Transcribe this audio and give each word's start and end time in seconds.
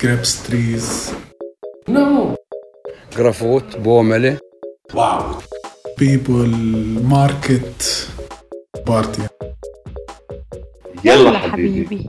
grapes 0.00 0.42
trees, 0.46 1.12
No. 1.88 2.36
جرافوت 3.16 3.76
بوملة 3.76 4.38
Wow. 4.94 5.42
people, 5.96 6.48
market, 7.02 8.06
party. 8.86 9.22
يلا 11.04 11.38
حبيبي. 11.38 12.06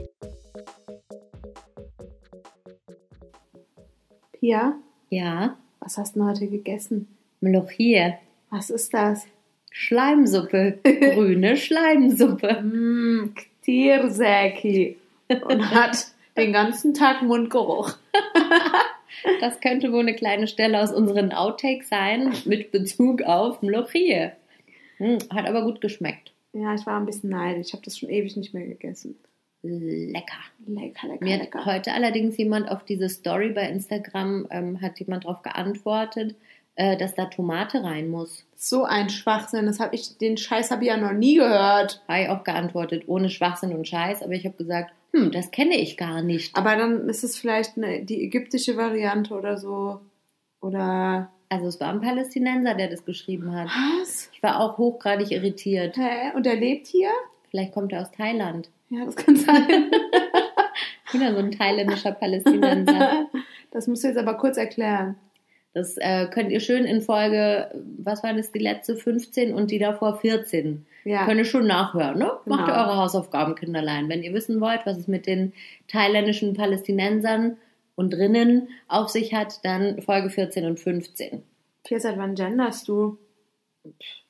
Pia, 4.32 4.74
Ja, 5.10 5.56
was 5.80 5.96
hast 5.98 6.16
du 6.16 6.20
denn 6.20 6.28
heute 6.28 6.46
gegessen? 6.48 7.06
Melochie. 7.40 8.14
Was 8.50 8.70
ist 8.70 8.92
das? 8.94 9.26
Schleimsuppe. 9.70 10.78
Grüne 10.84 11.56
Schleimsuppe. 11.56 12.60
Mmm, 12.62 13.34
Ktiersäki. 13.34 14.96
Und 15.48 15.70
hat 15.74 16.08
den 16.39 16.53
ganzen 16.53 16.93
Tag 16.93 17.21
Mundgeruch. 17.21 17.93
Das 19.41 19.59
könnte 19.59 19.91
wohl 19.91 20.01
eine 20.01 20.15
kleine 20.15 20.47
Stelle 20.47 20.81
aus 20.81 20.91
unseren 20.91 21.31
Outtakes 21.33 21.89
sein, 21.89 22.33
mit 22.45 22.71
Bezug 22.71 23.21
auf 23.23 23.61
Melochie. 23.61 24.29
Hm, 24.97 25.17
hat 25.29 25.47
aber 25.47 25.63
gut 25.63 25.81
geschmeckt. 25.81 26.31
Ja, 26.53 26.73
ich 26.73 26.85
war 26.85 26.99
ein 26.99 27.05
bisschen 27.05 27.29
neidisch. 27.29 27.67
Ich 27.67 27.73
habe 27.73 27.83
das 27.83 27.97
schon 27.97 28.09
ewig 28.09 28.35
nicht 28.37 28.53
mehr 28.53 28.65
gegessen. 28.65 29.17
Lecker. 29.61 30.37
Lecker, 30.67 31.07
lecker, 31.07 31.25
Mir 31.25 31.33
hat 31.33 31.41
lecker. 31.41 31.65
heute 31.65 31.91
allerdings 31.91 32.37
jemand 32.37 32.69
auf 32.69 32.85
diese 32.85 33.09
Story 33.09 33.49
bei 33.49 33.67
Instagram, 33.67 34.47
ähm, 34.51 34.81
hat 34.81 34.99
jemand 34.99 35.25
darauf 35.25 35.41
geantwortet, 35.41 36.35
äh, 36.75 36.95
dass 36.95 37.13
da 37.13 37.25
Tomate 37.25 37.83
rein 37.83 38.09
muss. 38.09 38.45
So 38.55 38.85
ein 38.85 39.09
Schwachsinn. 39.09 39.65
Das 39.65 39.79
hab 39.79 39.93
ich, 39.93 40.17
den 40.17 40.37
Scheiß 40.37 40.71
habe 40.71 40.83
ich 40.83 40.89
ja 40.89 40.97
noch 40.97 41.11
nie 41.11 41.35
gehört. 41.35 42.01
Habe 42.07 42.21
ich 42.21 42.29
auch 42.29 42.43
geantwortet, 42.45 43.03
ohne 43.07 43.29
Schwachsinn 43.29 43.73
und 43.73 43.87
Scheiß, 43.87 44.23
aber 44.23 44.33
ich 44.33 44.45
habe 44.45 44.55
gesagt, 44.55 44.93
hm, 45.13 45.31
das 45.31 45.51
kenne 45.51 45.77
ich 45.77 45.97
gar 45.97 46.21
nicht. 46.21 46.55
Aber 46.55 46.75
dann 46.75 47.09
ist 47.09 47.23
es 47.23 47.37
vielleicht 47.37 47.77
eine, 47.77 48.03
die 48.03 48.23
ägyptische 48.23 48.77
Variante 48.77 49.33
oder 49.33 49.57
so. 49.57 50.01
Oder. 50.61 51.31
Also 51.51 51.65
es 51.65 51.79
war 51.79 51.89
ein 51.89 52.01
Palästinenser, 52.01 52.75
der 52.75 52.89
das 52.89 53.05
geschrieben 53.05 53.51
hat. 53.55 53.69
Was? 53.99 54.29
Ich 54.33 54.43
war 54.43 54.59
auch 54.59 54.77
hochgradig 54.77 55.31
irritiert. 55.31 55.97
Hä? 55.97 56.31
Und 56.35 56.45
er 56.45 56.55
lebt 56.55 56.85
hier? 56.85 57.09
Vielleicht 57.49 57.73
kommt 57.73 57.91
er 57.91 58.01
aus 58.01 58.11
Thailand. 58.11 58.69
Ja, 58.89 59.03
das 59.05 59.15
kann 59.15 59.35
sein. 59.35 59.91
Wieder 61.11 61.33
so 61.33 61.39
ein 61.39 61.51
thailändischer 61.51 62.11
Palästinenser. 62.11 63.27
Das 63.71 63.85
musst 63.85 64.03
du 64.03 64.07
jetzt 64.07 64.17
aber 64.17 64.33
kurz 64.33 64.57
erklären. 64.57 65.15
Das 65.73 65.97
äh, 65.97 66.27
könnt 66.27 66.51
ihr 66.51 66.59
schön 66.59 66.85
in 66.85 67.01
Folge, 67.01 67.69
was 67.97 68.23
war 68.23 68.33
das, 68.33 68.51
die 68.51 68.59
letzte 68.59 68.95
15 68.95 69.53
und 69.53 69.69
die 69.69 69.77
davor 69.79 70.17
14. 70.19 70.85
Ja. 71.05 71.25
Könnt 71.25 71.37
ihr 71.37 71.45
schon 71.45 71.67
nachhören, 71.67 72.17
ne? 72.17 72.31
Macht 72.45 72.61
ihr 72.67 72.73
Genau. 72.73 72.85
eure 72.87 72.97
Hausaufgaben, 72.97 73.55
Kinderlein. 73.55 74.09
Wenn 74.09 74.23
ihr 74.23 74.33
wissen 74.33 74.59
wollt, 74.61 74.85
was 74.85 74.97
es 74.97 75.07
mit 75.07 75.27
den 75.27 75.53
thailändischen 75.87 76.55
Palästinensern 76.55 77.57
und 77.95 78.11
drinnen 78.13 78.69
auf 78.87 79.09
sich 79.09 79.33
hat, 79.33 79.63
dann 79.63 80.01
Folge 80.01 80.29
14 80.29 80.65
und 80.65 80.79
15. 80.79 81.43
Pia, 81.83 81.99
seit 81.99 82.17
wann 82.17 82.35
genderst 82.35 82.87
du? 82.87 83.17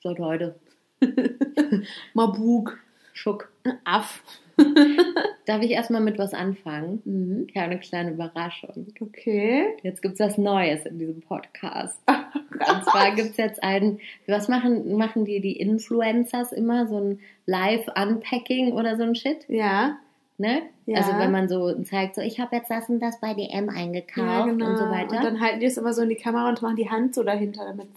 Seit 0.03 0.19
heute. 0.19 0.55
Mabuk. 2.13 2.79
Schuck. 3.13 3.51
Aff. 3.85 4.23
Darf 5.45 5.63
ich 5.63 5.71
erstmal 5.71 6.01
mit 6.01 6.19
was 6.19 6.33
anfangen? 6.33 7.01
Mhm. 7.05 7.47
Ich 7.49 7.55
habe 7.55 7.71
eine 7.71 7.79
kleine 7.79 8.11
Überraschung. 8.11 8.87
Okay. 8.99 9.75
Jetzt 9.81 10.01
gibt 10.01 10.13
es 10.15 10.19
was 10.19 10.37
Neues 10.37 10.85
in 10.85 10.99
diesem 10.99 11.21
Podcast. 11.21 11.99
Und 12.07 12.83
zwar 12.85 13.15
gibt 13.15 13.31
es 13.31 13.37
jetzt 13.37 13.63
ein, 13.63 13.99
was 14.27 14.47
machen, 14.47 14.95
machen 14.95 15.25
die, 15.25 15.39
die 15.39 15.53
Influencers 15.59 16.51
immer? 16.51 16.87
So 16.87 16.99
ein 16.99 17.19
Live-Unpacking 17.47 18.73
oder 18.73 18.97
so 18.97 19.03
ein 19.03 19.15
Shit, 19.15 19.45
Ja. 19.47 19.97
ne? 20.37 20.61
Ja. 20.85 20.97
Also 20.97 21.11
wenn 21.17 21.31
man 21.31 21.47
so 21.49 21.73
zeigt, 21.83 22.15
so 22.15 22.21
ich 22.21 22.39
habe 22.39 22.55
jetzt 22.55 22.69
das 22.69 22.89
und 22.89 22.99
das 22.99 23.19
bei 23.19 23.33
DM 23.33 23.69
eingekauft 23.69 24.17
Ja, 24.17 24.45
genau. 24.45 24.69
und 24.69 24.77
so 24.77 24.85
weiter. 24.89 25.17
Und 25.17 25.23
dann 25.23 25.39
halten 25.41 25.59
die 25.59 25.65
es 25.67 25.77
immer 25.77 25.93
so 25.93 26.01
in 26.03 26.09
die 26.09 26.15
Kamera 26.15 26.49
und 26.49 26.61
machen 26.61 26.75
die 26.75 26.89
Hand 26.89 27.15
so 27.15 27.23
dahinter, 27.23 27.65
damit 27.65 27.87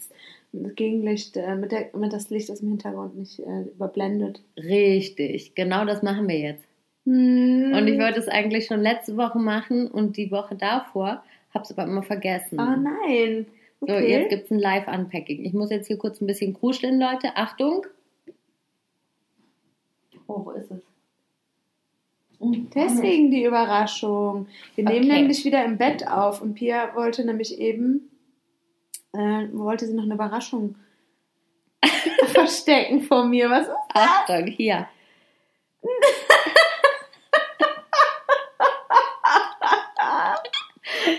das 0.52 0.74
Gegenlicht, 0.74 1.36
äh, 1.36 1.54
mit, 1.56 1.72
der, 1.72 1.90
mit 1.96 2.12
das 2.12 2.30
Licht 2.30 2.50
aus 2.50 2.60
dem 2.60 2.68
Hintergrund 2.68 3.16
nicht 3.16 3.38
äh, 3.40 3.62
überblendet. 3.74 4.42
Richtig, 4.56 5.54
genau 5.54 5.84
das 5.84 6.02
machen 6.02 6.28
wir 6.28 6.38
jetzt. 6.38 6.64
Hm. 7.06 7.72
Und 7.74 7.88
ich 7.88 7.98
wollte 7.98 8.20
es 8.20 8.28
eigentlich 8.28 8.66
schon 8.66 8.80
letzte 8.80 9.16
Woche 9.16 9.38
machen 9.38 9.88
und 9.88 10.16
die 10.16 10.30
Woche 10.30 10.54
davor, 10.54 11.24
hab's 11.52 11.72
aber 11.72 11.84
immer 11.84 12.02
vergessen. 12.02 12.58
Oh 12.60 12.76
nein. 12.76 13.46
So, 13.80 13.86
Okay. 13.86 14.10
jetzt 14.10 14.28
gibt's 14.30 14.50
ein 14.52 14.60
Live-Unpacking. 14.60 15.44
Ich 15.44 15.52
muss 15.52 15.70
jetzt 15.70 15.88
hier 15.88 15.96
kurz 15.98 16.20
ein 16.20 16.26
bisschen 16.28 16.54
kruscheln, 16.54 17.00
Leute. 17.00 17.36
Achtung. 17.36 17.84
Wo 20.28 20.52
ist 20.52 20.70
es? 20.70 20.80
Deswegen 22.74 23.30
die 23.30 23.44
Überraschung. 23.44 24.46
Wir 24.74 24.84
nehmen 24.84 25.06
Okay. 25.06 25.18
nämlich 25.20 25.44
wieder 25.44 25.64
im 25.64 25.78
Bett 25.78 26.06
auf 26.08 26.42
und 26.42 26.54
Pia 26.54 26.94
wollte 26.94 27.24
nämlich 27.24 27.58
eben, 27.58 28.08
äh, 29.12 29.48
wollte 29.52 29.86
sie 29.86 29.94
noch 29.94 30.04
eine 30.04 30.14
Überraschung 30.14 30.76
verstecken 32.26 33.02
vor 33.02 33.24
mir. 33.24 33.50
Was 33.50 33.66
ist 33.66 33.74
Achtung, 33.94 34.46
hier. 34.46 34.88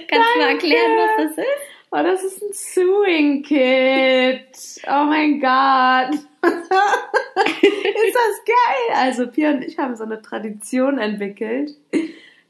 Kannst 0.08 0.36
du 0.36 0.40
mal 0.40 0.50
erklären, 0.50 0.92
was 0.98 1.26
das 1.26 1.38
ist? 1.38 1.74
Oh, 1.92 2.02
das 2.02 2.24
ist 2.24 2.42
ein 2.42 2.54
Sewing 2.54 3.44
Kit. 3.44 4.82
Oh 4.88 5.04
mein 5.06 5.40
Gott. 5.40 6.20
ist 6.44 8.16
das 8.16 8.46
geil? 8.46 8.96
Also 8.96 9.28
Pia 9.28 9.52
und 9.52 9.64
ich 9.64 9.78
haben 9.78 9.96
so 9.96 10.04
eine 10.04 10.22
Tradition 10.22 10.98
entwickelt, 10.98 11.76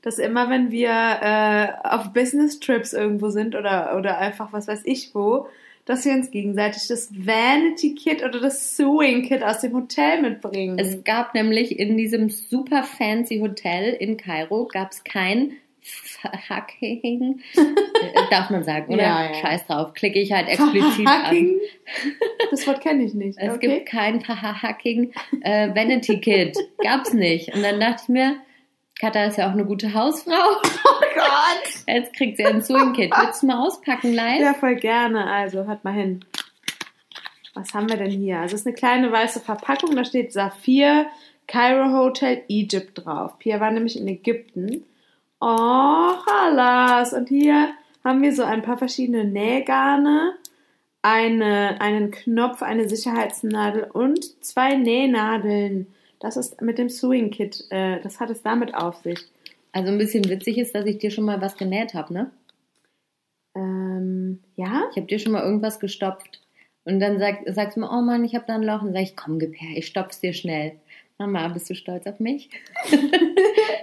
dass 0.04 0.20
immer, 0.20 0.50
wenn 0.50 0.70
wir 0.70 0.90
äh, 0.92 1.88
auf 1.88 2.14
Business 2.14 2.60
Trips 2.60 2.94
irgendwo 2.94 3.30
sind 3.30 3.56
oder, 3.56 3.98
oder 3.98 4.20
einfach 4.20 4.54
was 4.54 4.68
weiß 4.68 4.82
ich 4.86 5.16
wo, 5.16 5.48
dass 5.86 6.06
wir 6.06 6.14
uns 6.14 6.32
gegenseitig 6.32 6.88
das 6.88 7.10
Vanity 7.14 7.96
Kit 7.96 8.24
oder 8.24 8.40
das 8.40 8.78
Sewing 8.78 9.24
Kit 9.24 9.44
aus 9.44 9.60
dem 9.60 9.74
Hotel 9.74 10.22
mitbringen. 10.22 10.78
Es 10.80 11.04
gab 11.04 11.34
nämlich 11.34 11.78
in 11.78 11.98
diesem 11.98 12.30
super 12.30 12.84
fancy 12.84 13.40
Hotel 13.40 13.94
in 13.94 14.18
Kairo 14.18 14.68
gab's 14.72 15.04
kein 15.04 15.54
Hacking. 16.50 17.42
Darf 18.30 18.50
man 18.50 18.64
sagen, 18.64 18.94
oder? 18.94 19.04
Ja, 19.04 19.26
ja. 19.26 19.34
Scheiß 19.34 19.68
drauf. 19.68 19.94
Klicke 19.94 20.20
ich 20.20 20.32
halt 20.32 20.48
explizit 20.48 21.06
an. 21.06 21.24
Hacking? 21.24 21.60
Das 22.52 22.66
Wort 22.68 22.80
kenne 22.80 23.04
ich 23.04 23.14
nicht. 23.14 23.38
Es 23.38 23.54
okay. 23.54 23.68
gibt 23.68 23.90
kein 23.90 24.26
Hacking 24.26 25.12
äh, 25.42 25.76
Vanity 25.76 26.22
Kit. 26.22 26.58
Gab's 26.82 27.14
nicht. 27.14 27.54
Und 27.54 27.64
dann 27.64 27.82
dachte 27.82 28.04
ich 28.04 28.10
mir, 28.10 28.38
Katha 29.00 29.26
ist 29.26 29.38
ja 29.38 29.48
auch 29.48 29.54
eine 29.54 29.66
gute 29.66 29.94
Hausfrau. 29.94 30.34
Oh 30.86 31.06
Gott. 31.16 31.86
Jetzt 31.88 32.14
kriegt 32.14 32.38
sie 32.38 32.46
ein 32.46 32.62
Sewing 32.62 32.94
Kit. 32.94 33.12
Willst 33.16 33.44
du 33.44 33.48
mal 33.48 33.66
auspacken 33.66 34.14
live? 34.14 34.42
Ja, 34.42 34.54
voll 34.54 34.76
gerne. 34.76 35.26
Also, 35.30 35.66
hört 35.66 35.84
mal 35.84 35.94
hin. 35.94 36.24
Was 37.54 37.74
haben 37.74 37.90
wir 37.90 37.98
denn 37.98 38.12
hier? 38.12 38.40
Also, 38.40 38.56
es 38.56 38.62
ist 38.62 38.68
eine 38.68 38.76
kleine 38.76 39.12
weiße 39.12 39.40
Verpackung. 39.40 39.96
Da 39.96 40.06
steht 40.06 40.34
Saphir 40.34 41.08
Cairo 41.48 41.92
Hotel 41.92 42.44
Egypt 42.48 43.04
drauf. 43.06 43.38
Pia 43.40 43.60
war 43.60 43.72
nämlich 43.72 43.98
in 44.00 44.08
Ägypten. 44.08 44.86
Oh, 45.40 45.46
halas. 45.48 47.14
Und 47.14 47.30
hier 47.30 47.74
haben 48.04 48.22
wir 48.22 48.34
so 48.34 48.44
ein 48.44 48.62
paar 48.62 48.78
verschiedene 48.78 49.26
Nähgarne, 49.26 50.36
eine, 51.02 51.82
einen 51.82 52.12
Knopf, 52.12 52.62
eine 52.62 52.88
Sicherheitsnadel 52.88 53.90
und 53.92 54.24
zwei 54.44 54.76
Nähnadeln. 54.76 55.94
Das 56.24 56.38
ist 56.38 56.62
mit 56.62 56.78
dem 56.78 56.88
Sewing 56.88 57.32
Kit. 57.32 57.66
Äh, 57.70 58.00
das 58.00 58.22
hat 58.22 58.30
es 58.30 58.42
damit 58.42 58.74
auf 58.74 58.96
sich. 58.96 59.20
Also 59.74 59.92
ein 59.92 59.98
bisschen 59.98 60.30
witzig 60.30 60.58
ist, 60.58 60.74
dass 60.74 60.86
ich 60.86 60.98
dir 60.98 61.12
schon 61.12 61.26
mal 61.26 61.42
was 61.42 61.58
genäht 61.58 61.94
habe, 61.94 62.14
ne? 62.14 62.32
Ähm, 63.56 64.40
ja? 64.56 64.86
Ich 64.90 64.96
habe 64.96 65.06
dir 65.06 65.20
schon 65.20 65.34
mal 65.34 65.44
irgendwas 65.44 65.82
gestopft. 65.82 66.42
Und 66.86 67.02
dann 67.02 67.20
sag, 67.20 67.40
sagst 67.48 67.76
du 67.76 67.82
mir, 67.82 67.92
oh 67.92 68.02
Mann, 68.02 68.24
ich 68.24 68.36
habe 68.36 68.46
da 68.48 68.56
ein 68.56 68.64
Loch. 68.64 68.84
Und 68.84 68.94
sag 68.94 69.02
ich, 69.02 69.18
komm, 69.18 69.38
gib 69.38 69.54
her, 69.60 69.76
ich 69.76 69.86
stopf's 69.86 70.22
dir 70.22 70.32
schnell. 70.32 70.80
Mama, 71.18 71.46
bist 71.50 71.70
du 71.70 71.76
stolz 71.76 72.08
auf 72.08 72.22
mich? 72.22 72.50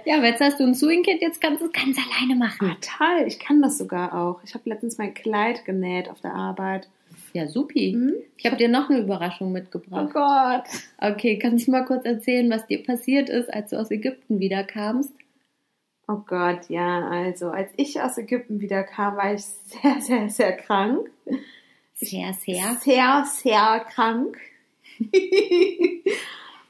ja, 0.05 0.17
aber 0.17 0.25
jetzt 0.25 0.41
hast 0.41 0.59
du 0.59 0.63
ein 0.63 0.73
Sewing-Kit, 0.73 1.21
jetzt 1.21 1.41
kannst 1.41 1.61
du 1.61 1.67
es 1.67 1.71
ganz 1.71 1.95
alleine 1.95 2.35
machen. 2.35 2.71
Ah, 2.71 2.77
toll. 2.81 3.27
Ich 3.27 3.37
kann 3.37 3.61
das 3.61 3.77
sogar 3.77 4.15
auch. 4.19 4.43
Ich 4.43 4.55
habe 4.55 4.67
letztens 4.67 4.97
mein 4.97 5.13
Kleid 5.13 5.63
genäht 5.63 6.09
auf 6.09 6.21
der 6.21 6.33
Arbeit. 6.33 6.89
Ja, 7.33 7.47
supi. 7.47 7.95
Mhm. 7.95 8.13
Ich 8.37 8.45
habe 8.45 8.57
dir 8.57 8.67
noch 8.69 8.89
eine 8.89 8.99
Überraschung 8.99 9.47
Oh 9.49 9.51
mitgebracht. 9.51 10.13
Gott. 10.13 10.63
Okay, 10.97 11.37
kannst 11.39 11.67
du 11.67 11.71
mal 11.71 11.85
kurz 11.85 12.05
erzählen, 12.05 12.49
was 12.49 12.67
dir 12.67 12.83
passiert 12.83 13.29
ist, 13.29 13.53
als 13.53 13.69
du 13.69 13.79
aus 13.79 13.91
Ägypten 13.91 14.39
wiederkamst? 14.39 15.13
Oh 16.07 16.17
Gott, 16.27 16.67
ja, 16.69 17.07
also 17.07 17.49
als 17.49 17.71
ich 17.77 18.01
aus 18.01 18.17
Ägypten 18.17 18.59
wieder 18.59 18.83
kam, 18.83 19.15
war 19.15 19.33
ich 19.33 19.43
sehr, 19.45 20.01
sehr, 20.01 20.29
sehr 20.29 20.51
krank. 20.57 21.09
Sehr, 21.93 22.33
sehr. 22.33 22.75
Sehr, 22.81 23.25
sehr 23.25 23.85
krank. 23.89 24.37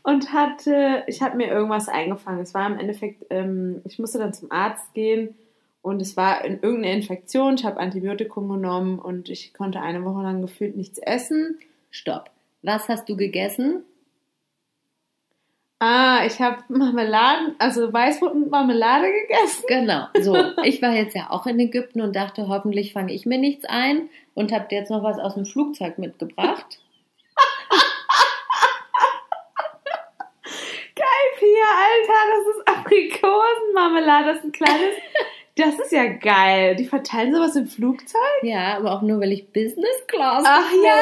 Und 0.03 0.33
hatte, 0.33 1.03
ich 1.07 1.21
habe 1.21 1.37
mir 1.37 1.47
irgendwas 1.47 1.87
eingefangen. 1.87 2.41
Es 2.41 2.53
war 2.53 2.67
im 2.67 2.77
Endeffekt, 2.79 3.25
ähm, 3.29 3.81
ich 3.85 3.99
musste 3.99 4.17
dann 4.17 4.33
zum 4.33 4.51
Arzt 4.51 4.93
gehen 4.93 5.35
und 5.81 6.01
es 6.01 6.15
war 6.15 6.45
in 6.45 6.61
irgendeine 6.61 6.95
Infektion. 6.95 7.55
Ich 7.55 7.65
habe 7.65 7.79
Antibiotikum 7.79 8.47
genommen 8.49 8.99
und 8.99 9.29
ich 9.29 9.53
konnte 9.53 9.81
eine 9.81 10.03
Woche 10.05 10.21
lang 10.21 10.41
gefühlt 10.41 10.75
nichts 10.75 10.99
essen. 10.99 11.59
Stopp. 11.89 12.29
Was 12.61 12.87
hast 12.87 13.09
du 13.09 13.17
gegessen? 13.17 13.83
Ah, 15.79 16.23
ich 16.27 16.39
habe 16.39 16.63
Marmeladen, 16.67 17.55
also 17.57 17.91
Weißbrot 17.91 18.35
mit 18.35 18.51
Marmelade 18.51 19.07
gegessen. 19.11 19.63
Genau. 19.67 20.07
So, 20.21 20.37
ich 20.63 20.79
war 20.79 20.93
jetzt 20.93 21.15
ja 21.15 21.31
auch 21.31 21.47
in 21.47 21.59
Ägypten 21.59 22.01
und 22.01 22.15
dachte, 22.15 22.47
hoffentlich 22.47 22.93
fange 22.93 23.11
ich 23.13 23.25
mir 23.25 23.39
nichts 23.39 23.65
ein 23.65 24.09
und 24.35 24.51
habe 24.51 24.67
dir 24.67 24.77
jetzt 24.77 24.91
noch 24.91 25.01
was 25.01 25.17
aus 25.17 25.33
dem 25.33 25.47
Flugzeug 25.47 25.97
mitgebracht. 25.97 26.79
Geil, 30.95 31.27
Pia, 31.39 31.65
Alter, 31.81 32.21
das 32.29 32.45
ist 32.55 32.67
Aprikosenmarmelade, 32.67 34.25
das 34.27 34.37
ist 34.37 34.43
ein 34.43 34.51
kleines. 34.51 34.95
Das 35.55 35.77
ist 35.79 35.91
ja 35.91 36.05
geil. 36.05 36.75
Die 36.75 36.85
verteilen 36.85 37.33
sowas 37.33 37.55
im 37.55 37.67
Flugzeug? 37.67 38.21
Ja, 38.41 38.77
aber 38.77 38.93
auch 38.93 39.01
nur, 39.01 39.19
weil 39.19 39.33
ich 39.33 39.51
Business 39.51 40.07
Class 40.07 40.43
Ach 40.47 40.71
ja, 40.71 40.95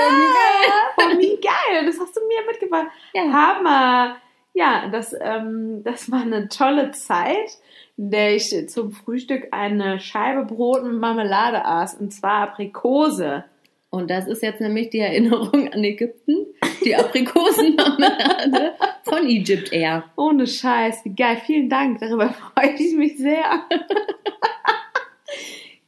oh, 0.97 1.17
wie 1.17 1.39
geil. 1.39 1.85
Das 1.85 1.99
hast 1.99 2.15
du 2.15 2.21
mir 2.27 2.45
mitgebracht. 2.47 2.87
Ja. 3.13 3.23
Hammer. 3.31 4.17
Ja, 4.53 4.87
das, 4.91 5.15
ähm, 5.19 5.83
das 5.83 6.11
war 6.11 6.21
eine 6.21 6.49
tolle 6.49 6.91
Zeit, 6.91 7.57
in 7.97 8.09
der 8.09 8.35
ich 8.35 8.69
zum 8.69 8.91
Frühstück 8.91 9.49
eine 9.51 9.99
Scheibe 9.99 10.43
Brot 10.45 10.83
mit 10.83 10.99
Marmelade 10.99 11.63
aß, 11.63 11.95
und 11.95 12.11
zwar 12.11 12.41
Aprikose. 12.41 13.45
Und 13.91 14.11
das 14.11 14.27
ist 14.27 14.43
jetzt 14.43 14.61
nämlich 14.61 14.91
die 14.91 14.99
Erinnerung 14.99 15.67
an 15.73 15.83
Ägypten, 15.83 16.45
die 16.85 16.95
Aprikosenmarmelade 16.95 18.73
von 19.03 19.25
Egypt 19.25 19.73
Air. 19.73 20.03
Ohne 20.15 20.45
Scheiß, 20.45 21.03
wie 21.05 21.15
geil. 21.15 21.41
Vielen 21.45 21.69
Dank, 21.69 21.99
darüber 21.99 22.29
freue 22.55 22.73
ich 22.73 22.95
mich 22.95 23.17
sehr. 23.17 23.43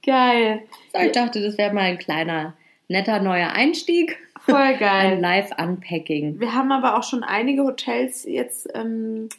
geil. 0.06 0.64
So, 0.94 1.00
ich 1.00 1.12
dachte, 1.12 1.42
das 1.44 1.58
wäre 1.60 1.74
mal 1.74 1.84
ein 1.84 2.00
kleiner, 2.00 2.56
netter 2.88 3.20
neuer 3.22 3.52
Einstieg. 3.52 4.18
Voll 4.40 4.56
Ein 4.56 4.80
geil. 4.80 5.20
Live-Unpacking. 5.20 6.40
Wir 6.40 6.56
haben 6.56 6.72
aber 6.72 6.98
auch 6.98 7.04
schon 7.04 7.24
einige 7.24 7.64
Hotels 7.64 8.26
jetzt 8.26 8.68
ähm, 8.74 9.30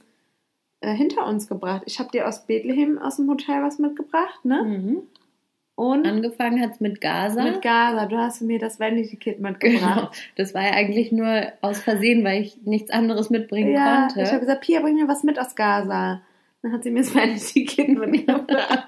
äh, 0.81 0.95
hinter 0.95 1.27
uns 1.27 1.49
gebracht. 1.49 1.83
Ich 1.87 1.99
habe 1.99 2.11
dir 2.13 2.29
aus 2.29 2.47
Bethlehem 2.47 2.99
aus 2.99 3.17
dem 3.17 3.29
Hotel 3.29 3.63
was 3.63 3.81
mitgebracht, 3.81 4.45
ne? 4.45 4.63
Mhm. 4.63 5.03
Und 5.75 6.07
Angefangen 6.07 6.61
hat 6.61 6.73
es 6.73 6.81
mit 6.81 7.01
Gaza. 7.01 7.43
mit 7.43 7.63
Gaza. 7.63 8.07
Du 8.07 8.17
hast 8.19 8.43
mir 8.43 8.59
das 8.59 8.79
Vanity 8.79 9.17
Kit 9.17 9.37
Genau. 9.39 9.51
mitgebracht. 9.51 10.17
Das 10.37 10.53
war 10.55 10.63
ja 10.63 10.73
eigentlich 10.73 11.13
nur 11.13 11.45
aus 11.63 11.81
Versehen, 11.81 12.23
weil 12.25 12.43
ich 12.43 12.59
nichts 12.65 12.91
anderes 12.91 13.31
mitbringen 13.31 13.73
Ja, 13.73 14.03
konnte. 14.07 14.23
ich 14.23 14.29
habe 14.29 14.41
gesagt, 14.41 14.61
Pia, 14.63 14.81
bring 14.81 14.97
mir 14.97 15.09
was 15.09 15.23
mit 15.25 15.39
aus 15.39 15.55
Gaza. 15.57 16.21
Dann 16.63 16.73
hat 16.73 16.85
sie 16.85 16.91
mir 16.91 17.01
das 17.03 17.15
Vanity 17.15 17.65
Kit 17.67 17.89
mitgebracht. 17.89 18.87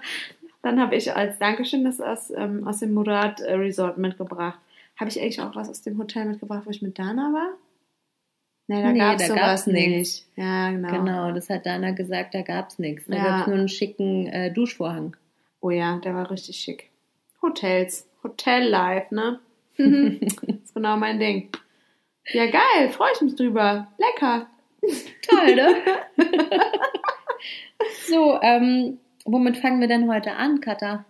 Dann 0.62 0.78
habe 0.80 0.94
ich 0.96 1.14
als 1.14 1.38
Dankeschön 1.38 1.84
das 1.84 2.00
aus, 2.00 2.30
ähm, 2.36 2.66
aus 2.68 2.78
dem 2.80 2.92
Murad 2.94 3.40
äh, 3.40 3.54
Resort 3.54 3.98
mitgebracht. 3.98 4.58
Habe 4.98 5.10
ich 5.10 5.20
eigentlich 5.20 5.40
auch 5.40 5.56
was 5.56 5.68
aus 5.68 5.82
dem 5.82 5.98
Hotel 5.98 6.26
mitgebracht, 6.26 6.62
wo 6.66 6.70
ich 6.70 6.82
mit 6.82 6.98
Dana 6.98 7.32
war? 7.32 7.48
Nee, 8.68 8.82
da 8.82 8.92
Nee, 8.92 8.98
gab's 8.98 9.28
da 9.28 9.34
gab's 9.34 9.66
nicht. 9.66 9.88
nichts. 9.88 10.26
Ja, 10.36 10.70
genau. 10.70 10.88
Genau, 10.90 11.32
das 11.32 11.50
hat 11.50 11.66
Dana 11.66 11.90
gesagt, 11.90 12.34
da 12.34 12.42
gab 12.42 12.68
es 12.68 12.78
nichts. 12.78 13.06
Da 13.08 13.16
Ja. 13.16 13.24
gab 13.24 13.40
es 13.42 13.46
nur 13.48 13.56
einen 13.56 13.68
schicken 13.68 14.26
äh, 14.28 14.52
Duschvorhang. 14.52 15.16
Oh 15.64 15.70
ja, 15.70 15.96
der 15.96 16.14
war 16.14 16.30
richtig 16.30 16.58
schick. 16.58 16.90
Hotels. 17.40 18.06
Hotel 18.22 18.68
Life, 18.68 19.14
ne? 19.14 19.40
ist 19.78 20.74
genau 20.74 20.98
mein 20.98 21.18
Ding. 21.18 21.48
Ja, 22.34 22.44
geil, 22.50 22.90
freue 22.90 23.12
ich 23.14 23.22
mich 23.22 23.34
drüber. 23.34 23.88
Lecker. 23.96 24.46
Toll, 25.26 25.54
ne? 25.54 25.76
so, 28.06 28.38
ähm, 28.42 28.98
womit 29.24 29.56
fangen 29.56 29.80
wir 29.80 29.88
denn 29.88 30.06
heute 30.06 30.34
an, 30.34 30.60
Katha? 30.60 31.06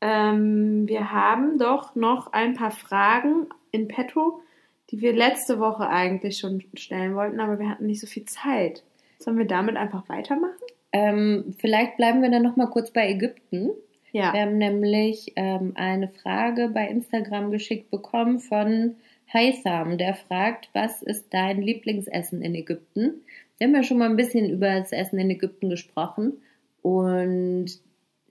Ähm, 0.00 0.88
wir 0.88 1.12
haben 1.12 1.56
doch 1.56 1.94
noch 1.94 2.32
ein 2.32 2.54
paar 2.54 2.72
Fragen 2.72 3.46
in 3.70 3.86
petto, 3.86 4.42
die 4.90 5.00
wir 5.00 5.12
letzte 5.12 5.60
Woche 5.60 5.88
eigentlich 5.88 6.38
schon 6.38 6.64
stellen 6.74 7.14
wollten, 7.14 7.38
aber 7.38 7.60
wir 7.60 7.68
hatten 7.68 7.86
nicht 7.86 8.00
so 8.00 8.08
viel 8.08 8.24
Zeit. 8.24 8.82
Sollen 9.20 9.38
wir 9.38 9.46
damit 9.46 9.76
einfach 9.76 10.08
weitermachen? 10.08 10.56
Ähm, 10.96 11.54
vielleicht 11.58 11.98
bleiben 11.98 12.22
wir 12.22 12.30
dann 12.30 12.42
noch 12.42 12.56
mal 12.56 12.70
kurz 12.70 12.90
bei 12.90 13.10
Ägypten. 13.10 13.70
Ja. 14.12 14.32
Wir 14.32 14.40
haben 14.40 14.56
nämlich 14.56 15.32
ähm, 15.36 15.72
eine 15.74 16.08
Frage 16.08 16.70
bei 16.72 16.88
Instagram 16.88 17.50
geschickt 17.50 17.90
bekommen 17.90 18.40
von 18.40 18.96
Haitham, 19.30 19.98
der 19.98 20.14
fragt, 20.14 20.70
was 20.72 21.02
ist 21.02 21.26
dein 21.34 21.60
Lieblingsessen 21.60 22.40
in 22.40 22.54
Ägypten? 22.54 23.20
Wir 23.58 23.66
haben 23.66 23.74
ja 23.74 23.82
schon 23.82 23.98
mal 23.98 24.08
ein 24.08 24.16
bisschen 24.16 24.48
über 24.48 24.78
das 24.78 24.92
Essen 24.92 25.18
in 25.18 25.30
Ägypten 25.30 25.68
gesprochen. 25.68 26.34
Und 26.80 27.66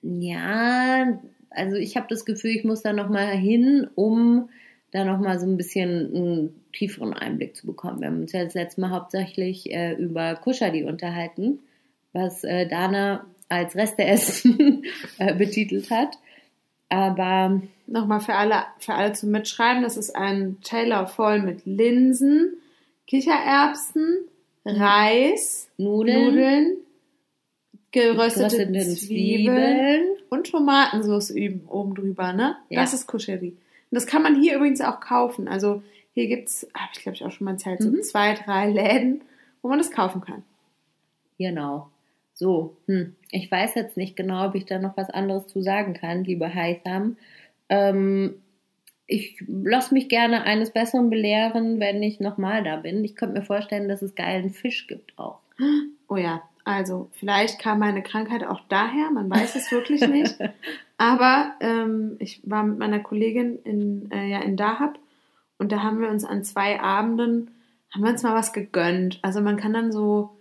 ja, 0.01 1.19
also 1.51 1.75
ich 1.75 1.95
habe 1.97 2.07
das 2.09 2.25
Gefühl, 2.25 2.51
ich 2.51 2.63
muss 2.63 2.81
da 2.81 2.93
noch 2.93 3.09
mal 3.09 3.27
hin, 3.27 3.87
um 3.93 4.49
da 4.89 5.05
noch 5.05 5.19
mal 5.19 5.39
so 5.39 5.45
ein 5.45 5.57
bisschen 5.57 6.15
einen 6.15 6.63
tieferen 6.73 7.13
Einblick 7.13 7.55
zu 7.55 7.67
bekommen. 7.67 8.01
Wir 8.01 8.07
haben 8.07 8.21
uns 8.21 8.31
ja 8.31 8.43
das 8.43 8.55
letzte 8.55 8.81
Mal 8.81 8.89
hauptsächlich 8.89 9.71
äh, 9.71 9.93
über 9.93 10.35
Kushadi 10.35 10.83
unterhalten, 10.83 11.59
was 12.15 12.43
äh, 12.43 12.67
Dana 12.67 13.25
als 13.49 13.75
Resteessen 13.75 14.83
äh, 15.19 15.33
betitelt 15.35 15.91
hat. 15.91 16.17
Aber 16.89 17.61
Nochmal 17.87 18.19
für 18.19 18.33
alle, 18.33 18.63
für 18.79 18.93
alle 18.95 19.13
zum 19.13 19.29
Mitschreiben, 19.29 19.83
das 19.83 19.95
ist 19.95 20.15
ein 20.15 20.57
Teller 20.63 21.05
voll 21.05 21.39
mit 21.39 21.65
Linsen, 21.65 22.55
Kichererbsen, 23.05 24.17
Reis, 24.65 25.69
Nudeln, 25.77 26.25
Nudeln, 26.25 26.77
geröstete 27.91 28.65
geröstete 28.65 28.95
Zwiebeln, 28.95 28.97
Zwiebeln. 28.97 30.07
und 30.29 30.47
Tomatensauce 30.49 31.31
oben 31.67 31.93
drüber, 31.93 32.33
ne? 32.33 32.57
Ja. 32.69 32.81
Das 32.81 32.95
ist 32.95 33.05
Kuscheri. 33.05 33.49
Und 33.49 33.57
das 33.91 34.07
kann 34.07 34.23
man 34.23 34.41
hier 34.41 34.55
übrigens 34.55 34.81
auch 34.81 34.99
kaufen. 34.99 35.47
Also 35.47 35.83
hier 36.15 36.25
gibt's, 36.27 36.67
habe 36.73 36.89
ich 36.93 37.01
glaube 37.03 37.15
ich 37.17 37.23
auch 37.23 37.31
schon 37.31 37.45
mal 37.45 37.51
erzählt, 37.51 37.81
so 37.83 37.89
Mhm. 37.89 38.01
zwei, 38.01 38.33
drei 38.33 38.69
Läden, 38.71 39.21
wo 39.61 39.69
man 39.69 39.77
das 39.77 39.91
kaufen 39.91 40.21
kann. 40.21 40.41
Genau. 41.37 41.89
So, 42.35 42.77
hm. 42.87 43.15
ich 43.31 43.49
weiß 43.49 43.75
jetzt 43.75 43.95
nicht 43.95 44.17
genau, 44.17 44.47
ob 44.47 44.55
ich 44.55 44.65
da 44.65 44.77
noch 44.77 44.97
was 44.97 45.09
anderes 45.09 45.47
zu 45.47 45.61
sagen 45.61 45.93
kann, 45.93 46.25
liebe 46.25 46.53
Haitham. 46.53 47.15
Ähm, 47.69 48.35
ich 49.07 49.41
lasse 49.47 49.93
mich 49.93 50.09
gerne 50.09 50.43
eines 50.43 50.71
Besseren 50.71 51.09
belehren, 51.09 51.79
wenn 51.79 52.03
ich 52.03 52.19
nochmal 52.19 52.63
da 52.63 52.75
bin. 52.75 53.03
Ich 53.05 53.15
könnte 53.15 53.39
mir 53.39 53.45
vorstellen, 53.45 53.87
dass 53.87 54.01
es 54.01 54.15
geilen 54.15 54.51
Fisch 54.51 54.87
gibt 54.87 55.17
auch. 55.17 55.41
Oh 56.07 56.17
ja, 56.17 56.43
also 56.65 57.09
vielleicht 57.13 57.57
kam 57.59 57.79
meine 57.79 58.03
Krankheit 58.03 58.43
auch 58.45 58.61
daher, 58.69 59.09
man 59.09 59.27
weiß 59.27 59.55
es 59.55 59.71
wirklich 59.71 60.07
nicht. 60.07 60.37
Aber 60.97 61.53
ähm, 61.61 62.17
ich 62.19 62.41
war 62.43 62.61
mit 62.61 62.77
meiner 62.77 62.99
Kollegin 62.99 63.57
in, 63.63 64.11
äh, 64.11 64.27
ja, 64.27 64.39
in 64.43 64.55
Dahab 64.55 64.99
und 65.57 65.71
da 65.71 65.81
haben 65.81 65.99
wir 65.99 66.09
uns 66.09 66.23
an 66.23 66.43
zwei 66.43 66.79
Abenden, 66.79 67.49
haben 67.91 68.03
wir 68.03 68.11
uns 68.11 68.21
mal 68.21 68.35
was 68.35 68.53
gegönnt. 68.53 69.17
Also 69.23 69.41
man 69.41 69.57
kann 69.57 69.73
dann 69.73 69.91
so 69.91 70.34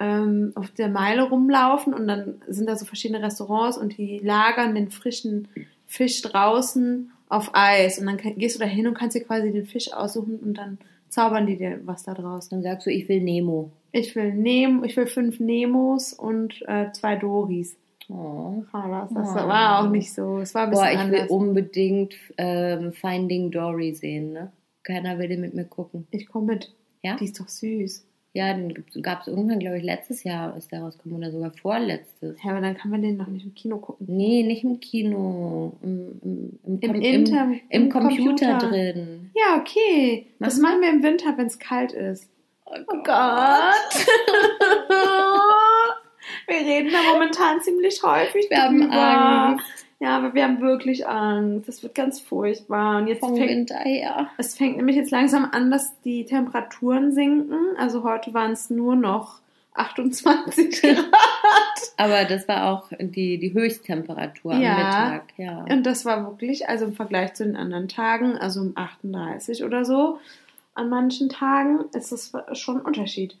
ähm, 0.00 0.52
auf 0.54 0.70
der 0.70 0.88
Meile 0.88 1.22
rumlaufen 1.28 1.94
und 1.94 2.06
dann 2.08 2.42
sind 2.48 2.68
da 2.68 2.76
so 2.76 2.84
verschiedene 2.84 3.22
Restaurants 3.22 3.76
und 3.78 3.96
die 3.98 4.18
lagern 4.18 4.74
den 4.74 4.90
frischen 4.90 5.48
Fisch 5.86 6.22
draußen 6.22 7.10
auf 7.28 7.50
Eis 7.54 7.98
und 7.98 8.06
dann 8.06 8.16
gehst 8.18 8.56
du 8.56 8.60
da 8.60 8.66
hin 8.66 8.86
und 8.86 8.94
kannst 8.94 9.16
dir 9.16 9.24
quasi 9.24 9.52
den 9.52 9.66
Fisch 9.66 9.92
aussuchen 9.92 10.38
und 10.38 10.54
dann 10.58 10.78
zaubern 11.08 11.46
die 11.46 11.56
dir 11.58 11.80
was 11.84 12.02
da 12.02 12.14
draus. 12.14 12.48
Dann 12.48 12.62
sagst 12.62 12.86
du, 12.86 12.90
ich 12.90 13.08
will 13.08 13.20
Nemo. 13.22 13.70
Ich 13.92 14.14
will 14.16 14.32
Nemo, 14.34 14.84
ich 14.84 14.96
will 14.96 15.06
fünf 15.06 15.38
Nemos 15.40 16.12
und 16.14 16.62
äh, 16.66 16.90
zwei 16.92 17.16
Doris. 17.16 17.76
Oh. 18.08 18.64
Ah, 18.72 19.06
das, 19.06 19.14
das 19.14 19.44
Oh. 19.44 19.48
war 19.48 19.80
auch 19.84 19.90
nicht 19.90 20.12
so. 20.12 20.38
Es 20.38 20.54
war 20.54 20.64
ein 20.64 20.70
bisschen 20.70 20.84
Boah, 20.84 20.92
ich 20.92 21.10
will 21.10 21.18
anders. 21.20 21.30
unbedingt 21.30 22.14
ähm, 22.38 22.92
Finding 22.92 23.50
Dory 23.50 23.94
sehen, 23.94 24.32
ne? 24.32 24.50
Keiner 24.82 25.18
will 25.18 25.36
mit 25.38 25.54
mir 25.54 25.64
gucken. 25.64 26.06
Ich 26.10 26.26
komme 26.26 26.46
mit. 26.54 26.74
Ja? 27.02 27.16
Die 27.16 27.24
ist 27.26 27.38
doch 27.38 27.48
süß. 27.48 28.04
Ja, 28.34 28.54
den 28.54 28.72
gab 29.02 29.20
es 29.20 29.26
irgendwann, 29.28 29.58
glaube 29.58 29.76
ich, 29.76 29.84
letztes 29.84 30.24
Jahr 30.24 30.56
ist 30.56 30.72
der 30.72 30.80
rausgekommen 30.80 31.18
oder 31.18 31.30
sogar 31.30 31.50
vorletztes. 31.50 32.42
Ja, 32.42 32.52
aber 32.52 32.62
dann 32.62 32.74
kann 32.76 32.90
man 32.90 33.02
den 33.02 33.18
noch 33.18 33.26
nicht 33.26 33.44
im 33.44 33.54
Kino 33.54 33.76
gucken. 33.76 34.06
Nee, 34.08 34.42
nicht 34.42 34.64
im 34.64 34.80
Kino. 34.80 35.74
Im, 35.82 36.18
im, 36.24 36.58
im, 36.64 36.80
Im 36.80 36.94
Inter- 37.02 37.42
im, 37.68 37.82
im 37.82 37.88
Computer, 37.90 38.58
Computer. 38.58 38.68
drin. 38.70 39.30
Ja, 39.34 39.58
okay. 39.60 40.28
Das 40.38 40.56
Machen 40.58 40.80
wir 40.80 40.88
im 40.88 41.02
Winter, 41.02 41.34
wenn 41.36 41.46
es 41.46 41.58
kalt 41.58 41.92
ist. 41.92 42.26
Oh 42.64 42.74
Gott. 43.04 43.04
wir 46.46 46.56
reden 46.56 46.90
da 46.90 47.12
momentan 47.12 47.60
ziemlich 47.60 48.02
häufig 48.02 48.46
Wir 48.48 48.62
haben. 48.62 48.90
Angst 48.90 49.66
Ja, 50.02 50.16
aber 50.16 50.34
wir 50.34 50.42
haben 50.42 50.60
wirklich 50.60 51.06
Angst. 51.06 51.68
Das 51.68 51.82
wird 51.84 51.94
ganz 51.94 52.18
furchtbar. 52.18 52.98
Und 52.98 53.06
jetzt 53.06 53.20
vom 53.20 53.36
fängt, 53.36 53.50
Winter 53.50 53.76
her. 53.78 54.26
Es 54.36 54.56
fängt 54.56 54.76
nämlich 54.76 54.96
jetzt 54.96 55.12
langsam 55.12 55.48
an, 55.52 55.70
dass 55.70 56.00
die 56.02 56.24
Temperaturen 56.24 57.12
sinken. 57.12 57.54
Also 57.78 58.02
heute 58.02 58.34
waren 58.34 58.50
es 58.50 58.68
nur 58.68 58.96
noch 58.96 59.38
28 59.74 60.80
Grad. 60.82 61.04
Aber 61.96 62.24
das 62.24 62.48
war 62.48 62.72
auch 62.72 62.88
die, 62.98 63.38
die 63.38 63.52
Höchsttemperatur 63.54 64.54
am 64.54 64.60
Ja. 64.60 64.74
Mittag. 64.76 65.22
Ja. 65.36 65.64
Und 65.70 65.84
das 65.84 66.04
war 66.04 66.24
wirklich, 66.26 66.68
also 66.68 66.86
im 66.86 66.94
Vergleich 66.94 67.34
zu 67.34 67.44
den 67.44 67.56
anderen 67.56 67.86
Tagen, 67.88 68.36
also 68.36 68.60
um 68.60 68.72
38 68.74 69.62
oder 69.64 69.84
so, 69.84 70.18
an 70.74 70.88
manchen 70.88 71.28
Tagen 71.28 71.84
ist 71.94 72.10
das 72.12 72.32
schon 72.54 72.78
ein 72.78 72.82
Unterschied. 72.86 73.36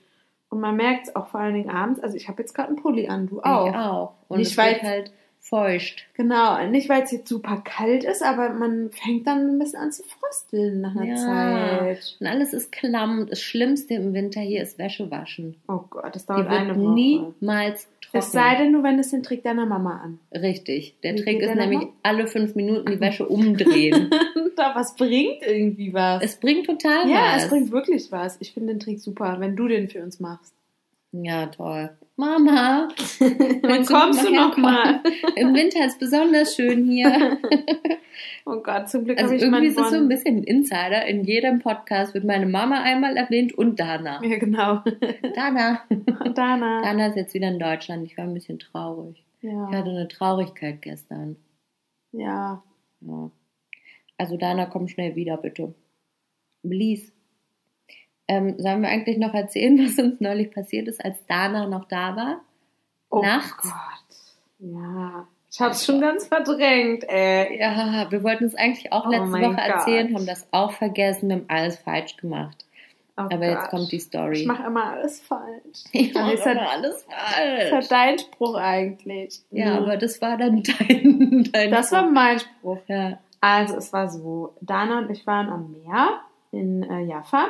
Und 0.48 0.60
man 0.60 0.76
merkt 0.76 1.08
es 1.08 1.16
auch 1.16 1.26
vor 1.28 1.40
allen 1.40 1.54
Dingen 1.54 1.70
abends. 1.70 1.98
Also 2.00 2.16
ich 2.16 2.28
habe 2.28 2.40
jetzt 2.42 2.54
gerade 2.54 2.68
einen 2.68 2.76
Pulli 2.76 3.08
an, 3.08 3.26
du 3.26 3.42
auch. 3.42 3.66
Ich 3.68 3.74
auch. 3.74 4.12
Und 4.28 4.40
es 4.40 4.56
wird 4.56 4.66
weil- 4.82 4.82
halt 4.82 5.12
feucht. 5.52 6.06
Genau, 6.14 6.66
nicht 6.68 6.88
weil 6.88 7.02
es 7.02 7.12
jetzt 7.12 7.28
super 7.28 7.62
kalt 7.62 8.04
ist, 8.04 8.22
aber 8.22 8.48
man 8.50 8.90
fängt 8.90 9.26
dann 9.26 9.50
ein 9.50 9.58
bisschen 9.58 9.80
an 9.80 9.92
zu 9.92 10.02
frösteln 10.02 10.80
nach 10.80 10.96
einer 10.96 11.04
Ja. 11.10 11.16
Zeit. 11.16 12.16
Und 12.20 12.26
alles 12.26 12.54
ist 12.54 12.72
klamm. 12.72 13.26
Das 13.28 13.40
Schlimmste 13.42 13.92
im 13.94 14.14
Winter 14.14 14.40
hier 14.40 14.62
ist 14.62 14.78
Wäsche 14.78 15.10
waschen. 15.10 15.56
Oh 15.68 15.80
Gott, 15.90 16.14
das 16.16 16.24
Die 16.24 16.32
dauert 16.32 16.48
eine 16.48 16.68
wird 16.68 16.78
Woche. 16.78 16.94
niemals 16.94 17.86
trocken. 18.00 18.18
es 18.18 18.32
sei 18.32 18.54
denn, 18.56 18.72
du 18.72 18.82
wendest 18.82 19.12
den 19.12 19.22
Trick 19.22 19.42
deiner 19.42 19.66
Mama 19.66 20.00
an. 20.02 20.18
Richtig. 20.32 20.94
Der 21.02 21.14
Wie 21.14 21.22
Trick 21.22 21.40
ist 21.42 21.54
nämlich 21.54 21.80
nochmal? 21.80 21.94
alle 22.02 22.26
fünf 22.28 22.54
Minuten 22.54 22.90
die 22.90 23.00
Wäsche 23.00 23.26
umdrehen. 23.28 24.08
da 24.56 24.74
was 24.74 24.96
bringt 24.96 25.42
irgendwie 25.46 25.92
was. 25.92 26.22
es 26.24 26.36
bringt 26.36 26.64
total 26.66 27.08
ja, 27.10 27.34
was. 27.34 27.44
es 27.44 27.48
bringt 27.50 27.70
wirklich 27.72 28.10
was. 28.10 28.36
Ich 28.40 28.52
finde 28.54 28.72
den 28.72 28.80
Trick 28.80 29.00
super, 29.00 29.36
wenn 29.38 29.54
du 29.54 29.68
den 29.68 29.88
für 29.88 30.02
uns 30.02 30.18
machst. 30.18 30.54
Ja, 31.12 31.46
toll. 31.46 31.90
Mama, 32.16 32.88
Wann 33.18 33.38
willst 33.62 33.90
kommst 33.90 34.24
du 34.26 34.32
noch 34.34 34.56
mal? 34.56 35.00
Im 35.36 35.54
Winter 35.54 35.84
ist 35.86 35.98
besonders 35.98 36.54
schön 36.54 36.84
hier. 36.90 37.38
Oh 38.44 38.60
Gott, 38.60 38.88
zum 38.90 39.04
Glück 39.04 39.18
Also 39.18 39.28
habe 39.30 39.36
ich 39.36 39.42
irgendwie 39.42 39.66
ist 39.68 39.78
es 39.78 39.90
so 39.90 39.96
ein 39.96 40.08
bisschen 40.08 40.38
ein 40.38 40.42
Insider. 40.42 41.06
In 41.06 41.22
jedem 41.22 41.60
Podcast 41.60 42.12
wird 42.12 42.24
meine 42.24 42.46
Mama 42.46 42.82
einmal 42.82 43.16
erwähnt 43.16 43.52
und 43.54 43.78
Dana. 43.78 44.20
Ja, 44.22 44.36
genau. 44.36 44.82
Dana. 45.36 45.82
Dana. 46.34 46.82
Dana 46.82 47.06
ist 47.06 47.16
jetzt 47.16 47.34
wieder 47.34 47.48
in 47.48 47.60
Deutschland. 47.60 48.04
Ich 48.04 48.16
war 48.18 48.24
ein 48.24 48.34
bisschen 48.34 48.58
traurig. 48.58 49.24
Ich 49.40 49.48
Ja. 49.48 49.68
hatte 49.70 49.90
eine 49.90 50.08
Traurigkeit 50.08 50.82
gestern. 50.82 51.36
ja. 52.10 52.62
Ja. 53.00 53.30
Also 54.18 54.36
Dana, 54.36 54.66
komm 54.66 54.88
schnell 54.88 55.14
wieder, 55.14 55.36
bitte. 55.36 55.72
Please. 56.62 57.12
Ähm, 58.32 58.54
sollen 58.58 58.82
wir 58.82 58.88
eigentlich 58.88 59.18
noch 59.18 59.34
erzählen, 59.34 59.78
was 59.84 59.98
uns 59.98 60.20
neulich 60.20 60.50
passiert 60.50 60.88
ist, 60.88 61.04
als 61.04 61.24
Dana 61.26 61.66
noch 61.66 61.86
da 61.86 62.16
war? 62.16 62.40
Oh 63.10 63.20
Nachts? 63.22 63.62
Gott. 63.62 64.16
Ja. 64.58 65.26
Ich 65.50 65.60
hab's 65.60 65.84
schon 65.84 66.00
ganz 66.00 66.26
verdrängt, 66.28 67.04
ey. 67.08 67.58
Ja, 67.60 68.06
wir 68.10 68.22
wollten 68.22 68.44
es 68.44 68.54
eigentlich 68.54 68.90
auch 68.90 69.04
Oh 69.06 69.10
letzte 69.10 69.32
Woche 69.42 69.60
erzählen, 69.60 70.08
Gott. 70.08 70.16
haben 70.20 70.26
das 70.26 70.46
auch 70.50 70.72
vergessen, 70.72 71.28
wir 71.28 71.36
haben 71.36 71.44
alles 71.48 71.76
falsch 71.78 72.16
gemacht. 72.16 72.64
Oh 73.18 73.22
Aber 73.30 73.44
jetzt 73.44 73.60
Gott. 73.62 73.70
kommt 73.70 73.92
die 73.92 73.98
Story. 74.00 74.40
Ich 74.40 74.46
mache 74.46 74.62
immer 74.66 74.84
alles 74.92 75.20
falsch. 75.20 75.84
Ich 75.92 76.16
Aber 76.16 76.24
mach 76.28 76.32
ist 76.32 76.46
ja- 76.46 76.52
immer 76.52 76.70
alles 76.70 77.04
Das 77.06 77.34
falsch. 77.34 77.62
ist 77.64 77.70
ja 77.70 77.80
dein 77.98 78.18
Spruch 78.18 78.54
eigentlich. 78.54 79.40
Ja, 79.50 79.66
Mhm. 79.72 79.76
aber 79.84 79.96
das 79.98 80.22
war 80.22 80.38
dann 80.38 80.62
dein, 80.78 81.46
dein 81.52 81.70
das 81.70 81.92
war 81.92 82.08
mein 82.10 82.38
Spruch. 82.40 82.78
ja. 82.88 83.18
Also, 83.42 83.76
es 83.76 83.92
war 83.92 84.08
so: 84.08 84.54
Dana 84.62 85.00
und 85.00 85.10
ich 85.10 85.26
waren 85.26 85.50
am 85.50 85.72
Meer 85.84 86.20
in 86.52 86.82
äh, 86.84 87.00
Jaffa 87.02 87.48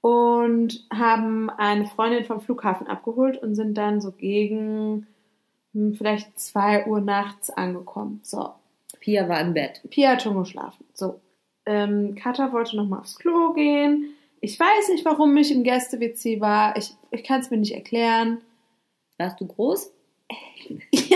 und 0.00 0.86
haben 0.92 1.50
eine 1.50 1.86
Freundin 1.86 2.24
vom 2.24 2.40
Flughafen 2.40 2.86
abgeholt 2.86 3.42
und 3.42 3.54
sind 3.54 3.74
dann 3.74 4.00
so 4.00 4.12
gegen 4.12 5.06
hm, 5.72 5.94
vielleicht 5.94 6.38
2 6.38 6.86
Uhr 6.86 7.00
nachts 7.00 7.50
angekommen. 7.50 8.20
So, 8.22 8.50
Pia 9.00 9.28
war 9.28 9.40
im 9.40 9.54
Bett. 9.54 9.82
Pia 9.90 10.12
hat 10.12 10.22
schon 10.22 10.38
geschlafen. 10.38 10.84
So, 10.94 11.20
ähm, 11.66 12.14
Katha 12.14 12.52
wollte 12.52 12.76
noch 12.76 12.88
mal 12.88 13.00
aufs 13.00 13.18
Klo 13.18 13.52
gehen. 13.52 14.14
Ich 14.40 14.58
weiß 14.58 14.88
nicht, 14.88 15.04
warum 15.04 15.36
ich 15.36 15.52
im 15.52 15.64
Gäste-WC 15.64 16.40
war. 16.40 16.76
Ich, 16.76 16.94
ich 17.10 17.24
kann 17.24 17.40
es 17.40 17.50
mir 17.50 17.58
nicht 17.58 17.74
erklären. 17.74 18.40
Warst 19.18 19.40
du 19.40 19.46
groß? 19.46 19.92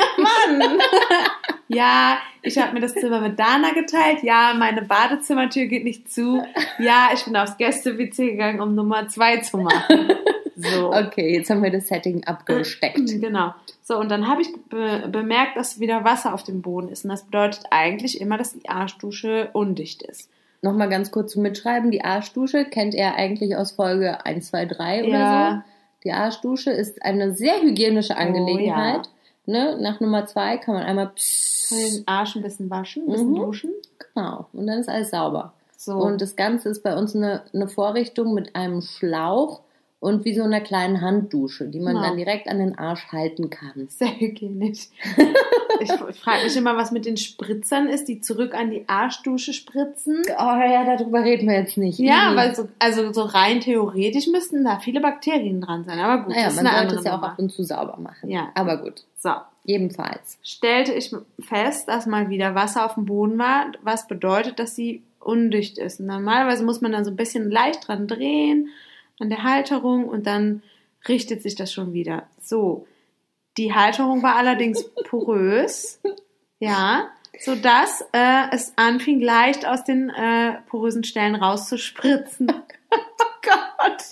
Ja, 0.49 0.57
Mann! 0.59 0.79
ja, 1.69 2.19
ich 2.43 2.59
habe 2.59 2.73
mir 2.75 2.81
das 2.81 2.95
Zimmer 2.95 3.21
mit 3.21 3.39
Dana 3.39 3.73
geteilt. 3.73 4.23
Ja, 4.23 4.55
meine 4.59 4.83
Badezimmertür 4.83 5.67
geht 5.67 5.85
nicht 5.85 6.13
zu. 6.13 6.43
Ja, 6.79 7.11
ich 7.15 7.25
bin 7.25 7.37
aufs 7.37 7.57
Gäste-WC 7.57 8.33
gegangen, 8.33 8.61
um 8.61 8.75
Nummer 8.75 9.09
zwei 9.09 9.39
zu 9.39 9.59
machen. 9.59 10.09
So. 10.57 10.93
Okay, 10.95 11.35
jetzt 11.37 11.51
haben 11.51 11.63
wir 11.63 11.71
das 11.71 11.89
Setting 11.89 12.25
abgesteckt. 12.25 13.01
Genau. 13.21 13.55
So, 13.83 13.99
und 13.99 14.09
dann 14.11 14.29
habe 14.29 14.41
ich 14.41 14.49
be 14.71 15.09
bemerkt, 15.11 15.57
dass 15.57 15.79
wieder 15.81 16.05
Wasser 16.05 16.33
auf 16.33 16.43
dem 16.43 16.63
Boden 16.63 16.89
ist. 16.89 17.05
Und 17.05 17.11
das 17.11 17.25
bedeutet 17.25 17.65
eigentlich 17.71 18.21
immer, 18.21 18.39
dass 18.39 18.53
die 18.55 18.69
Arschdusche 18.69 19.51
undicht 19.53 20.03
ist. 20.03 20.31
Nochmal 20.63 20.89
ganz 20.89 21.11
kurz 21.11 21.33
zum 21.33 21.43
Mitschreiben. 21.43 21.91
Die 21.91 22.03
Arschdusche 22.05 22.65
kennt 22.65 22.95
ihr 22.95 23.15
eigentlich 23.15 23.57
aus 23.57 23.73
Folge 23.73 24.25
1, 24.25 24.49
2, 24.49 24.65
3 24.65 25.05
oder 25.05 25.11
Ja. 25.19 25.51
so. 25.67 25.71
Die 26.05 26.13
Arschdusche 26.13 26.71
ist 26.71 27.03
eine 27.03 27.35
sehr 27.35 27.61
hygienische 27.61 28.17
Angelegenheit. 28.17 29.11
Ne? 29.47 29.77
Nach 29.81 30.01
Nummer 30.01 30.27
2 30.27 30.59
kann 30.59 30.75
man 30.75 30.85
einmal 30.85 31.07
Kann 31.07 31.15
pssst, 31.17 31.71
den 31.73 32.03
Arsch 32.07 32.37
ein 32.37 32.43
bisschen 32.43 32.71
waschen, 32.71 33.05
ein 33.05 33.13
bisschen 33.13 33.31
Mhm. 33.31 33.37
duschen. 33.37 33.71
genau, 34.15 34.47
und 34.53 34.67
dann 34.67 34.79
ist 34.81 34.89
alles 34.89 35.11
sauber. 35.11 35.53
So. 35.77 35.95
Und 35.95 36.21
das 36.23 36.37
Ganze 36.37 36.69
ist 36.71 36.83
bei 36.83 36.97
uns 36.97 37.15
eine, 37.15 37.43
eine 37.53 37.69
Vorrichtung 37.69 38.33
mit 38.35 38.55
einem 38.57 38.81
Schlauch 38.81 39.61
und 40.01 40.25
wie 40.27 40.35
so 40.35 40.43
einer 40.43 40.61
kleinen 40.61 41.01
Handdusche, 41.01 41.67
die 41.69 41.81
man 41.81 41.95
Genau. 41.95 42.07
dann 42.09 42.17
direkt 42.17 42.49
an 42.49 42.59
den 42.59 42.79
Arsch 42.79 43.07
halten 43.13 43.49
kann. 43.51 43.87
Sehr 43.89 44.19
hygienisch. 44.21 44.89
ich 45.81 45.91
frage 46.19 46.45
mich 46.45 46.57
immer, 46.57 46.77
was 46.77 46.91
mit 46.91 47.07
den 47.07 47.17
Spritzern 47.17 47.89
ist, 47.89 48.07
die 48.09 48.21
zurück 48.21 48.55
an 48.55 48.71
die 48.71 48.85
Arschdusche 48.89 49.53
spritzen. 49.53 50.23
Oh 50.29 50.33
ja, 50.43 50.85
darüber 50.97 51.23
reden 51.25 51.49
wir 51.49 51.57
jetzt 51.59 51.77
nicht. 51.79 51.99
Ja, 51.99 52.31
Mhm. 52.31 52.37
weil 52.37 52.55
so, 52.55 52.69
also 52.79 53.13
so 53.13 53.23
rein 53.23 53.61
theoretisch 53.61 54.27
müssten 54.29 54.65
da 54.65 54.79
viele 54.79 55.01
Bakterien 55.01 55.61
dran 55.61 55.85
sein. 55.85 55.99
Aber 55.99 56.25
gut, 56.25 56.35
Naja, 56.35 56.45
das 56.47 56.55
ist 56.57 56.63
man 56.63 56.67
eine 56.73 56.89
sollte 56.91 56.97
es 57.01 57.05
ja 57.05 57.19
auch 57.19 57.23
ab 57.23 57.39
und 57.39 57.51
zu 57.53 57.63
sauber 57.63 57.99
machen. 57.99 58.29
Ja. 58.31 58.49
Aber 58.55 58.77
gut, 58.79 59.05
So, 59.25 59.33
jedenfalls. 59.65 60.39
stellte 60.43 60.93
ich 60.93 61.11
fest, 61.41 61.89
dass 61.89 62.05
mal 62.05 62.29
wieder 62.29 62.55
Wasser 62.55 62.85
auf 62.85 62.93
dem 62.93 63.07
Boden 63.07 63.39
war, 63.39 63.73
was 63.81 64.07
bedeutet, 64.07 64.59
dass 64.59 64.77
sie 64.77 65.03
undicht 65.19 65.79
ist. 65.79 65.99
Und 65.99 66.07
normalerweise 66.07 66.63
muss 66.63 66.83
man 66.83 66.93
dann 66.93 67.07
so 67.07 67.11
ein 67.11 67.17
bisschen 67.17 67.51
leicht 67.51 67.89
dran 67.89 68.07
drehen 68.07 68.69
an 69.19 69.31
der 69.31 69.43
Halterung 69.43 70.05
und 70.05 70.27
dann 70.27 70.63
richtet 71.09 71.41
sich 71.41 71.55
das 71.55 71.73
schon 71.73 71.95
wieder. 71.95 72.29
So, 72.39 72.87
die 73.57 73.73
Halterung 73.73 74.23
war 74.23 74.37
allerdings 74.37 74.85
porös, 75.09 76.03
ja, 76.59 77.09
so 77.41 77.55
dass 77.55 78.03
äh, 78.13 78.51
es 78.53 78.75
anfing 78.77 79.23
leicht 79.23 79.65
aus 79.65 79.85
den 79.85 80.11
äh, 80.11 80.59
porösen 80.67 81.03
Stellen 81.03 81.35
rauszuspritzen. 81.35 82.53
oh 82.91 83.41
Gott! 83.41 84.05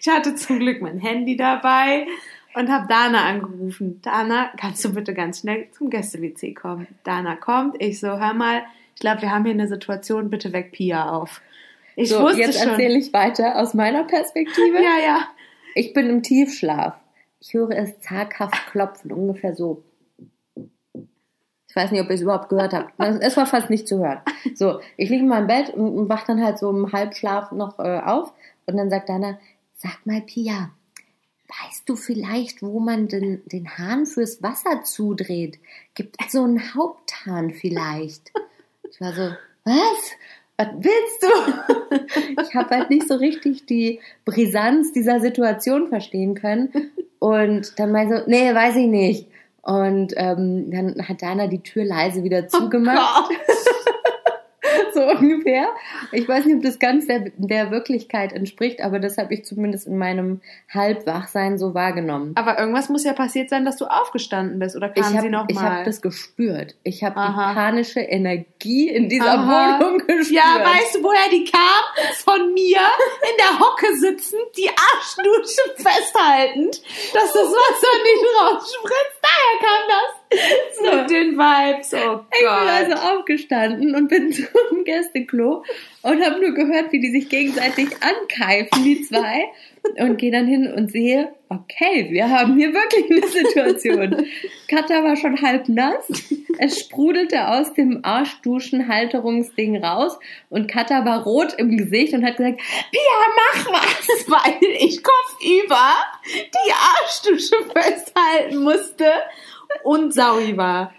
Ich 0.00 0.08
hatte 0.08 0.34
zum 0.34 0.58
Glück 0.58 0.82
mein 0.82 0.98
Handy 0.98 1.36
dabei 1.36 2.08
und 2.56 2.70
habe 2.70 2.86
Dana 2.88 3.26
angerufen. 3.26 4.00
Dana, 4.00 4.50
kannst 4.56 4.84
du 4.84 4.94
bitte 4.94 5.12
ganz 5.12 5.40
schnell 5.40 5.70
zum 5.72 5.90
Gäste-WC 5.90 6.54
kommen? 6.54 6.86
Dana 7.04 7.36
kommt. 7.36 7.76
Ich 7.80 8.00
so, 8.00 8.08
hör 8.08 8.32
mal, 8.32 8.62
ich 8.94 9.00
glaube, 9.00 9.22
wir 9.22 9.30
haben 9.30 9.44
hier 9.44 9.52
eine 9.52 9.68
Situation, 9.68 10.30
bitte 10.30 10.52
weck 10.54 10.72
Pia 10.72 11.10
auf. 11.10 11.42
Ich 11.96 12.08
so, 12.08 12.20
wusste 12.20 12.40
jetzt 12.40 12.58
schon. 12.58 12.70
erzähle 12.70 12.98
ich 12.98 13.12
weiter 13.12 13.56
aus 13.60 13.74
meiner 13.74 14.04
Perspektive. 14.04 14.76
Ja, 14.76 14.98
ja. 15.04 15.28
Ich 15.74 15.92
bin 15.92 16.08
im 16.08 16.22
Tiefschlaf. 16.22 16.94
Ich 17.40 17.52
höre 17.52 17.72
es 17.72 18.00
zaghaft 18.00 18.70
klopfen, 18.70 19.12
ungefähr 19.12 19.54
so. 19.54 19.84
Ich 21.68 21.76
weiß 21.76 21.90
nicht, 21.90 22.00
ob 22.00 22.08
ihr 22.08 22.14
es 22.14 22.22
überhaupt 22.22 22.48
gehört 22.48 22.72
habt. 22.72 22.94
Es 23.20 23.36
war 23.36 23.44
fast 23.44 23.68
nicht 23.68 23.86
zu 23.86 23.98
hören. 23.98 24.20
So, 24.54 24.80
ich 24.96 25.10
liege 25.10 25.22
in 25.22 25.28
meinem 25.28 25.46
Bett 25.46 25.74
und 25.74 26.08
wach 26.08 26.24
dann 26.24 26.42
halt 26.42 26.58
so 26.58 26.70
im 26.70 26.90
Halbschlaf 26.90 27.52
noch 27.52 27.78
äh, 27.78 28.00
auf. 28.00 28.32
Und 28.64 28.78
dann 28.78 28.88
sagt 28.88 29.10
Dana, 29.10 29.38
sag 29.74 30.06
mal, 30.06 30.22
Pia, 30.22 30.70
weißt 31.48 31.88
du 31.88 31.96
vielleicht, 31.96 32.62
wo 32.62 32.80
man 32.80 33.08
den, 33.08 33.42
den 33.46 33.78
Hahn 33.78 34.06
fürs 34.06 34.42
Wasser 34.42 34.82
zudreht? 34.82 35.58
Gibt 35.94 36.16
es 36.24 36.32
so 36.32 36.42
einen 36.42 36.74
Haupthahn 36.74 37.52
vielleicht? 37.52 38.32
Ich 38.90 39.00
war 39.00 39.12
so, 39.12 39.30
was? 39.64 40.12
Was 40.56 40.68
willst 40.78 41.22
du? 41.22 41.96
Ich 42.42 42.54
habe 42.54 42.70
halt 42.70 42.90
nicht 42.90 43.08
so 43.08 43.14
richtig 43.16 43.66
die 43.66 44.00
Brisanz 44.24 44.92
dieser 44.92 45.20
Situation 45.20 45.88
verstehen 45.88 46.34
können. 46.34 46.70
Und 47.18 47.78
dann 47.78 47.92
meinte 47.92 48.18
so, 48.18 48.30
nee, 48.30 48.54
weiß 48.54 48.76
ich 48.76 48.86
nicht. 48.86 49.28
Und 49.62 50.14
ähm, 50.16 50.70
dann 50.70 51.08
hat 51.08 51.22
Dana 51.22 51.48
die 51.48 51.62
Tür 51.62 51.84
leise 51.84 52.22
wieder 52.22 52.48
zugemacht, 52.48 53.30
so 54.96 55.02
ungefähr. 55.20 55.68
Ich 56.12 56.26
weiß 56.28 56.46
nicht, 56.46 56.56
ob 56.56 56.62
das 56.62 56.78
ganz 56.78 57.06
der, 57.06 57.30
der 57.36 57.70
Wirklichkeit 57.70 58.32
entspricht, 58.32 58.80
aber 58.80 58.98
das 58.98 59.18
habe 59.18 59.32
ich 59.34 59.44
zumindest 59.44 59.86
in 59.86 59.98
meinem 59.98 60.40
Halbwachsein 60.72 61.58
so 61.58 61.74
wahrgenommen. 61.74 62.32
Aber 62.34 62.58
irgendwas 62.58 62.88
muss 62.88 63.04
ja 63.04 63.12
passiert 63.12 63.50
sein, 63.50 63.64
dass 63.64 63.76
du 63.76 63.84
aufgestanden 63.84 64.58
bist. 64.58 64.74
Oder 64.76 64.88
kam 64.88 65.02
Ich 65.02 65.08
sie 65.10 65.18
habe 65.18 65.30
noch 65.30 65.44
ich 65.48 65.54
mal? 65.56 65.78
hab 65.78 65.84
das 65.84 66.00
gespürt. 66.00 66.74
Ich 66.82 67.04
habe 67.04 67.14
die 67.20 67.32
panische 67.54 68.00
Energie 68.00 68.88
in 68.88 69.08
dieser 69.08 69.38
Aha. 69.38 69.78
Wohnung 69.80 69.98
gespürt. 69.98 70.30
Ja, 70.30 70.60
weißt 70.64 70.96
du, 70.96 71.02
woher 71.02 71.28
die 71.30 71.44
kam? 71.44 71.60
Von 72.24 72.52
mir 72.54 72.78
in 72.78 73.36
der 73.38 73.58
Hocke 73.60 73.94
sitzend, 73.96 74.42
die 74.56 74.68
Arschdusche 74.68 75.62
festhaltend, 75.76 76.80
dass 77.12 77.32
das 77.32 77.48
Wasser 77.52 78.02
nicht 78.02 78.24
rausspritzt. 78.40 79.20
Daher 79.22 79.56
kam 79.60 79.82
das. 79.88 80.65
Den 81.06 81.36
Vibes. 81.36 81.94
Oh 81.94 82.20
Ich 82.32 82.38
bin 82.40 82.48
Gott. 82.48 82.68
also 82.68 82.92
aufgestanden 82.94 83.94
und 83.94 84.08
bin 84.08 84.32
zum 84.68 84.84
Gästeklo 84.84 85.64
und 86.02 86.24
habe 86.24 86.40
nur 86.40 86.52
gehört, 86.54 86.92
wie 86.92 87.00
die 87.00 87.10
sich 87.10 87.28
gegenseitig 87.28 87.88
ankeifen, 88.00 88.84
die 88.84 89.02
zwei. 89.02 89.44
Und 89.98 90.18
gehe 90.18 90.32
dann 90.32 90.48
hin 90.48 90.72
und 90.72 90.90
sehe, 90.90 91.28
okay, 91.48 92.08
wir 92.10 92.28
haben 92.28 92.56
hier 92.56 92.74
wirklich 92.74 93.08
eine 93.08 93.28
Situation. 93.28 94.26
Katha 94.68 95.04
war 95.04 95.14
schon 95.16 95.40
halb 95.40 95.68
nass. 95.68 96.08
Es 96.58 96.80
sprudelte 96.80 97.46
aus 97.46 97.72
dem 97.74 98.00
Arschduschen-Halterungsding 98.02 99.76
raus 99.84 100.18
und 100.50 100.66
Katha 100.66 101.04
war 101.04 101.22
rot 101.22 101.54
im 101.58 101.76
Gesicht 101.76 102.14
und 102.14 102.24
hat 102.24 102.36
gesagt, 102.38 102.58
Pia, 102.90 103.34
mach 103.36 103.72
was, 103.74 104.08
weil 104.28 104.70
ich 104.78 105.00
kopfüber 105.02 105.94
die 106.34 106.72
Arschdusche 106.72 107.56
festhalten 107.72 108.64
musste 108.64 109.12
und 109.84 110.12
Saui 110.12 110.56
war. 110.56 110.92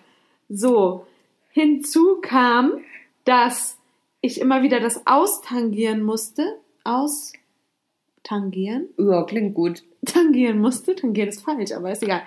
So, 0.50 1.06
hinzu 1.52 2.20
kam, 2.22 2.80
dass 3.26 3.78
ich 4.22 4.40
immer 4.42 4.64
wieder 4.64 4.80
das 4.80 5.06
austangieren 5.06 6.02
musste. 6.04 6.60
Austangieren? 6.84 8.88
Ja, 8.98 9.24
klingt 9.24 9.54
gut. 9.54 9.84
Tangieren 10.06 10.60
musste. 10.60 10.96
Tangieren 10.96 11.30
ist 11.30 11.44
falsch, 11.44 11.72
aber 11.72 11.92
ist 11.92 12.04
egal. 12.04 12.24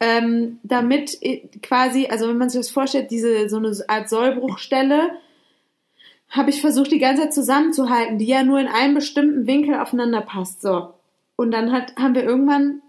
Ähm, 0.00 0.58
damit 0.62 1.18
quasi, 1.62 2.06
also 2.06 2.28
wenn 2.28 2.38
man 2.38 2.50
sich 2.50 2.60
das 2.60 2.70
vorstellt, 2.70 3.10
diese 3.10 3.48
so 3.48 3.56
eine 3.58 3.76
Art 3.88 4.08
Sollbruchstelle, 4.08 5.18
habe 6.32 6.50
ich 6.50 6.62
versucht, 6.62 6.90
die 6.90 6.98
ganze 6.98 7.22
Zeit 7.22 7.34
zusammenzuhalten, 7.34 8.18
die 8.18 8.26
ja 8.26 8.42
nur 8.42 8.58
in 8.58 8.66
einem 8.66 8.94
bestimmten 8.94 9.46
Winkel 9.46 9.74
aufeinander 9.74 10.22
passt. 10.22 10.62
So. 10.62 10.94
Und 11.36 11.50
dann 11.50 11.72
hat, 11.72 11.94
haben 11.96 12.14
wir 12.14 12.24
irgendwann, 12.24 12.80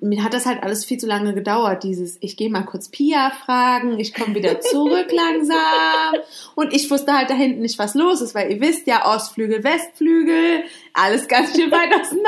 mir 0.00 0.22
hat 0.22 0.32
das 0.32 0.46
halt 0.46 0.62
alles 0.62 0.84
viel 0.84 0.98
zu 0.98 1.06
lange 1.06 1.34
gedauert, 1.34 1.82
dieses, 1.82 2.16
ich 2.20 2.36
gehe 2.36 2.50
mal 2.50 2.62
kurz 2.62 2.88
Pia 2.88 3.30
fragen, 3.30 3.98
ich 3.98 4.14
komme 4.14 4.34
wieder 4.34 4.60
zurück 4.60 5.10
langsam. 5.12 6.14
Und 6.54 6.72
ich 6.72 6.90
wusste 6.90 7.12
halt 7.12 7.30
da 7.30 7.34
hinten 7.34 7.62
nicht, 7.62 7.78
was 7.78 7.94
los 7.94 8.20
ist, 8.20 8.34
weil 8.34 8.52
ihr 8.52 8.60
wisst 8.60 8.86
ja, 8.86 9.12
Ostflügel, 9.12 9.64
Westflügel, 9.64 10.64
alles 10.94 11.26
ganz 11.26 11.56
schön 11.56 11.70
weit 11.70 11.92
auseinander. 12.00 12.26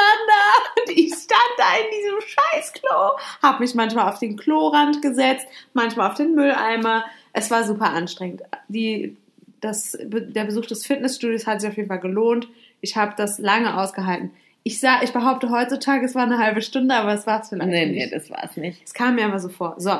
Und 0.78 0.96
ich 0.96 1.14
stand 1.14 1.54
da 1.56 1.64
in 1.76 1.90
diesem 1.96 2.20
Scheißklo, 2.20 3.18
habe 3.42 3.62
mich 3.62 3.75
manchmal 3.75 4.11
auf 4.11 4.18
den 4.18 4.37
Klorand 4.37 5.00
gesetzt, 5.00 5.46
manchmal 5.73 6.11
auf 6.11 6.16
den 6.16 6.34
Mülleimer. 6.34 7.04
Es 7.32 7.50
war 7.50 7.64
super 7.64 7.90
anstrengend. 7.90 8.42
Die, 8.68 9.16
das, 9.61 9.96
der 10.00 10.44
Besuch 10.44 10.66
des 10.66 10.84
Fitnessstudios 10.87 11.46
hat 11.46 11.61
sich 11.61 11.70
auf 11.70 11.76
jeden 11.76 11.88
Fall 11.88 12.00
gelohnt. 12.00 12.49
Ich 12.80 12.96
habe 12.96 13.14
das 13.16 13.38
lange 13.38 13.80
ausgehalten. 13.80 14.32
Ich, 14.66 14.80
sah, 14.80 15.02
ich 15.02 15.12
behaupte 15.12 15.50
heutzutage, 15.50 16.04
es 16.06 16.14
war 16.14 16.23
eine 16.25 16.38
halbe 16.38 16.62
Stunde, 16.62 16.94
aber 16.94 17.12
es 17.12 17.26
war 17.26 17.42
es 17.42 17.50
vielleicht 17.50 17.71
Nee, 17.71 17.87
nicht. 17.87 18.11
nee, 18.11 18.11
das 18.18 18.30
war's 18.30 18.56
nicht. 18.56 18.83
Es 18.83 18.94
kam 18.94 19.14
mir 19.16 19.26
aber 19.26 19.38
so 19.38 19.50
vor. 19.50 19.75
So, 19.78 19.92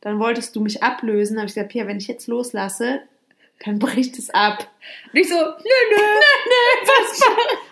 dann 0.00 0.18
wolltest 0.18 0.54
du 0.56 0.60
mich 0.60 0.82
ablösen. 0.82 1.36
habe 1.38 1.46
ich 1.46 1.54
gesagt, 1.54 1.70
Pia, 1.70 1.86
wenn 1.86 1.98
ich 1.98 2.08
jetzt 2.08 2.26
loslasse, 2.26 3.02
dann 3.64 3.78
bricht 3.78 4.18
es 4.18 4.30
ab. 4.30 4.66
Und 5.12 5.18
ich 5.20 5.28
so, 5.28 5.36
nö, 5.36 5.42
nö. 5.44 5.96
Nee, 6.46 6.88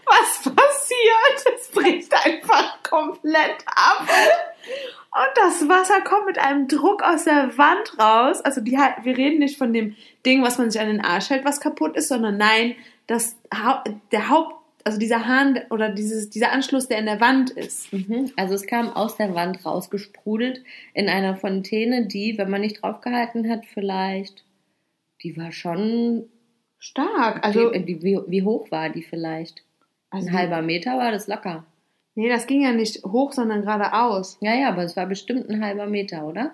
was, 0.04 0.46
was 0.46 0.54
passiert? 0.54 1.56
Es 1.58 1.68
bricht 1.70 2.14
einfach 2.24 2.82
komplett 2.84 3.56
ab. 3.66 4.06
Und 5.10 5.36
das 5.36 5.68
Wasser 5.68 6.02
kommt 6.02 6.26
mit 6.26 6.38
einem 6.38 6.68
Druck 6.68 7.02
aus 7.02 7.24
der 7.24 7.56
Wand 7.58 7.98
raus. 7.98 8.40
Also 8.42 8.60
die, 8.60 8.72
wir 8.72 9.16
reden 9.16 9.38
nicht 9.40 9.58
von 9.58 9.72
dem 9.72 9.96
Ding, 10.24 10.42
was 10.44 10.58
man 10.58 10.70
sich 10.70 10.80
an 10.80 10.86
den 10.88 11.00
Arsch 11.04 11.30
hält, 11.30 11.44
was 11.44 11.60
kaputt 11.60 11.96
ist, 11.96 12.08
sondern 12.08 12.36
nein, 12.36 12.76
das, 13.06 13.36
der 14.12 14.28
Haupt, 14.28 14.54
also 14.88 14.98
dieser 14.98 15.26
Hahn 15.26 15.60
oder 15.68 15.90
dieses, 15.90 16.30
dieser 16.30 16.50
Anschluss, 16.50 16.88
der 16.88 16.98
in 16.98 17.04
der 17.04 17.20
Wand 17.20 17.50
ist. 17.50 17.92
Mhm. 17.92 18.32
Also 18.36 18.54
es 18.54 18.66
kam 18.66 18.88
aus 18.88 19.18
der 19.18 19.34
Wand 19.34 19.66
rausgesprudelt 19.66 20.64
in 20.94 21.10
einer 21.10 21.36
Fontäne, 21.36 22.06
die, 22.06 22.38
wenn 22.38 22.48
man 22.48 22.62
nicht 22.62 22.82
draufgehalten 22.82 23.50
hat, 23.50 23.66
vielleicht, 23.66 24.44
die 25.22 25.36
war 25.36 25.52
schon, 25.52 26.24
Stark. 26.78 27.44
Also, 27.44 27.72
wie, 27.72 27.86
wie, 27.86 28.02
wie, 28.02 28.18
wie 28.28 28.42
hoch 28.44 28.70
war 28.70 28.88
die 28.88 29.02
vielleicht? 29.02 29.62
also 30.10 30.28
Ein 30.28 30.32
halber 30.32 30.62
Meter 30.62 30.96
war 30.96 31.10
das 31.10 31.26
locker. 31.26 31.66
Nee, 32.14 32.28
das 32.28 32.46
ging 32.46 32.62
ja 32.62 32.72
nicht 32.72 33.04
hoch, 33.04 33.32
sondern 33.32 33.62
geradeaus. 33.62 34.38
Ja, 34.40 34.54
ja, 34.54 34.70
aber 34.70 34.84
es 34.84 34.96
war 34.96 35.06
bestimmt 35.06 35.50
ein 35.50 35.62
halber 35.62 35.86
Meter, 35.86 36.24
oder? 36.26 36.52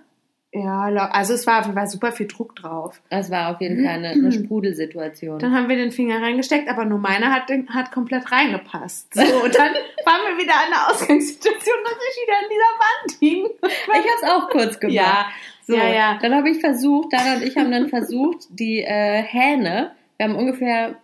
Ja, 0.55 0.85
also 1.11 1.35
es 1.35 1.49
war 1.49 1.59
auf 1.59 1.67
jeden 1.67 1.77
Fall 1.77 1.89
super 1.89 2.13
viel 2.13 2.29
Druck 2.29 2.55
drauf. 2.55 3.03
Das 3.11 3.29
war 3.29 3.51
auf 3.51 3.61
jeden 3.61 3.85
Fall 3.85 3.95
eine, 3.95 4.11
eine 4.11 4.31
Sprudelsituation. 4.31 5.41
Dann 5.41 5.53
haben 5.53 5.69
wir 5.69 5.75
den 5.75 5.91
Finger 5.91 6.23
reingesteckt, 6.23 6.69
aber 6.69 6.85
nur 6.85 6.99
meiner 6.99 7.33
hat, 7.33 7.51
hat 7.71 7.91
komplett 7.91 8.31
reingepasst. 8.31 9.15
So, 9.15 9.21
und 9.21 9.53
dann 9.53 9.73
waren 10.05 10.21
wir 10.29 10.39
wieder 10.39 10.55
an 10.55 10.71
der 10.71 10.91
Ausgangssituation, 10.91 11.77
dass 11.83 11.93
ich 11.93 12.23
wieder 12.23 12.39
an 12.39 12.49
dieser 12.51 12.73
Wand 12.85 13.19
hing. 13.19 13.47
Ich 13.63 13.89
habe 13.89 14.23
es 14.23 14.31
auch 14.31 14.49
kurz 14.49 14.79
gemacht. 14.79 14.95
Ja, 14.95 15.27
so, 15.67 15.75
ja, 15.75 15.93
ja. 15.93 16.19
Dann 16.23 16.35
habe 16.35 16.51
ich 16.51 16.61
versucht, 16.61 17.13
Dana 17.13 17.35
und 17.35 17.43
ich 17.43 17.57
haben 17.57 17.73
dann 17.73 17.89
versucht, 17.89 18.47
die 18.51 18.81
äh, 18.81 19.23
Hähne, 19.23 19.91
wir 20.19 20.27
haben 20.27 20.37
ungefähr, 20.37 20.95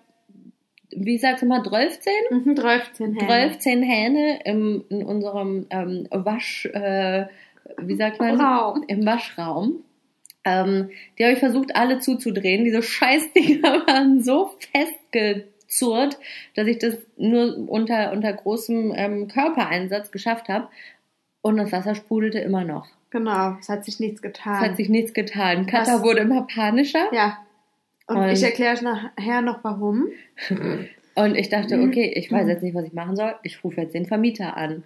wie 0.91 1.19
sagst 1.19 1.43
du 1.43 1.47
mal, 1.47 1.65
12? 1.65 1.99
Mhm, 2.31 2.55
13 2.55 3.15
Hände. 3.15 3.27
13 3.27 3.83
Hähne 3.83 4.41
im, 4.45 4.85
in 4.91 5.05
unserem 5.05 5.67
ähm, 5.71 6.07
Wasch, 6.13 6.67
äh, 6.67 7.27
wie 7.79 7.97
sagt 7.97 8.21
man? 8.21 8.41
Raum. 8.41 8.85
Im 8.89 9.05
Waschraum. 9.07 9.83
Ähm, 10.45 10.91
die 11.19 11.25
habe 11.25 11.35
ich 11.35 11.39
versucht, 11.39 11.77
alle 11.77 11.99
zuzudrehen. 11.99 12.65
Diese 12.65 12.83
Scheißdinger 12.83 13.63
waren 13.87 14.23
so 14.23 14.51
festgezurrt, 14.73 16.19
dass 16.55 16.67
ich 16.67 16.79
das 16.79 16.97
nur 17.17 17.69
unter, 17.69 18.13
unter 18.13 18.33
großem 18.33 18.93
ähm, 18.97 19.29
Körpereinsatz 19.29 20.11
geschafft 20.11 20.49
habe. 20.49 20.69
Und 21.43 21.57
das 21.57 21.73
Wasser 21.73 21.95
sprudelte 21.95 22.39
immer 22.39 22.65
noch. 22.65 22.87
Genau, 23.11 23.57
es 23.61 23.69
hat 23.69 23.85
sich 23.85 23.99
nichts 23.99 24.17
Es 24.17 24.23
getan. 24.23 24.61
hat 24.61 24.77
sich 24.77 24.89
nichts 24.89 25.15
getan. 25.15 25.67
Katha 25.67 25.95
Was? 25.97 26.03
wurde 26.03 26.21
immer 26.21 26.47
panischer. 26.47 27.13
ja. 27.13 27.39
Und, 28.07 28.17
Und- 28.17 28.29
ich 28.31 28.43
erkläre 28.43 28.75
euch 28.75 28.83
nachher 28.83 29.41
noch 29.43 29.63
warum. 29.63 30.09
Und 31.15 31.35
ich 31.37 31.49
dachte, 31.49 31.81
okay, 31.81 32.13
ich 32.15 32.31
weiß 32.33 32.49
jetzt 32.49 32.63
nicht, 32.63 32.75
was 32.75 32.85
ich 32.87 32.93
machen 32.93 33.15
soll. 33.17 33.35
Ich 33.43 33.63
rufe 33.63 33.81
jetzt 33.81 33.95
den 33.95 34.07
Vermieter 34.07 34.57
an. 34.57 34.85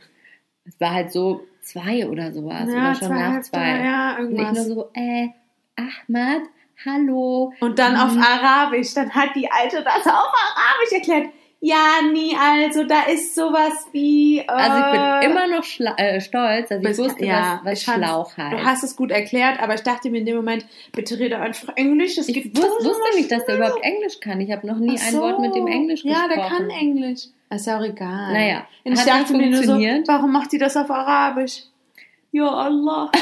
Es 0.66 0.78
war 0.80 0.92
halt 0.92 1.12
so 1.12 1.44
zwei 1.64 2.06
oder 2.08 2.32
sowas. 2.32 2.68
oder 2.68 2.94
schon 2.94 3.08
nach 3.10 3.32
halb 3.32 3.44
zwei. 3.44 3.78
Ja, 3.84 4.16
Und 4.18 4.32
ich 4.32 4.38
irgendwas. 4.38 4.66
nur 4.68 4.76
so, 4.76 4.90
äh, 4.94 5.28
Ahmad, 5.76 6.42
hallo. 6.84 7.52
Und 7.60 7.78
dann 7.78 7.96
auf 7.96 8.12
Mhm. 8.14 8.22
Arabisch. 8.22 8.94
Dann 8.94 9.10
hat 9.14 9.30
die 9.34 9.50
Alte 9.50 9.82
das 9.82 10.06
auf 10.06 10.32
Arabisch 10.56 10.92
erklärt. 10.92 11.28
Ja, 11.66 12.00
nee, 12.12 12.32
also 12.38 12.84
da 12.84 13.04
ist 13.10 13.34
sowas 13.34 13.86
wie. 13.92 14.38
Äh, 14.40 14.44
Also 14.48 14.78
ich 14.80 14.92
bin 15.22 15.30
immer 15.30 15.46
noch 15.46 15.64
äh, 15.98 16.20
stolz, 16.20 16.68
dass 16.68 16.78
ich 16.78 16.84
bist- 16.84 17.00
wusste, 17.00 17.24
ja, 17.24 17.60
was, 17.62 17.72
was 17.72 17.78
ich 17.78 17.84
Schlauch 17.94 18.36
heißt. 18.36 18.52
Du 18.52 18.64
hast 18.66 18.84
es 18.84 18.96
gut 18.96 19.10
erklärt, 19.10 19.62
aber 19.62 19.72
ich 19.74 19.80
dachte 19.82 20.10
mir 20.10 20.18
in 20.18 20.26
dem 20.26 20.36
Moment, 20.36 20.66
bitte 20.92 21.18
rede 21.18 21.38
einfach 21.38 21.74
Englisch. 21.76 22.18
Es 22.18 22.28
ich 22.28 22.54
wus 22.54 22.64
wusste 22.84 23.16
nicht, 23.16 23.32
dass 23.32 23.46
der 23.46 23.56
überhaupt 23.56 23.82
Englisch 23.82 24.20
kann. 24.20 24.42
Ich 24.42 24.52
habe 24.52 24.66
noch 24.66 24.76
nie 24.78 24.98
Ach 25.00 25.06
ein 25.06 25.12
so. 25.12 25.20
Wort 25.22 25.38
mit 25.40 25.54
dem 25.54 25.66
Englisch 25.66 26.04
Ja, 26.04 26.26
gesprochen. 26.26 26.36
der 26.36 26.48
kann 26.48 26.70
Englisch. 26.70 27.20
Ist 27.48 27.66
ja 27.66 27.78
auch 27.78 27.84
egal. 27.84 28.32
Naja, 28.34 28.66
Und 28.84 28.92
ich 28.92 29.00
hat 29.00 29.08
dachte 29.08 29.32
mir 29.34 29.46
nur 29.48 29.62
so, 29.64 29.72
warum 30.06 30.32
macht 30.32 30.52
die 30.52 30.58
das 30.58 30.76
auf 30.76 30.90
Arabisch? 30.90 31.62
Ja, 32.32 32.46
Allah. 32.46 33.10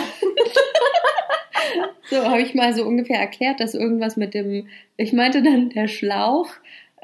So 2.10 2.16
habe 2.24 2.42
ich 2.42 2.54
mal 2.54 2.74
so 2.74 2.84
ungefähr 2.84 3.18
erklärt, 3.18 3.60
dass 3.60 3.74
irgendwas 3.74 4.16
mit 4.16 4.34
dem, 4.34 4.66
ich 4.96 5.12
meinte 5.12 5.42
dann 5.42 5.70
der 5.70 5.86
Schlauch, 5.88 6.48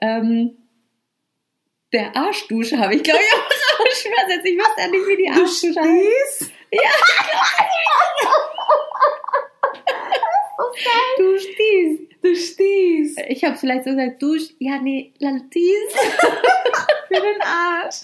ähm, 0.03 0.57
der 1.93 2.15
Arschdusche 2.17 2.79
habe 2.79 2.95
ich 2.95 3.03
glaube 3.03 3.21
ich 3.21 3.33
auch 3.35 3.47
übersetzt. 4.07 4.47
Ich 4.47 4.59
wusste 4.59 4.81
ja 4.81 4.89
nicht, 4.89 5.07
wie 5.07 5.17
die 5.17 5.27
Du 5.33 5.41
Arschdusche 5.43 5.81
heißt. 5.81 6.37
stehst? 6.37 6.53
Du 11.19 11.39
stehst. 11.39 12.03
Du 12.23 12.35
stehst. 12.35 13.21
Ich 13.29 13.45
habe 13.45 13.57
vielleicht 13.57 13.85
so 13.85 13.91
gesagt, 13.91 14.23
du, 14.23 14.37
ja 14.59 14.79
nee, 14.81 15.13
Lantis. 15.19 15.93
Für 17.09 17.15
den 17.21 17.41
Arsch. 17.43 17.97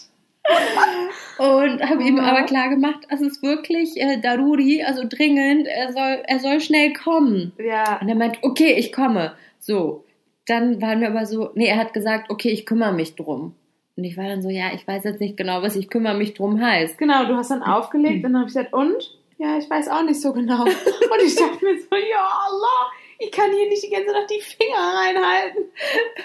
Und 1.38 1.82
habe 1.88 2.02
ihm 2.02 2.18
aber 2.18 2.42
klar 2.44 2.68
gemacht, 2.68 3.00
es 3.08 3.20
ist 3.20 3.42
wirklich 3.42 3.96
äh, 3.96 4.20
Daruri, 4.20 4.82
also 4.84 5.02
dringend, 5.08 5.66
er 5.66 5.92
soll, 5.92 6.22
er 6.26 6.38
soll 6.38 6.60
schnell 6.60 6.92
kommen. 6.92 7.52
Ja. 7.58 7.98
Und 8.00 8.08
er 8.08 8.14
meint, 8.14 8.38
okay, 8.42 8.72
ich 8.74 8.92
komme. 8.92 9.34
So, 9.58 10.04
dann 10.46 10.82
waren 10.82 11.00
wir 11.00 11.08
aber 11.08 11.26
so, 11.26 11.50
nee, 11.54 11.66
er 11.66 11.78
hat 11.78 11.94
gesagt, 11.94 12.30
okay, 12.30 12.50
ich 12.50 12.66
kümmere 12.66 12.92
mich 12.92 13.14
drum. 13.16 13.54
Und 13.96 14.04
ich 14.04 14.16
war 14.16 14.26
dann 14.26 14.42
so, 14.42 14.50
ja, 14.50 14.72
ich 14.74 14.86
weiß 14.86 15.04
jetzt 15.04 15.20
nicht 15.20 15.36
genau, 15.36 15.62
was 15.62 15.76
ich 15.76 15.88
kümmere 15.88 16.16
mich 16.16 16.34
drum 16.34 16.60
heißt. 16.60 16.98
Genau, 16.98 17.26
du 17.26 17.36
hast 17.36 17.50
dann 17.50 17.62
aufgelegt 17.64 18.24
und 18.24 18.32
dann 18.32 18.36
habe 18.36 18.48
ich 18.48 18.54
gesagt, 18.54 18.72
und? 18.72 19.18
Ja, 19.38 19.58
ich 19.58 19.68
weiß 19.68 19.88
auch 19.88 20.02
nicht 20.02 20.20
so 20.20 20.32
genau. 20.32 20.62
Und 20.64 21.22
ich 21.26 21.34
dachte 21.34 21.64
mir 21.64 21.76
so, 21.76 21.96
ja 21.96 22.24
Allah, 22.46 22.92
ich 23.18 23.32
kann 23.32 23.50
hier 23.50 23.68
nicht 23.68 23.82
die 23.82 23.90
ganze 23.90 24.12
Nacht 24.12 24.30
die 24.30 24.40
Finger 24.40 24.78
reinhalten. 24.78 25.62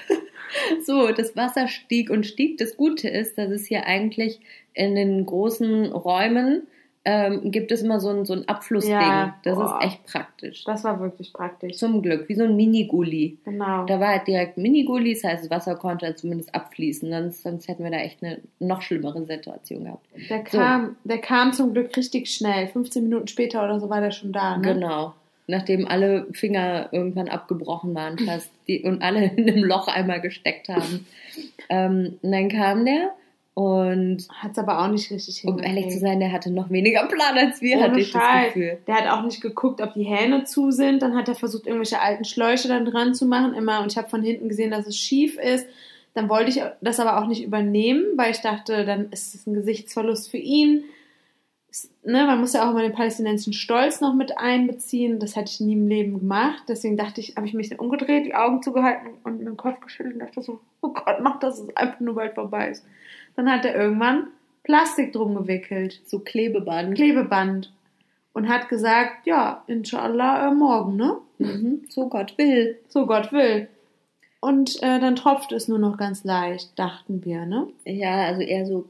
So, 0.83 1.11
das 1.11 1.35
Wasser 1.35 1.67
stieg 1.67 2.09
und 2.09 2.25
stieg. 2.25 2.57
Das 2.57 2.75
Gute 2.75 3.07
ist, 3.07 3.37
dass 3.37 3.51
es 3.51 3.67
hier 3.67 3.85
eigentlich 3.85 4.39
in 4.73 4.95
den 4.95 5.23
großen 5.27 5.91
Räumen 5.91 6.65
ähm, 7.05 7.51
gibt 7.51 7.71
es 7.71 7.81
immer 7.81 7.99
so 7.99 8.09
ein, 8.09 8.25
so 8.25 8.33
ein 8.33 8.47
Abflussding. 8.47 8.93
Ja, 8.93 9.37
das 9.43 9.55
boah. 9.55 9.79
ist 9.79 9.85
echt 9.85 10.05
praktisch. 10.05 10.63
Das 10.65 10.83
war 10.83 10.99
wirklich 10.99 11.31
praktisch. 11.31 11.77
Zum 11.77 12.01
Glück, 12.01 12.27
wie 12.27 12.35
so 12.35 12.43
ein 12.43 12.55
Mini-Gully. 12.55 13.37
Genau. 13.45 13.85
Da 13.85 13.99
war 13.99 14.09
halt 14.09 14.27
direkt 14.27 14.57
Mini-Gully, 14.57 15.13
das 15.13 15.23
heißt, 15.23 15.43
das 15.45 15.49
Wasser 15.49 15.75
konnte 15.75 16.05
halt 16.05 16.19
zumindest 16.19 16.53
abfließen. 16.53 17.09
Sonst, 17.09 17.43
sonst 17.43 17.67
hätten 17.69 17.83
wir 17.83 17.91
da 17.91 17.97
echt 17.97 18.21
eine 18.21 18.39
noch 18.59 18.81
schlimmere 18.81 19.25
Situation 19.25 19.85
gehabt. 19.85 20.05
Der 20.29 20.43
kam, 20.43 20.97
der 21.05 21.19
kam 21.19 21.53
zum 21.53 21.73
Glück 21.73 21.95
richtig 21.95 22.29
schnell. 22.29 22.67
15 22.67 23.03
Minuten 23.03 23.27
später 23.27 23.63
oder 23.63 23.79
so 23.79 23.89
war 23.89 24.01
der 24.01 24.11
schon 24.11 24.33
da. 24.33 24.57
Ne? 24.57 24.73
Genau. 24.73 25.13
Nachdem 25.47 25.87
alle 25.87 26.27
Finger 26.33 26.89
irgendwann 26.91 27.29
abgebrochen 27.29 27.95
waren 27.95 28.19
fast 28.19 28.51
die, 28.67 28.83
und 28.83 29.01
alle 29.01 29.25
in 29.25 29.49
einem 29.49 29.63
Loch 29.63 29.87
einmal 29.87 30.21
gesteckt 30.21 30.67
haben. 30.67 31.07
ähm, 31.69 32.19
und 32.21 32.31
dann 32.31 32.49
kam 32.49 32.85
der 32.85 33.13
und 33.59 34.25
Hat 34.29 34.53
es 34.53 34.57
aber 34.57 34.79
auch 34.79 34.87
nicht 34.87 35.11
richtig 35.11 35.43
um 35.43 35.55
hingekriegt. 35.57 35.77
ehrlich 35.77 35.93
zu 35.93 35.99
sein, 35.99 36.21
der 36.21 36.31
hatte 36.31 36.49
noch 36.49 36.69
weniger 36.69 37.07
Plan 37.07 37.37
als 37.37 37.59
wir, 37.59 37.75
Ohne 37.75 37.85
hatte 37.87 37.99
ich 37.99 38.13
das 38.13 38.21
Scheiß. 38.21 38.53
Gefühl. 38.53 38.77
Der 38.87 38.95
hat 38.95 39.07
auch 39.09 39.23
nicht 39.25 39.41
geguckt, 39.41 39.81
ob 39.81 39.93
die 39.95 40.05
Hähne 40.05 40.45
zu 40.45 40.71
sind. 40.71 41.01
Dann 41.01 41.13
hat 41.13 41.27
er 41.27 41.35
versucht, 41.35 41.67
irgendwelche 41.67 41.99
alten 41.99 42.23
Schläuche 42.23 42.69
dann 42.69 42.85
dran 42.85 43.13
zu 43.13 43.25
machen. 43.25 43.53
Immer. 43.53 43.81
Und 43.81 43.91
ich 43.91 43.97
habe 43.97 44.07
von 44.07 44.23
hinten 44.23 44.47
gesehen, 44.47 44.71
dass 44.71 44.87
es 44.87 44.95
schief 44.95 45.37
ist. 45.37 45.67
Dann 46.13 46.29
wollte 46.29 46.51
ich 46.51 46.61
das 46.79 47.01
aber 47.01 47.21
auch 47.21 47.27
nicht 47.27 47.43
übernehmen, 47.43 48.05
weil 48.15 48.31
ich 48.31 48.39
dachte, 48.39 48.85
dann 48.85 49.11
ist 49.11 49.35
es 49.35 49.45
ein 49.45 49.53
Gesichtsverlust 49.55 50.31
für 50.31 50.37
ihn. 50.37 50.85
ne, 52.05 52.25
man 52.25 52.39
muss 52.39 52.53
ja 52.53 52.65
auch 52.65 52.71
immer 52.71 52.81
den 52.81 52.93
palästinensischen 52.93 53.51
Stolz 53.51 53.99
noch 53.99 54.13
mit 54.13 54.37
einbeziehen. 54.37 55.19
Das 55.19 55.35
hätte 55.35 55.51
ich 55.51 55.59
nie 55.59 55.73
im 55.73 55.89
Leben 55.89 56.17
gemacht. 56.19 56.63
Deswegen 56.69 56.95
dachte 56.95 57.19
ich, 57.19 57.35
habe 57.35 57.45
ich 57.45 57.53
mich 57.53 57.77
umgedreht, 57.77 58.25
die 58.25 58.35
Augen 58.35 58.63
zugehalten 58.63 59.09
und 59.25 59.39
den 59.39 59.57
Kopf 59.57 59.81
geschüttelt 59.81 60.15
und 60.15 60.21
dachte 60.21 60.41
so, 60.41 60.61
oh 60.81 60.93
Gott, 60.93 61.17
mach 61.21 61.39
das, 61.39 61.59
es 61.59 61.75
einfach 61.75 61.99
nur 61.99 62.15
bald 62.15 62.35
vorbei 62.35 62.69
ist. 62.69 62.85
Dann 63.39 63.49
hat 63.49 63.63
er 63.63 63.73
irgendwann 63.73 64.27
Plastik 64.63 65.13
drum 65.13 65.33
gewickelt, 65.33 66.01
So 66.03 66.19
Klebeband. 66.19 66.93
Klebeband. 66.95 67.71
Und 68.33 68.49
hat 68.49 68.67
gesagt, 68.67 69.25
ja, 69.25 69.63
inshallah 69.67 70.49
äh, 70.49 70.53
morgen, 70.53 70.97
ne? 70.97 71.19
Mhm. 71.37 71.85
So 71.87 72.09
Gott 72.09 72.37
will. 72.37 72.77
So 72.89 73.05
Gott 73.05 73.31
will. 73.31 73.69
Und 74.41 74.75
äh, 74.83 74.99
dann 74.99 75.15
tropft 75.15 75.53
es 75.53 75.69
nur 75.69 75.79
noch 75.79 75.95
ganz 75.95 76.25
leicht, 76.25 76.77
dachten 76.77 77.23
wir, 77.23 77.45
ne? 77.45 77.67
Ja, 77.85 78.25
also 78.25 78.41
eher 78.41 78.65
so, 78.65 78.89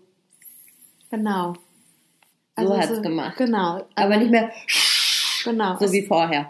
Genau. 1.11 1.53
So 2.59 2.75
hat's 2.75 3.03
gemacht. 3.03 3.37
Genau. 3.37 3.85
aber 3.93 4.17
nicht 4.17 4.31
mehr 4.31 4.49
Genau. 5.43 5.77
so 5.79 5.91
wie 5.91 6.07
vorher. 6.07 6.49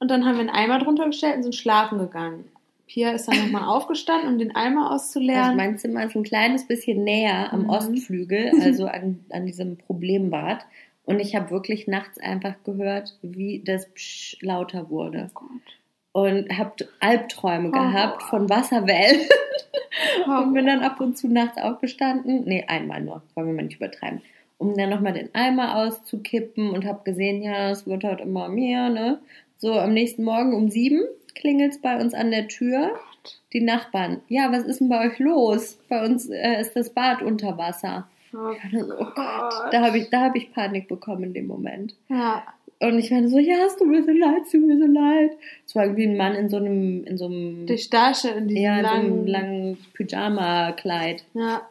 Und 0.00 0.10
dann 0.10 0.24
haben 0.24 0.34
wir 0.34 0.40
einen 0.40 0.50
Eimer 0.50 0.80
drunter 0.80 1.06
gestellt 1.06 1.36
und 1.36 1.42
sind 1.44 1.54
schlafen 1.54 2.00
gegangen. 2.00 2.50
Pia 2.86 3.10
ist 3.10 3.26
dann 3.28 3.38
nochmal 3.38 3.68
aufgestanden, 3.68 4.28
um 4.32 4.38
den 4.38 4.54
Eimer 4.54 4.90
Also 4.90 4.94
auszuleeren. 5.04 5.56
mein 5.56 5.76
Zimmer 5.78 6.04
ist 6.04 6.14
ein 6.16 6.22
kleines 6.22 6.66
bisschen 6.66 7.02
näher 7.04 7.52
am 7.52 7.64
Mhm. 7.64 7.70
Ostflügel, 7.70 8.52
also 8.62 8.86
an, 8.86 9.24
an 9.30 9.44
diesem 9.46 9.76
Problembad. 9.76 10.64
Und 11.04 11.20
ich 11.20 11.34
habe 11.36 11.50
wirklich 11.50 11.86
nachts 11.86 12.18
einfach 12.18 12.54
gehört, 12.64 13.16
wie 13.22 13.62
das 13.64 13.88
Psch 13.92 14.36
lauter 14.40 14.90
wurde. 14.90 15.30
Oh. 15.34 16.20
Und 16.20 16.56
habe 16.56 16.72
Albträume 17.00 17.68
Oh. 17.68 17.72
gehabt 17.72 18.22
von 18.22 18.48
Wasserwellen. 18.48 19.20
Oh 20.28 20.42
und 20.42 20.52
bin 20.52 20.66
dann 20.66 20.80
ab 20.82 21.00
und 21.00 21.16
zu 21.16 21.26
nachts 21.26 21.56
aufgestanden. 21.56 22.44
Nee, 22.44 22.64
einmal 22.68 23.00
nur, 23.00 23.22
wollen 23.34 23.46
wir 23.46 23.54
mal 23.54 23.62
nicht 23.62 23.76
übertreiben. 23.76 24.20
Um 24.58 24.76
dann 24.76 24.90
nochmal 24.90 25.14
den 25.14 25.34
Eimer 25.34 25.76
auszukippen 25.76 26.70
und 26.70 26.84
habe 26.84 27.00
gesehen, 27.04 27.42
ja, 27.42 27.70
es 27.70 27.86
wird 27.86 28.04
heute 28.04 28.22
immer 28.24 28.48
mehr, 28.48 28.90
ne? 28.90 29.20
So, 29.56 29.72
am 29.78 29.94
nächsten 29.94 30.22
Morgen 30.24 30.52
um 30.54 30.68
sieben 30.70 31.00
klingelt 31.36 31.72
es 31.72 31.80
bei 31.80 32.00
uns 32.00 32.12
an 32.14 32.30
der 32.32 32.48
Tür. 32.48 32.90
Die 33.52 33.60
Nachbarn, 33.60 34.20
ja, 34.28 34.50
was 34.52 34.64
ist 34.64 34.80
denn 34.80 34.88
bei 34.88 35.06
euch 35.06 35.18
los? 35.18 35.78
Bei 35.88 36.04
uns 36.04 36.28
äh, 36.28 36.60
ist 36.60 36.74
das 36.76 36.90
Bad 36.90 37.22
unter 37.22 37.56
Wasser. 37.58 38.08
Oh 38.34 38.38
Oh 38.38 39.04
Gott, 39.14 39.72
da 39.72 39.80
habe 39.84 39.98
ich, 39.98 40.10
da 40.10 40.22
hab 40.22 40.36
ich 40.36 40.52
Panik 40.52 40.88
bekommen 40.88 41.24
in 41.24 41.34
dem 41.34 41.46
Moment. 41.46 41.94
Ja. 42.08 42.42
Und 42.78 42.98
ich 42.98 43.10
war 43.10 43.26
so, 43.26 43.38
ja, 43.38 43.64
es 43.66 43.76
tut 43.76 43.88
mir 43.88 44.04
so 44.04 44.10
leid, 44.10 44.42
es 44.44 44.50
tut 44.52 44.66
mir 44.66 44.76
so 44.78 44.84
leid. 44.84 45.30
Es 45.66 45.74
war 45.74 45.84
irgendwie 45.84 46.06
ein 46.06 46.16
Mann 46.18 46.34
in 46.34 46.50
so 46.50 46.58
einem, 46.58 47.04
in 47.04 47.16
so 47.16 47.24
einem, 47.26 47.66
Die 47.66 47.78
Stasche 47.78 48.28
in 48.28 48.48
diesem 48.48 48.62
ja, 48.62 48.78
in 48.78 48.84
so 48.84 48.90
langen. 48.90 49.26
langen 49.26 49.78
Pyjama-Kleid. 49.94 51.24
ja. 51.34 51.62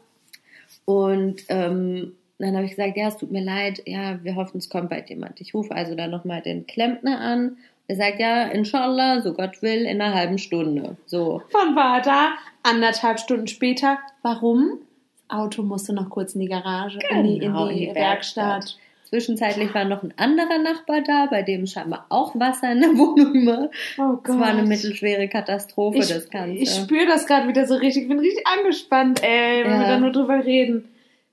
Und 0.86 1.41
ähm, 1.49 2.13
dann 2.38 2.56
habe 2.56 2.65
ich 2.65 2.71
gesagt, 2.71 2.97
ja, 2.97 3.08
es 3.08 3.17
tut 3.17 3.32
mir 3.32 3.43
leid, 3.43 3.82
ja, 3.86 4.19
wir 4.23 4.36
hoffen, 4.36 4.58
es 4.58 4.69
kommt 4.69 4.89
bald 4.89 5.10
jemand. 5.10 5.41
Ich 5.41 5.54
rufe 5.54 5.73
also 5.73 5.95
dann 5.95 6.12
nochmal 6.12 6.41
den 6.41 6.67
Klempner 6.67 7.19
an. 7.19 7.58
Er 7.88 7.95
sagt, 7.95 8.19
ja, 8.19 8.43
inshallah, 8.45 9.21
so 9.21 9.34
Gott 9.34 9.62
will, 9.62 9.86
in 9.86 10.02
einer 10.02 10.13
halben 10.13 10.38
Stunde. 10.38 10.98
So. 11.06 11.41
Wann 11.52 11.76
war 11.76 11.98
er 11.98 12.02
da? 12.02 12.30
Anderthalb 12.63 13.19
Stunden 13.19 13.48
später. 13.48 14.00
Warum? 14.24 14.80
Das 15.28 15.38
Auto 15.39 15.62
musste 15.63 15.93
noch 15.93 16.10
kurz 16.10 16.34
in 16.34 16.41
die 16.41 16.48
Garage, 16.48 16.98
in 17.12 17.24
die, 17.24 17.34
in 17.36 17.39
Genau, 17.41 17.67
die, 17.67 17.84
in 17.86 17.89
die 17.89 17.95
Werkstatt. 17.95 18.45
Werkstatt. 18.45 18.80
Zwischenzeitlich 19.10 19.74
war 19.76 19.86
noch 19.86 20.02
ein 20.02 20.13
anderer 20.17 20.58
Nachbar 20.58 21.02
da, 21.02 21.28
bei 21.28 21.43
dem 21.43 21.67
scheinbar 21.67 22.08
auch 22.10 22.34
Wasser 22.39 22.71
in 22.71 22.82
der 22.82 22.89
Wohnung 22.98 23.45
war. 23.45 23.69
Oh 24.00 24.17
Es 24.24 24.30
war 24.39 24.48
eine 24.48 24.63
mittelschwere 24.63 25.28
Katastrophe, 25.28 26.00
ich, 26.00 26.08
das 26.10 26.28
Ganze. 26.32 26.58
Ich 26.58 26.71
spüre 26.74 27.06
das 27.06 27.28
gerade 27.28 27.48
wieder 27.48 27.67
so 27.67 27.76
richtig. 27.76 28.04
Ich 28.04 28.10
bin 28.10 28.17
richtig 28.19 28.45
angespannt, 28.48 29.21
ey, 29.24 29.63
wenn 29.63 29.71
Ja. 29.74 29.80
wir 29.82 29.88
da 29.88 30.00
nur 30.00 30.12
drüber 30.12 30.43
reden. 30.43 30.89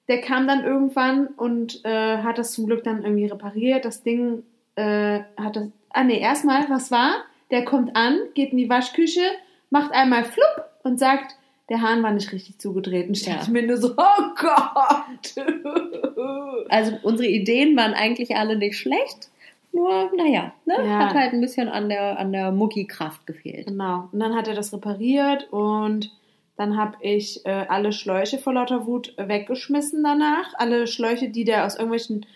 Der 0.09 0.21
kam 0.21 0.47
dann 0.47 0.65
irgendwann 0.65 1.29
und 1.29 1.83
äh, 1.85 2.19
hat 2.19 2.37
das 2.37 2.53
zum 2.53 2.67
Glück 2.67 2.85
dann 2.85 3.03
irgendwie 3.05 3.25
repariert. 3.27 3.87
Das 3.87 4.03
Ding 4.03 4.43
äh, 4.77 5.21
hat 5.37 5.57
das. 5.57 5.69
Ah, 5.91 6.05
nee, 6.05 6.19
erstmal, 6.21 6.69
was 6.71 6.91
war? 6.91 7.13
Der 7.51 7.65
kommt 7.65 7.97
an, 7.97 8.19
geht 8.35 8.53
in 8.53 8.59
die 8.59 8.71
Waschküche, 8.71 9.21
macht 9.71 9.93
einmal 9.93 10.25
flupp 10.25 10.65
und 10.85 10.99
sagt, 10.99 11.37
der 11.69 11.83
Hahn 11.83 12.03
war 12.03 12.11
nicht 12.13 12.33
richtig 12.33 12.59
zugedreht. 12.59 13.09
Und 13.09 13.17
ich 13.17 13.27
Ja. 13.27 13.35
dachte 13.35 13.51
mir 13.51 13.63
nur 13.67 13.77
so, 13.77 13.95
oh 13.97 14.23
Gott. 14.37 15.47
Also 16.69 16.99
unsere 17.03 17.29
Ideen 17.29 17.77
waren 17.77 17.93
eigentlich 17.93 18.37
alle 18.37 18.57
nicht 18.57 18.79
schlecht. 18.79 19.29
Nur, 19.73 20.11
naja, 20.17 20.53
ne? 20.65 20.75
Ja. 20.79 20.99
hat 21.01 21.15
halt 21.15 21.33
ein 21.33 21.41
bisschen 21.41 21.69
an 21.69 21.89
der, 21.89 22.19
an 22.19 22.33
der 22.33 22.53
Muckikraft 22.53 23.27
gefehlt. 23.27 23.67
Genau. 23.67 24.09
Und 24.13 24.21
dann 24.21 24.35
hat 24.35 24.49
er 24.49 24.55
das 24.55 24.73
repariert 24.73 25.51
und 25.53 26.11
dann 26.57 26.77
habe 26.77 26.97
ich 27.01 27.45
äh, 27.47 27.67
alle 27.69 27.93
Schläuche 27.93 28.39
vor 28.39 28.53
lauter 28.55 28.87
Wut 28.87 29.15
weggeschmissen 29.19 30.03
danach. 30.05 30.53
Alle 30.57 30.87
Schläuche, 30.87 31.29
die 31.31 31.45
der 31.45 31.65
aus 31.67 31.75
irgendwelchen 31.75 32.27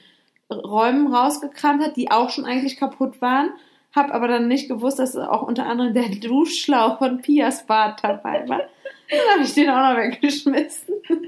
Räumen 0.51 1.13
rausgekramt 1.13 1.83
hat, 1.83 1.97
die 1.97 2.11
auch 2.11 2.31
schon 2.31 2.45
eigentlich 2.45 2.77
kaputt 2.77 3.21
waren. 3.21 3.51
Hab 3.95 4.13
aber 4.13 4.29
dann 4.29 4.49
nicht 4.49 4.69
gewusst, 4.69 4.99
dass 4.99 5.17
auch 5.17 5.43
unter 5.43 5.67
anderem 5.67 5.95
der 5.95 6.09
Duschschlauch 6.21 6.99
von 6.99 7.23
Pias 7.23 7.67
Bad 7.67 8.03
dabei 8.03 8.49
war. 8.49 8.63
Dann 9.11 9.35
habe 9.35 9.43
ich 9.43 9.55
den 9.55 9.71
auch 9.71 9.91
noch 9.91 9.97
weggeschmissen. 9.97 10.95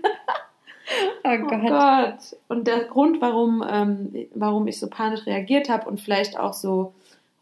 Oh 1.23 1.29
Oh 1.29 1.47
Gott. 1.47 2.37
Und 2.49 2.67
der 2.67 2.85
Grund, 2.85 3.21
warum, 3.21 3.63
ähm, 3.69 4.27
warum 4.35 4.67
ich 4.67 4.79
so 4.81 4.89
panisch 4.89 5.27
reagiert 5.27 5.69
habe 5.69 5.89
und 5.89 6.01
vielleicht 6.01 6.39
auch 6.39 6.55
so 6.55 6.95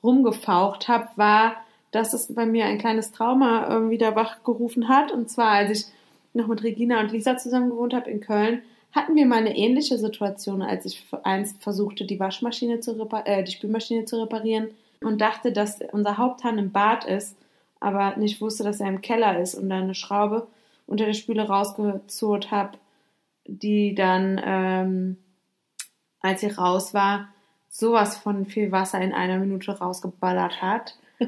rumgefaucht 0.03 0.89
habe, 0.89 1.09
war, 1.17 1.57
dass 1.93 2.13
es 2.13 2.35
bei 2.35 2.47
mir 2.47 2.67
ein 2.67 2.79
kleines 2.79 3.13
Trauma 3.13 3.69
ähm, 3.71 3.91
wieder 3.91 4.17
wachgerufen 4.17 4.89
hat. 4.89 5.13
Und 5.13 5.31
zwar, 5.31 5.51
als 5.51 5.71
ich 5.71 5.87
noch 6.35 6.49
mit 6.49 6.63
Regina 6.63 7.01
und 7.01 7.13
Lisa 7.13 7.37
zusammen 7.37 7.71
gewohnt 7.71 7.95
habe 7.95 8.11
in 8.11 8.21
Köln, 8.21 8.63
hatten 8.97 9.15
wir 9.15 9.27
mal 9.27 9.37
eine 9.37 9.57
ähnliche 9.57 9.99
Situation, 9.99 10.63
als 10.63 10.87
ich 10.87 11.05
einst 11.23 11.63
versuchte, 11.63 12.07
die 12.07 12.19
Waschmaschine 12.19 12.81
zu 12.81 12.99
äh, 13.27 13.45
die 13.45 13.53
Spülmaschine 13.53 14.07
zu 14.07 14.21
reparieren 14.21 14.69
und 15.03 15.21
dachte, 15.21 15.53
dass 15.53 15.81
unser 15.93 16.17
Haupthahn 16.17 16.57
im 16.57 16.73
Bad 16.73 17.05
ist, 17.05 17.37
aber 17.79 18.17
nicht 18.17 18.41
wusste, 18.41 18.65
dass 18.65 18.81
er 18.81 18.89
im 18.89 19.03
Keller 19.03 19.39
ist 19.39 19.55
und 19.55 19.69
dann 19.69 19.85
eine 19.85 19.95
Schraube 19.95 20.47
unter 20.87 21.05
der 21.05 21.13
Spüle 21.13 21.47
rausgezurrt 21.47 22.51
habe, 22.51 22.79
die 23.45 23.95
dann, 23.95 24.41
ähm, 24.43 25.17
als 26.21 26.41
sie 26.41 26.49
raus 26.49 26.95
war, 26.95 27.29
sowas 27.69 28.17
von 28.17 28.47
viel 28.47 28.73
Wasser 28.73 28.99
in 29.03 29.13
einer 29.13 29.39
Minute 29.39 29.73
rausgeballert 29.73 30.63
hat. 30.63 30.97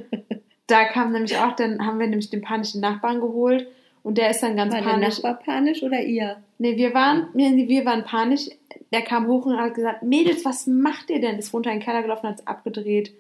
da 0.67 0.85
kam 0.87 1.13
nämlich 1.13 1.37
auch, 1.37 1.55
dann 1.55 1.85
haben 1.85 1.99
wir 1.99 2.07
nämlich 2.07 2.31
den 2.31 2.41
panischen 2.41 2.81
Nachbarn 2.81 3.21
geholt 3.21 3.69
und 4.09 4.17
der 4.17 4.31
ist 4.31 4.43
dann 4.43 4.57
ganz 4.57 4.73
War 4.73 4.81
der 4.81 4.89
panisch. 4.89 5.23
Nachbar 5.23 5.35
panisch 5.35 5.83
oder 5.83 6.01
ihr? 6.01 6.39
Nee, 6.57 6.79
wir 6.79 6.95
waren, 6.95 7.29
nee, 7.35 7.69
wir 7.69 7.85
waren 7.85 8.05
panisch. 8.05 8.49
Der 8.91 9.03
kam 9.03 9.27
hoch 9.27 9.45
und 9.45 9.59
hat 9.59 9.75
gesagt, 9.75 10.03
Mädels, 10.03 10.47
was 10.47 10.67
macht 10.67 11.11
ihr 11.11 11.21
denn? 11.21 11.39
Ist 11.39 11.53
runter 11.53 11.71
in 11.71 11.79
den 11.79 11.85
Keller 11.85 12.01
gelaufen, 12.01 12.27
hat 12.27 12.41
es 12.41 12.47
abgedreht. 12.47 13.13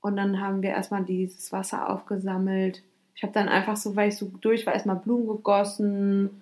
Und 0.00 0.16
dann 0.16 0.40
haben 0.40 0.62
wir 0.62 0.70
erstmal 0.70 1.02
dieses 1.02 1.50
Wasser 1.50 1.90
aufgesammelt. 1.90 2.84
Ich 3.16 3.24
habe 3.24 3.32
dann 3.32 3.48
einfach 3.48 3.76
so, 3.76 3.96
weil 3.96 4.10
ich 4.10 4.16
so 4.16 4.30
durch 4.40 4.64
war, 4.64 4.74
erstmal 4.74 4.94
Blumen 4.94 5.26
gegossen, 5.26 6.40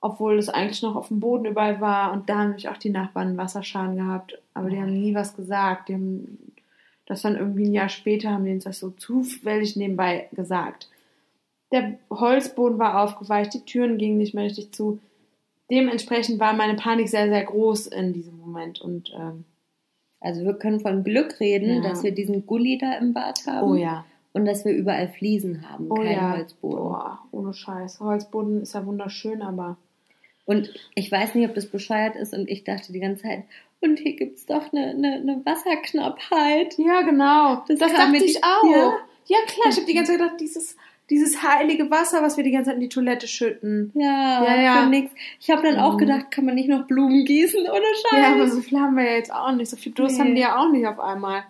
obwohl 0.00 0.38
es 0.38 0.48
eigentlich 0.48 0.82
noch 0.82 0.94
auf 0.94 1.08
dem 1.08 1.18
Boden 1.18 1.46
überall 1.46 1.80
war. 1.80 2.12
Und 2.12 2.28
da 2.28 2.38
haben 2.38 2.48
nämlich 2.50 2.68
auch 2.68 2.76
die 2.76 2.90
Nachbarn 2.90 3.26
einen 3.26 3.38
Wasserschaden 3.38 3.96
gehabt. 3.96 4.38
Aber 4.54 4.70
die 4.70 4.78
haben 4.78 4.92
nie 4.92 5.16
was 5.16 5.34
gesagt. 5.34 5.88
Die 5.88 5.94
haben 5.94 6.38
das 7.06 7.22
dann 7.22 7.34
irgendwie 7.34 7.64
ein 7.64 7.74
Jahr 7.74 7.88
später, 7.88 8.30
haben 8.30 8.44
die 8.44 8.52
uns 8.52 8.62
das 8.62 8.78
so 8.78 8.90
zufällig 8.90 9.74
nebenbei 9.74 10.28
gesagt. 10.30 10.86
Der 11.74 11.98
Holzboden 12.08 12.78
war 12.78 13.02
aufgeweicht, 13.02 13.52
die 13.52 13.64
Türen 13.64 13.98
gingen 13.98 14.16
nicht 14.16 14.32
mehr 14.32 14.44
richtig 14.44 14.72
zu. 14.72 15.00
Dementsprechend 15.70 16.38
war 16.38 16.52
meine 16.52 16.74
Panik 16.76 17.08
sehr, 17.08 17.28
sehr 17.28 17.42
groß 17.44 17.88
in 17.88 18.12
diesem 18.12 18.38
Moment. 18.38 18.80
Und 18.80 19.12
ähm, 19.18 19.44
Also 20.20 20.44
wir 20.44 20.54
können 20.54 20.80
von 20.80 21.02
Glück 21.04 21.40
reden, 21.40 21.82
Ja. 21.82 21.88
dass 21.90 22.02
wir 22.02 22.12
diesen 22.12 22.46
Gully 22.46 22.78
da 22.78 22.94
im 22.98 23.12
Bad 23.12 23.40
haben. 23.46 23.68
oh 23.70 23.74
ja, 23.74 24.04
Und 24.32 24.44
dass 24.46 24.64
wir 24.64 24.72
überall 24.72 25.08
Fliesen 25.08 25.68
haben, 25.68 25.86
oh 25.90 25.96
kein 25.96 26.12
ja, 26.12 26.36
Holzboden. 26.36 26.78
Boah, 26.78 27.18
ohne 27.32 27.52
Scheiß. 27.52 27.98
Holzboden 28.00 28.62
ist 28.62 28.74
ja 28.74 28.86
wunderschön, 28.86 29.42
aber 29.42 29.76
Und 30.44 30.72
ich 30.94 31.10
weiß 31.10 31.34
nicht, 31.34 31.48
ob 31.48 31.54
das 31.54 31.66
bescheuert 31.66 32.14
ist 32.16 32.34
und 32.34 32.48
ich 32.48 32.64
dachte 32.64 32.92
die 32.92 33.00
ganze 33.00 33.22
Zeit, 33.24 33.44
und 33.80 33.98
hier 33.98 34.14
gibt 34.16 34.38
es 34.38 34.46
doch 34.46 34.72
eine, 34.72 34.90
eine, 34.90 35.14
eine 35.16 35.42
Wasserknappheit. 35.44 36.78
ja, 36.78 37.02
genau. 37.02 37.62
Das 37.68 37.78
Das, 37.78 37.92
dachte 37.92 38.24
ich 38.24 38.42
auch. 38.44 38.70
ja. 38.70 38.92
Ja, 39.26 39.38
klar. 39.46 39.68
Ich 39.70 39.76
habe 39.76 39.86
die 39.86 39.94
ganze 39.94 40.12
Zeit 40.12 40.20
gedacht, 40.20 40.38
dieses, 40.40 40.76
dieses 41.10 41.42
heilige 41.42 41.90
Wasser, 41.90 42.22
was 42.22 42.36
wir 42.36 42.44
die 42.44 42.50
ganze 42.50 42.70
Zeit 42.70 42.76
in 42.76 42.80
die 42.80 42.88
Toilette 42.88 43.26
schütten. 43.28 43.92
Ja, 43.94 44.42
Ja, 44.44 44.60
ja. 44.62 44.82
für 44.82 44.88
nix. 44.88 45.12
Ich 45.40 45.50
habe 45.50 45.62
dann 45.62 45.78
auch 45.78 45.94
Mhm. 45.94 45.98
gedacht, 45.98 46.30
kann 46.30 46.44
man 46.46 46.54
nicht 46.54 46.68
noch 46.68 46.86
Blumen 46.86 47.24
gießen 47.24 47.60
ohne 47.68 47.84
Scheiß? 48.10 48.20
Ja, 48.22 48.32
aber 48.34 48.48
so 48.48 48.60
viel 48.60 48.78
haben 48.80 48.96
wir 48.96 49.04
ja 49.04 49.12
jetzt 49.16 49.32
auch 49.32 49.52
nicht. 49.52 49.68
So 49.70 49.76
viel 49.76 49.92
Durst 49.92 50.16
Nee. 50.18 50.24
haben 50.24 50.34
die 50.34 50.40
ja 50.40 50.58
auch 50.58 50.70
nicht 50.70 50.86
auf 50.86 50.98
einmal. 51.00 51.44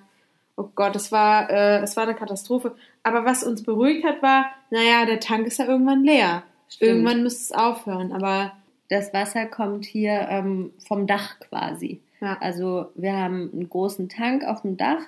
Oh 0.57 0.69
Gott, 0.75 0.95
es 0.97 1.11
war, 1.13 1.51
äh, 1.51 1.79
es 1.83 1.97
war 1.97 2.05
eine 2.05 2.15
Katastrophe. 2.15 2.75
Aber 3.03 3.25
was 3.25 3.43
uns 3.45 3.63
beruhigt 3.63 4.05
hat, 4.05 4.23
war, 4.23 4.47
naja, 4.71 5.05
der 5.07 5.21
Tank 5.21 5.47
ist 5.47 5.59
ja 5.59 5.67
irgendwann 5.67 6.05
leer. 6.05 6.43
Stimmt. 6.69 6.91
Irgendwann 6.91 7.23
müsste 7.23 7.43
es 7.43 7.53
aufhören. 7.53 8.13
Aber 8.13 8.53
Das 8.91 9.13
Wasser 9.15 9.47
kommt 9.47 9.85
hier 9.85 10.27
ähm, 10.31 10.73
vom 10.87 11.07
Dach 11.07 11.39
quasi. 11.41 12.01
ja, 12.21 12.37
Also 12.41 12.87
wir 12.95 13.15
haben 13.17 13.51
einen 13.53 13.69
großen 13.69 14.09
Tank 14.09 14.45
auf 14.45 14.63
dem 14.63 14.77
Dach, 14.77 15.01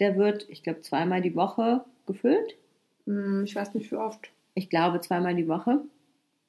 der 0.00 0.16
wird, 0.16 0.46
ich 0.48 0.62
glaube, 0.62 0.80
zweimal 0.80 1.20
die 1.20 1.34
Woche 1.36 1.84
gefüllt. 2.06 2.56
Hm, 3.08 3.44
ich 3.44 3.56
weiß 3.56 3.74
nicht 3.74 3.90
wie 3.90 3.96
oft. 3.96 4.30
Ich 4.54 4.68
glaube 4.68 5.00
zweimal 5.00 5.34
die 5.34 5.48
Woche. 5.48 5.80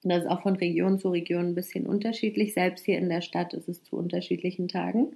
Das 0.04 0.24
ist 0.24 0.30
auch 0.30 0.42
von 0.42 0.56
Region 0.56 1.00
zu 1.00 1.10
Region 1.10 1.48
ein 1.48 1.56
bisschen 1.56 1.86
unterschiedlich. 1.86 2.54
Selbst 2.54 2.86
hier 2.86 2.98
in 2.98 3.10
der 3.10 3.22
Stadt 3.22 3.54
ist 3.54 3.68
es 3.68 3.84
zu 3.84 3.96
unterschiedlichen 3.96 4.68
Tagen. 4.68 5.16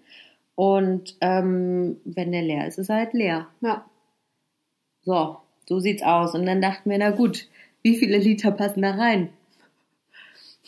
Und 0.55 1.15
ähm, 1.21 1.97
wenn 2.05 2.31
der 2.31 2.41
leer 2.41 2.67
ist, 2.67 2.77
ist 2.79 2.89
er 2.89 2.97
halt 2.97 3.13
leer. 3.13 3.47
Ja. 3.61 3.85
So, 5.03 5.37
so 5.67 5.79
sieht's 5.79 6.03
aus. 6.03 6.33
Und 6.35 6.45
dann 6.45 6.61
dachten 6.61 6.89
wir, 6.89 6.97
na 6.97 7.11
gut, 7.11 7.47
wie 7.81 7.97
viele 7.97 8.17
Liter 8.17 8.51
passen 8.51 8.81
da 8.81 8.91
rein? 8.91 9.29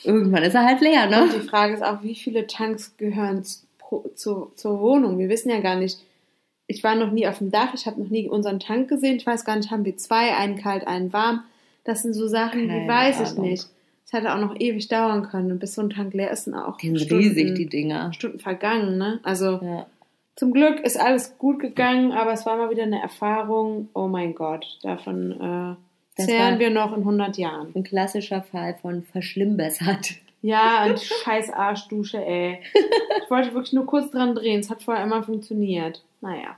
Irgendwann 0.04 0.44
ist 0.44 0.56
er 0.56 0.66
halt 0.66 0.82
leer, 0.82 1.08
ne? 1.08 1.24
Und 1.24 1.34
die 1.34 1.48
Frage 1.48 1.74
ist 1.74 1.84
auch, 1.84 2.04
wie 2.04 2.16
viele 2.16 2.48
Tanks 2.48 2.98
gehören 2.98 3.44
pro- 3.78 4.10
zu, 4.16 4.52
zur 4.56 4.80
Wohnung? 4.82 5.18
Wir 5.20 5.30
wissen 5.30 5.50
ja 5.50 5.60
gar 5.60 5.76
nicht. 5.78 6.00
Ich 6.68 6.84
war 6.84 6.96
noch 6.96 7.12
nie 7.12 7.28
auf 7.28 7.38
dem 7.38 7.52
Dach, 7.52 7.74
ich 7.74 7.86
habe 7.86 8.02
noch 8.02 8.10
nie 8.10 8.28
unseren 8.28 8.60
Tank 8.60 8.88
gesehen. 8.90 9.18
Ich 9.18 9.26
weiß 9.26 9.46
gar 9.46 9.56
nicht, 9.56 9.70
haben 9.72 9.86
wir 9.86 9.98
zwei, 9.98 10.36
einen 10.36 10.58
kalt, 10.58 10.88
einen 10.88 11.14
warm. 11.14 11.44
Das 11.84 12.02
sind 12.02 12.14
so 12.14 12.28
Sachen, 12.28 12.62
die 12.64 12.68
Keine 12.68 12.88
weiß 12.88 13.22
ich 13.22 13.28
Ahnung. 13.38 13.50
nicht. 13.52 13.68
Es 14.06 14.14
hätte 14.14 14.34
auch 14.34 14.40
noch 14.40 14.56
ewig 14.60 14.88
dauern 14.88 15.24
können. 15.24 15.52
Und 15.52 15.60
bis 15.60 15.76
so 15.76 15.82
ein 15.82 15.90
Tank 15.92 16.14
leer 16.14 16.32
ist, 16.32 16.46
sind 16.46 16.56
auch 16.56 16.78
Die 16.78 16.88
sind 16.88 17.02
Stunden, 17.02 17.24
riesig, 17.24 17.56
die 17.56 17.68
Dinger. 17.68 18.12
Stunden 18.14 18.40
vergangen. 18.40 18.98
Ne? 18.98 19.20
Also 19.24 19.60
Ja. 19.62 19.86
zum 20.36 20.52
Glück 20.54 20.80
ist 20.80 21.00
alles 21.00 21.38
gut 21.38 21.60
gegangen, 21.60 22.12
aber 22.12 22.34
es 22.34 22.46
war 22.46 22.58
mal 22.58 22.70
wieder 22.72 22.84
eine 22.84 23.02
Erfahrung. 23.02 23.90
Oh 23.94 24.08
mein 24.08 24.34
Gott, 24.34 24.66
davon 24.82 25.32
äh, 25.34 25.76
Das 26.18 26.26
zehren 26.28 26.58
wir 26.60 26.70
noch 26.72 26.94
in 26.94 27.00
100 27.02 27.38
Jahren. 27.38 27.72
Ein 27.76 27.84
klassischer 27.84 28.42
Fall 28.42 28.76
von 28.82 29.04
verschlimmbessert. 29.04 30.16
Ja, 30.46 30.86
und 30.86 31.00
scheiß 31.02 31.50
Arschdusche, 31.52 32.24
ey. 32.24 32.60
Ich 33.24 33.32
wollte 33.32 33.54
wirklich 33.54 33.74
nur 33.74 33.88
kurz 33.88 34.12
dran 34.12 34.36
drehen. 34.36 34.60
Es 34.60 34.70
hat 34.70 34.84
vorher 34.84 35.04
immer 35.04 35.24
funktioniert. 35.24 36.04
Naja, 36.22 36.56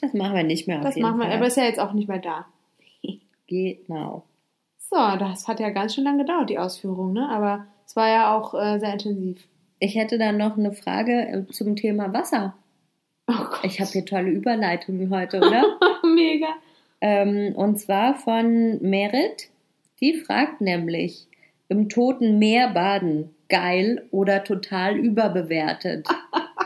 Das 0.00 0.14
machen 0.14 0.36
wir 0.36 0.44
nicht 0.44 0.68
mehr 0.68 0.80
das 0.80 0.96
machen 0.96 1.18
wir. 1.18 1.26
Fall. 1.26 1.36
Aber 1.36 1.46
ist 1.46 1.56
ja 1.56 1.64
jetzt 1.64 1.80
auch 1.80 1.92
nicht 1.92 2.08
mehr 2.08 2.18
da. 2.20 2.46
Genau. 3.48 4.24
So, 4.78 4.96
das 5.18 5.48
hat 5.48 5.58
ja 5.58 5.70
ganz 5.70 5.94
schön 5.94 6.04
lange 6.04 6.24
gedauert, 6.24 6.48
die 6.50 6.58
Ausführung, 6.58 7.12
ne? 7.12 7.28
Aber 7.30 7.66
es 7.86 7.96
war 7.96 8.08
ja 8.08 8.36
auch 8.36 8.54
äh, 8.54 8.78
sehr 8.78 8.92
intensiv. 8.92 9.42
Ich 9.80 9.94
hätte 9.96 10.18
dann 10.18 10.36
noch 10.36 10.56
eine 10.58 10.72
Frage 10.72 11.46
äh, 11.48 11.52
zum 11.52 11.74
Thema 11.76 12.12
Wasser. 12.12 12.54
Oh 13.26 13.34
Ich 13.62 13.80
habe 13.80 13.90
hier 13.90 14.04
tolle 14.04 14.30
Überleitungen 14.30 15.10
heute, 15.10 15.38
oder? 15.46 15.64
mega. 16.04 16.48
ähm, 17.00 17.54
und 17.56 17.78
zwar 17.78 18.14
von 18.16 18.80
Merit. 18.82 19.48
Die 20.00 20.14
fragt 20.14 20.60
nämlich, 20.60 21.26
im 21.68 21.88
Toten 21.88 22.38
Meer 22.38 22.70
baden, 22.70 23.34
geil 23.48 24.06
oder 24.10 24.44
total 24.44 24.96
überbewertet? 24.96 26.06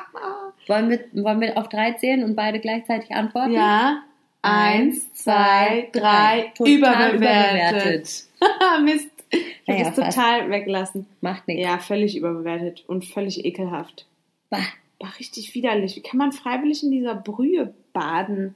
wollen, 0.67 0.91
wir, 0.91 1.01
wollen 1.13 1.41
wir 1.41 1.59
auf 1.59 1.69
drei 1.69 1.93
zählen 1.93 2.25
und 2.25 2.37
beide 2.37 2.61
gleichzeitig 2.61 3.11
antworten? 3.13 3.53
Ja. 3.53 4.03
Eins, 4.43 5.13
zwei, 5.15 5.89
drei. 5.93 6.53
Total 6.57 6.73
überbewertet. 6.73 8.25
Mist. 8.85 9.09
Ich 9.31 9.69
habe 9.69 9.79
Naja, 9.79 9.85
das 9.85 9.95
fast. 9.95 10.17
total 10.17 10.51
weggelassen. 10.51 11.07
Macht 11.21 11.49
nichts. 11.49 11.63
Ja, 11.65 11.79
völlig 11.79 12.17
überbewertet 12.17 12.85
und 12.87 13.05
völlig 13.05 13.45
ekelhaft. 13.45 14.07
Bah. 14.51 14.59
War 14.99 15.19
richtig 15.19 15.53
widerlich. 15.55 15.97
Wie 15.97 16.01
kann 16.01 16.19
man 16.19 16.31
freiwillig 16.33 16.85
in 16.85 16.91
dieser 16.93 17.15
Brühe 17.17 17.75
baden? 17.93 18.55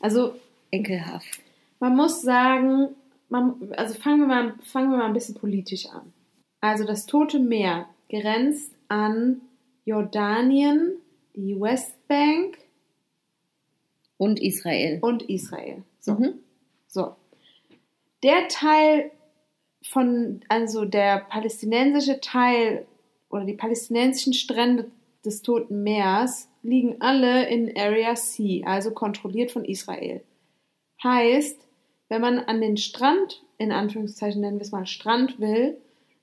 Also, 0.00 0.34
Ekelhaft. 0.70 1.40
man 1.80 1.94
muss 1.96 2.22
sagen, 2.22 2.88
man, 3.32 3.72
also 3.76 3.94
fangen 3.94 4.20
wir, 4.20 4.26
mal, 4.26 4.54
fangen 4.62 4.90
wir 4.90 4.98
mal 4.98 5.06
ein 5.06 5.14
bisschen 5.14 5.34
politisch 5.34 5.86
an. 5.86 6.12
Also, 6.60 6.84
das 6.84 7.06
Tote 7.06 7.40
Meer 7.40 7.88
grenzt 8.08 8.72
an 8.88 9.40
Jordanien, 9.84 10.92
die 11.34 11.58
Westbank 11.58 12.58
Und 14.18 14.40
Israel. 14.40 14.98
und 15.00 15.22
Israel. 15.28 15.82
So. 15.98 16.12
Mhm. 16.12 16.34
So. 16.86 17.16
Der 18.22 18.46
Teil 18.48 19.10
von, 19.82 20.42
also 20.48 20.84
der 20.84 21.20
palästinensische 21.20 22.20
Teil 22.20 22.86
oder 23.30 23.44
die 23.44 23.54
palästinensischen 23.54 24.34
Strände 24.34 24.90
des 25.24 25.42
Toten 25.42 25.82
Meers 25.82 26.48
liegen 26.62 27.00
alle 27.00 27.48
in 27.48 27.76
Area 27.76 28.14
C, 28.14 28.62
also 28.64 28.92
kontrolliert 28.92 29.50
von 29.50 29.64
Israel. 29.64 30.22
Heißt, 31.02 31.58
wenn 32.12 32.20
man 32.20 32.40
an 32.40 32.60
den 32.60 32.76
Strand, 32.76 33.42
in 33.56 33.72
Anführungszeichen 33.72 34.42
nennen 34.42 34.58
wir 34.58 34.62
es 34.66 34.70
mal 34.70 34.84
Strand 34.84 35.40
will, 35.40 35.78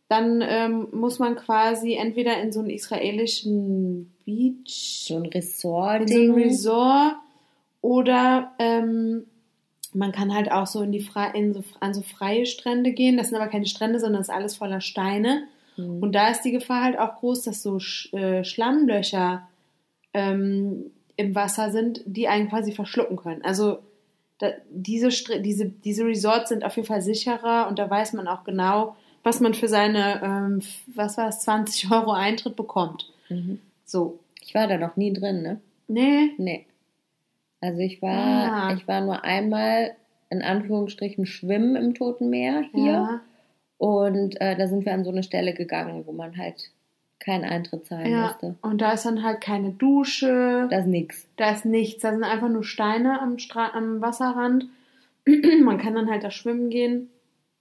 dann 0.07 0.43
ähm, 0.47 0.87
muss 0.91 1.17
man 1.17 1.35
quasi 1.35 1.95
entweder 1.95 2.39
in 2.39 2.51
so 2.51 2.59
einen 2.59 2.69
israelischen 2.69 4.13
Beach 4.23 5.05
So 5.07 5.15
ein 5.17 5.25
Resort. 5.25 6.01
in 6.01 6.07
so 6.07 6.21
ein 6.21 6.31
Resort 6.31 7.15
oder 7.81 8.51
ähm, 8.59 9.25
man 9.91 10.11
kann 10.11 10.31
halt 10.35 10.51
auch 10.51 10.67
so 10.67 10.83
in 10.83 10.91
die 10.91 10.99
Fre 11.01 11.31
in 11.33 11.55
so, 11.55 11.63
an 11.79 11.95
so 11.95 12.03
freie 12.03 12.45
Strände 12.45 12.91
gehen. 12.91 13.17
Das 13.17 13.29
sind 13.29 13.37
aber 13.37 13.49
keine 13.49 13.65
Strände, 13.65 13.99
sondern 13.99 14.21
es 14.21 14.29
ist 14.29 14.35
alles 14.35 14.55
voller 14.55 14.81
Steine. 14.81 15.45
Mhm. 15.75 16.03
Und 16.03 16.13
da 16.13 16.29
ist 16.29 16.41
die 16.41 16.51
Gefahr 16.51 16.83
halt 16.83 16.99
auch 16.99 17.15
groß, 17.15 17.41
dass 17.45 17.63
so 17.63 17.79
Sch 17.79 18.13
äh, 18.13 18.43
Schlammlöcher 18.43 19.47
ähm, 20.13 20.91
im 21.15 21.33
Wasser 21.33 21.71
sind, 21.71 22.01
die 22.05 22.27
einen 22.27 22.47
quasi 22.47 22.73
verschlucken 22.73 23.17
können. 23.17 23.43
Also 23.43 23.79
da, 24.39 24.51
diese, 24.69 25.09
diese, 25.41 25.65
diese 25.69 26.05
Resorts 26.05 26.49
sind 26.49 26.63
auf 26.65 26.75
jeden 26.75 26.87
Fall 26.87 27.01
sicherer 27.01 27.67
und 27.67 27.77
da 27.79 27.89
weiß 27.89 28.13
man 28.13 28.27
auch 28.27 28.43
genau, 28.43 28.95
was 29.23 29.39
man 29.41 29.53
für 29.53 29.67
seine, 29.67 30.21
ähm, 30.23 30.61
was 30.87 31.17
war 31.17 31.29
es, 31.29 31.39
20 31.41 31.91
Euro 31.91 32.11
Eintritt 32.11 32.55
bekommt. 32.55 33.11
Mhm. 33.29 33.59
So. 33.85 34.19
Ich 34.41 34.55
war 34.55 34.67
da 34.67 34.77
noch 34.77 34.95
nie 34.95 35.13
drin, 35.13 35.41
ne? 35.43 35.61
Nee, 35.87 36.31
Nee. 36.37 36.65
Also 37.61 37.79
ich 37.81 38.01
war, 38.01 38.09
Ah. 38.69 38.73
ich 38.73 38.87
war 38.87 39.01
nur 39.01 39.23
einmal 39.25 39.91
in 40.29 40.41
Anführungsstrichen 40.41 41.25
schwimmen 41.25 41.75
im 41.75 41.93
Toten 41.93 42.29
Meer 42.29 42.63
hier. 42.73 42.91
Ja. 42.91 43.21
Und 43.77 44.39
äh, 44.39 44.55
da 44.55 44.67
sind 44.67 44.85
wir 44.85 44.93
an 44.93 45.03
so 45.03 45.11
eine 45.11 45.23
Stelle 45.23 45.53
gegangen, 45.53 46.03
wo 46.05 46.11
man 46.13 46.37
halt 46.37 46.71
keinen 47.19 47.43
Eintritt 47.45 47.85
zahlen 47.85 48.11
Ja, 48.11 48.27
musste. 48.27 48.55
und 48.61 48.79
da 48.81 48.93
ist 48.93 49.05
dann 49.05 49.23
halt 49.23 49.41
keine 49.41 49.71
Dusche, 49.71 50.67
Das 50.69 50.81
ist 50.81 50.87
nix. 50.87 51.27
da 51.37 51.51
ist 51.51 51.65
nichts, 51.65 52.01
da 52.01 52.11
sind 52.11 52.23
einfach 52.23 52.49
nur 52.49 52.63
Steine 52.63 53.21
am, 53.21 53.37
Stra 53.39 53.71
am 53.73 54.01
Wasserrand. 54.01 54.67
Man 55.61 55.77
kann 55.77 55.95
dann 55.95 56.09
halt 56.09 56.23
da 56.23 56.31
schwimmen 56.31 56.69
gehen. 56.69 57.09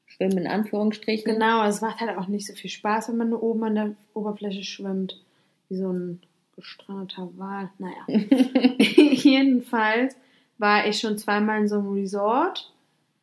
Schwimmen 0.07 0.39
in 0.39 0.47
Anführungsstrichen. 0.47 1.33
Genau, 1.35 1.65
es 1.67 1.81
macht 1.83 2.01
halt 2.01 2.17
auch 2.17 2.29
nicht 2.29 2.47
so 2.47 2.55
viel 2.55 2.71
Spaß, 2.71 3.09
wenn 3.11 3.19
man 3.19 3.29
nur 3.29 3.43
oben 3.43 3.63
an 3.65 3.75
der 3.75 3.95
Oberfläche 4.15 4.63
schwimmt. 4.63 5.21
Wie 5.69 5.77
so 5.77 5.93
ein 5.93 6.23
gestrandeter 6.57 7.29
Wal. 7.37 7.69
Naja. 7.79 8.07
Jedenfalls 8.79 10.17
war 10.59 10.87
ich 10.87 10.99
schon 10.99 11.19
zweimal 11.19 11.61
in 11.61 11.69
so 11.69 11.77
einem 11.79 11.93
Resort. 11.93 12.73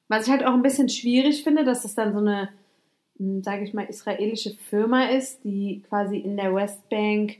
Was 0.07 0.27
ich 0.27 0.31
halt 0.31 0.45
auch 0.45 0.53
ein 0.53 0.61
bisschen 0.61 0.89
schwierig 0.89 1.43
finde, 1.43 1.63
dass 1.63 1.85
es 1.85 1.95
dann 1.95 2.13
so 2.13 2.19
eine, 2.19 2.49
sage 3.41 3.63
ich 3.63 3.73
mal, 3.73 3.85
israelische 3.85 4.51
Firma 4.69 5.05
ist, 5.05 5.43
die 5.43 5.81
quasi 5.87 6.17
in 6.17 6.35
der 6.37 6.53
Westbank 6.53 7.37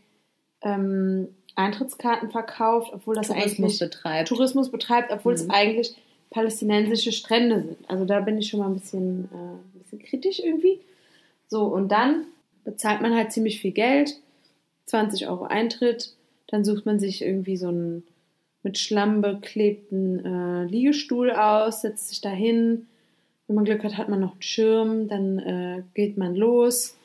ähm, 0.62 1.28
Eintrittskarten 1.56 2.32
verkauft, 2.32 2.92
obwohl 2.94 3.16
das 3.16 3.28
Tourismus 3.28 3.50
eigentlich 3.60 3.80
betreibt. 3.80 4.30
Tourismus 4.30 4.72
betreibt, 4.72 5.12
obwohl 5.12 5.34
es 5.34 5.44
Mhm. 5.46 5.52
eigentlich 5.52 5.96
palästinensische 6.30 7.12
Strände 7.12 7.62
sind. 7.64 7.90
Also 7.90 8.06
da 8.06 8.20
bin 8.20 8.38
ich 8.38 8.50
schon 8.50 8.60
mal 8.60 8.68
ein 8.68 8.74
bisschen, 8.74 9.26
äh, 9.32 9.36
ein 9.36 9.80
bisschen 9.80 10.00
kritisch 10.00 10.40
irgendwie. 10.40 10.80
So, 11.48 11.64
und 11.66 11.90
dann 11.90 12.24
bezahlt 12.64 13.02
man 13.02 13.14
halt 13.16 13.32
ziemlich 13.32 13.62
viel 13.62 13.72
Geld, 13.72 14.16
20 14.88 15.28
Euro 15.30 15.46
Eintritt, 15.46 16.14
dann 16.48 16.66
sucht 16.66 16.86
man 16.86 17.00
sich 17.00 17.22
irgendwie 17.22 17.58
so 17.58 17.68
einen 17.70 18.04
mit 18.64 18.78
Schlamm 18.80 19.22
beklebten 19.22 20.26
äh, 20.26 20.66
Liegestuhl 20.66 21.32
aus, 21.32 21.82
setzt 21.82 22.10
sich 22.10 22.22
da 22.22 22.30
hin. 22.32 22.88
Wenn 23.48 23.56
man 23.56 23.66
Glück 23.66 23.84
hat, 23.84 23.98
hat 23.98 24.10
man 24.10 24.20
noch 24.20 24.32
einen 24.34 24.42
Schirm, 24.42 25.08
dann 25.08 25.40
äh, 25.40 25.84
geht 25.94 26.18
man 26.18 26.36
los 26.36 26.98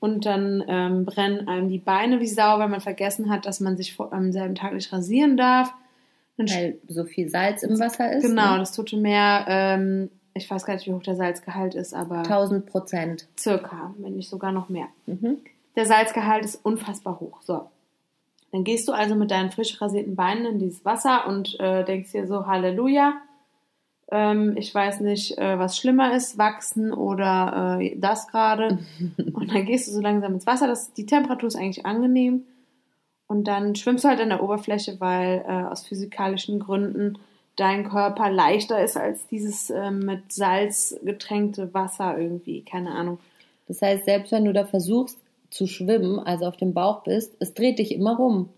und 0.00 0.26
dann 0.26 0.64
ähm, 0.66 1.04
brennen 1.04 1.46
einem 1.48 1.68
die 1.68 1.78
Beine 1.78 2.20
wie 2.20 2.26
Sau, 2.26 2.58
weil 2.58 2.68
man 2.68 2.80
vergessen 2.80 3.30
hat, 3.30 3.46
dass 3.46 3.60
man 3.60 3.76
sich 3.76 3.94
vor, 3.94 4.12
am 4.12 4.32
selben 4.32 4.54
Tag 4.54 4.72
nicht 4.74 4.92
rasieren 4.92 5.36
darf. 5.36 5.72
Dann 6.36 6.48
Weil 6.48 6.78
so 6.88 7.04
viel 7.04 7.28
Salz 7.28 7.62
im 7.62 7.78
Wasser 7.78 8.12
ist. 8.12 8.26
Genau, 8.26 8.52
Ne? 8.54 8.58
das 8.58 8.72
Tote 8.72 8.96
Meer, 8.96 9.44
ähm, 9.48 10.10
ich 10.34 10.50
weiß 10.50 10.64
gar 10.66 10.74
nicht, 10.74 10.86
wie 10.88 10.92
hoch 10.92 11.02
der 11.02 11.14
Salzgehalt 11.14 11.76
ist, 11.76 11.94
aber 11.94 12.18
1000 12.18 12.66
Prozent. 12.66 13.28
circa, 13.38 13.94
wenn 13.98 14.16
nicht 14.16 14.28
sogar 14.28 14.50
noch 14.50 14.68
mehr. 14.68 14.88
Mhm. 15.06 15.38
Der 15.76 15.86
Salzgehalt 15.86 16.44
ist 16.44 16.56
unfassbar 16.64 17.20
hoch. 17.20 17.40
So. 17.42 17.68
Dann 18.50 18.64
gehst 18.64 18.88
du 18.88 18.92
also 18.92 19.14
mit 19.14 19.30
deinen 19.30 19.50
frisch 19.52 19.80
rasierten 19.80 20.16
Beinen 20.16 20.44
in 20.46 20.58
dieses 20.58 20.84
Wasser 20.84 21.26
und 21.28 21.58
äh, 21.60 21.84
denkst 21.84 22.10
dir 22.12 22.26
so, 22.26 22.46
Halleluja. 22.46 23.14
Ähm, 24.10 24.56
ich 24.56 24.74
weiß 24.74 25.00
nicht, 25.00 25.38
äh, 25.38 25.58
was 25.58 25.76
schlimmer 25.76 26.14
ist, 26.14 26.38
wachsen 26.38 26.92
oder 26.92 27.78
äh, 27.80 27.96
das 27.98 28.28
gerade. 28.28 28.78
und 29.32 29.52
dann 29.52 29.64
gehst 29.64 29.88
du 29.88 29.92
so 29.92 30.00
langsam 30.00 30.34
ins 30.34 30.46
Wasser. 30.46 30.66
Das, 30.66 30.92
die 30.92 31.06
Temperatur 31.06 31.48
ist 31.48 31.56
eigentlich 31.56 31.86
angenehm. 31.86 32.44
Und 33.26 33.44
dann 33.44 33.74
schwimmst 33.74 34.04
du 34.04 34.08
halt 34.08 34.20
an 34.20 34.28
der 34.28 34.42
Oberfläche, 34.42 35.00
weil 35.00 35.44
äh, 35.48 35.64
aus 35.64 35.86
physikalischen 35.86 36.60
Gründen 36.60 37.18
dein 37.56 37.88
Körper 37.88 38.30
leichter 38.30 38.82
ist 38.82 38.96
als 38.96 39.26
dieses 39.28 39.70
ähm, 39.70 40.00
mit 40.00 40.32
Salz 40.32 40.96
getränkte 41.02 41.72
Wasser 41.72 42.18
irgendwie. 42.18 42.62
Keine 42.62 42.90
Ahnung. 42.90 43.18
Das 43.68 43.80
heißt, 43.80 44.04
selbst 44.04 44.32
wenn 44.32 44.44
du 44.44 44.52
da 44.52 44.64
versuchst 44.66 45.18
zu 45.50 45.66
schwimmen, 45.66 46.18
also 46.18 46.46
auf 46.46 46.56
dem 46.56 46.74
Bauch 46.74 47.04
bist, 47.04 47.34
es 47.38 47.54
dreht 47.54 47.78
dich 47.78 47.94
immer 47.94 48.16
rum. 48.16 48.48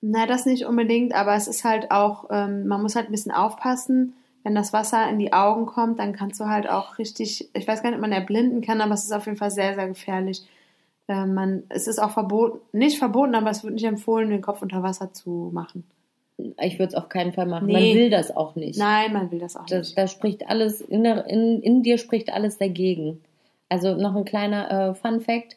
Na, 0.00 0.26
das 0.26 0.46
nicht 0.46 0.66
unbedingt, 0.66 1.14
aber 1.14 1.36
es 1.36 1.46
ist 1.46 1.64
halt 1.64 1.90
auch, 1.90 2.24
ähm, 2.30 2.66
man 2.66 2.82
muss 2.82 2.96
halt 2.96 3.08
ein 3.08 3.12
bisschen 3.12 3.30
aufpassen. 3.30 4.14
Wenn 4.44 4.54
das 4.54 4.72
Wasser 4.72 5.08
in 5.08 5.18
die 5.18 5.32
Augen 5.32 5.66
kommt, 5.66 5.98
dann 5.98 6.12
kannst 6.12 6.40
du 6.40 6.46
halt 6.46 6.68
auch 6.68 6.98
richtig, 6.98 7.48
ich 7.54 7.68
weiß 7.68 7.82
gar 7.82 7.90
nicht, 7.90 7.96
ob 7.98 8.02
man 8.02 8.12
erblinden 8.12 8.60
kann, 8.60 8.80
aber 8.80 8.94
es 8.94 9.04
ist 9.04 9.12
auf 9.12 9.26
jeden 9.26 9.38
Fall 9.38 9.50
sehr, 9.50 9.74
sehr 9.74 9.86
gefährlich. 9.88 10.42
äh, 11.08 11.26
man, 11.26 11.62
es 11.68 11.86
ist 11.86 12.00
auch 12.00 12.10
verboten, 12.10 12.58
nicht 12.76 12.98
verboten, 12.98 13.34
aber 13.34 13.50
es 13.50 13.62
wird 13.64 13.74
nicht 13.74 13.84
empfohlen, 13.84 14.30
den 14.30 14.40
Kopf 14.42 14.62
unter 14.62 14.82
Wasser 14.82 15.12
zu 15.12 15.50
machen. 15.52 15.84
Ich 16.60 16.78
würde 16.78 16.88
es 16.90 16.94
auf 16.94 17.08
keinen 17.08 17.32
Fall 17.32 17.46
machen. 17.46 17.66
Nee. 17.66 17.72
Man 17.72 17.82
will 17.82 18.10
das 18.10 18.34
auch 18.34 18.56
nicht. 18.56 18.78
Nein, 18.78 19.12
man 19.12 19.30
will 19.30 19.38
das 19.38 19.56
auch 19.56 19.66
Das, 19.66 19.88
nicht. 19.88 19.98
da 19.98 20.06
spricht 20.08 20.48
alles, 20.48 20.80
in, 20.80 21.04
der- 21.04 21.26
in, 21.26 21.60
in 21.62 21.82
dir 21.82 21.98
spricht 21.98 22.32
alles 22.32 22.58
dagegen. 22.58 23.20
Also 23.68 23.94
noch 23.94 24.16
ein 24.16 24.24
kleiner 24.24 24.70
äh, 24.90 24.94
Fun 24.94 25.20
Fact. 25.20 25.56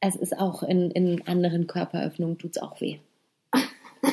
Es 0.00 0.16
ist 0.16 0.36
auch 0.38 0.62
in, 0.62 0.90
in 0.92 1.26
anderen 1.26 1.66
Körperöffnungen 1.66 2.38
tut's 2.38 2.58
auch 2.58 2.80
weh. 2.80 2.98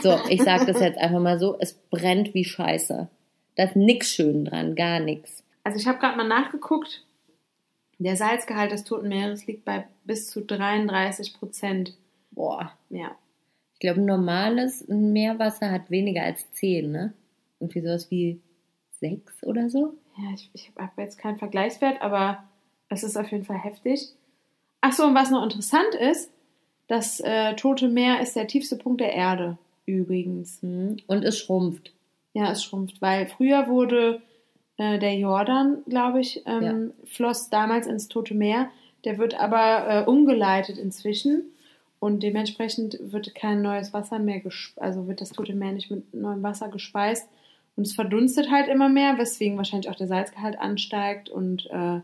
So, 0.02 0.18
ich 0.30 0.42
sage 0.44 0.66
das 0.66 0.80
jetzt 0.82 0.98
einfach 0.98 1.20
mal 1.20 1.38
so. 1.40 1.58
Es 1.60 1.74
brennt 1.74 2.34
wie 2.34 2.44
Scheiße. 2.44 3.08
Da 3.56 3.64
ist 3.64 3.76
nix 3.76 4.12
schön 4.12 4.46
dran, 4.46 4.76
gar 4.76 5.00
nichts. 5.00 5.44
Also 5.64 5.80
ich 5.80 5.88
habe 5.88 6.00
gerade 6.00 6.18
mal 6.18 6.28
nachgeguckt. 6.28 7.06
Der 7.98 8.18
Salzgehalt 8.18 8.72
des 8.72 8.84
Toten 8.84 9.08
Meeres 9.08 9.48
liegt 9.48 9.64
bei 9.66 9.88
bis 10.04 10.30
zu 10.30 10.42
33 10.42 11.34
Prozent. 11.34 11.96
Boah. 12.32 12.74
Ja. 12.90 13.16
Ich 13.74 13.80
glaube, 13.80 14.02
normales 14.02 14.88
Meerwasser 14.88 15.72
hat 15.72 15.90
weniger 15.90 16.24
als 16.24 16.52
10, 16.52 16.92
ne? 16.92 17.14
Irgendwie 17.60 17.82
sowas 17.82 18.12
wie 18.12 18.42
6 19.00 19.44
oder 19.44 19.70
so. 19.70 19.94
Ja, 20.18 20.34
ich, 20.34 20.50
ich 20.54 20.72
habe 20.78 21.02
jetzt 21.02 21.18
keinen 21.18 21.38
Vergleichswert, 21.38 22.02
aber 22.02 22.44
es 22.90 23.04
ist 23.04 23.18
auf 23.18 23.32
jeden 23.32 23.46
Fall 23.46 23.58
heftig. 23.58 24.10
Ach 24.82 24.94
so, 24.94 25.06
und 25.06 25.16
was 25.16 25.32
noch 25.32 25.44
interessant 25.44 25.96
ist, 25.96 26.32
das 26.88 27.20
äh, 27.22 27.56
Tote 27.56 27.88
Meer 27.88 28.22
ist 28.22 28.36
der 28.36 28.48
tiefste 28.48 28.78
Punkt 28.78 29.02
der 29.02 29.14
Erde, 29.14 29.58
übrigens. 29.86 30.62
Hm. 30.62 30.98
Und 31.08 31.24
es 31.24 31.40
schrumpft. 31.40 31.95
Ja, 32.36 32.52
es 32.52 32.64
schrumpft, 32.64 33.02
weil 33.02 33.28
früher 33.28 33.70
wurde 33.70 34.22
äh, 34.76 35.00
der 35.00 35.18
Jordan, 35.18 35.84
glaube 35.88 36.20
ich, 36.20 36.44
ähm, 36.46 36.92
floss 37.06 37.50
damals 37.50 37.88
ins 37.88 38.10
Tote 38.10 38.34
Meer. 38.34 38.70
Der 39.06 39.18
wird 39.18 39.40
aber 39.40 39.88
äh, 39.88 40.04
umgeleitet 40.04 40.78
inzwischen 40.78 41.46
und 42.00 42.24
dementsprechend 42.24 43.00
wird 43.00 43.36
kein 43.36 43.62
neues 43.62 43.94
Wasser 43.94 44.20
mehr, 44.20 44.42
also 44.76 45.08
wird 45.08 45.22
das 45.22 45.32
Tote 45.32 45.56
Meer 45.56 45.72
nicht 45.72 45.90
mit 45.90 46.14
neuem 46.14 46.44
Wasser 46.44 46.68
gespeist 46.68 47.30
und 47.78 47.88
es 47.88 47.94
verdunstet 47.94 48.52
halt 48.52 48.68
immer 48.68 48.90
mehr, 48.90 49.18
weswegen 49.18 49.56
wahrscheinlich 49.56 49.90
auch 49.90 49.96
der 49.96 50.08
Salzgehalt 50.08 50.60
ansteigt 50.60 51.30
und 51.30 51.68
äh, 51.72 52.02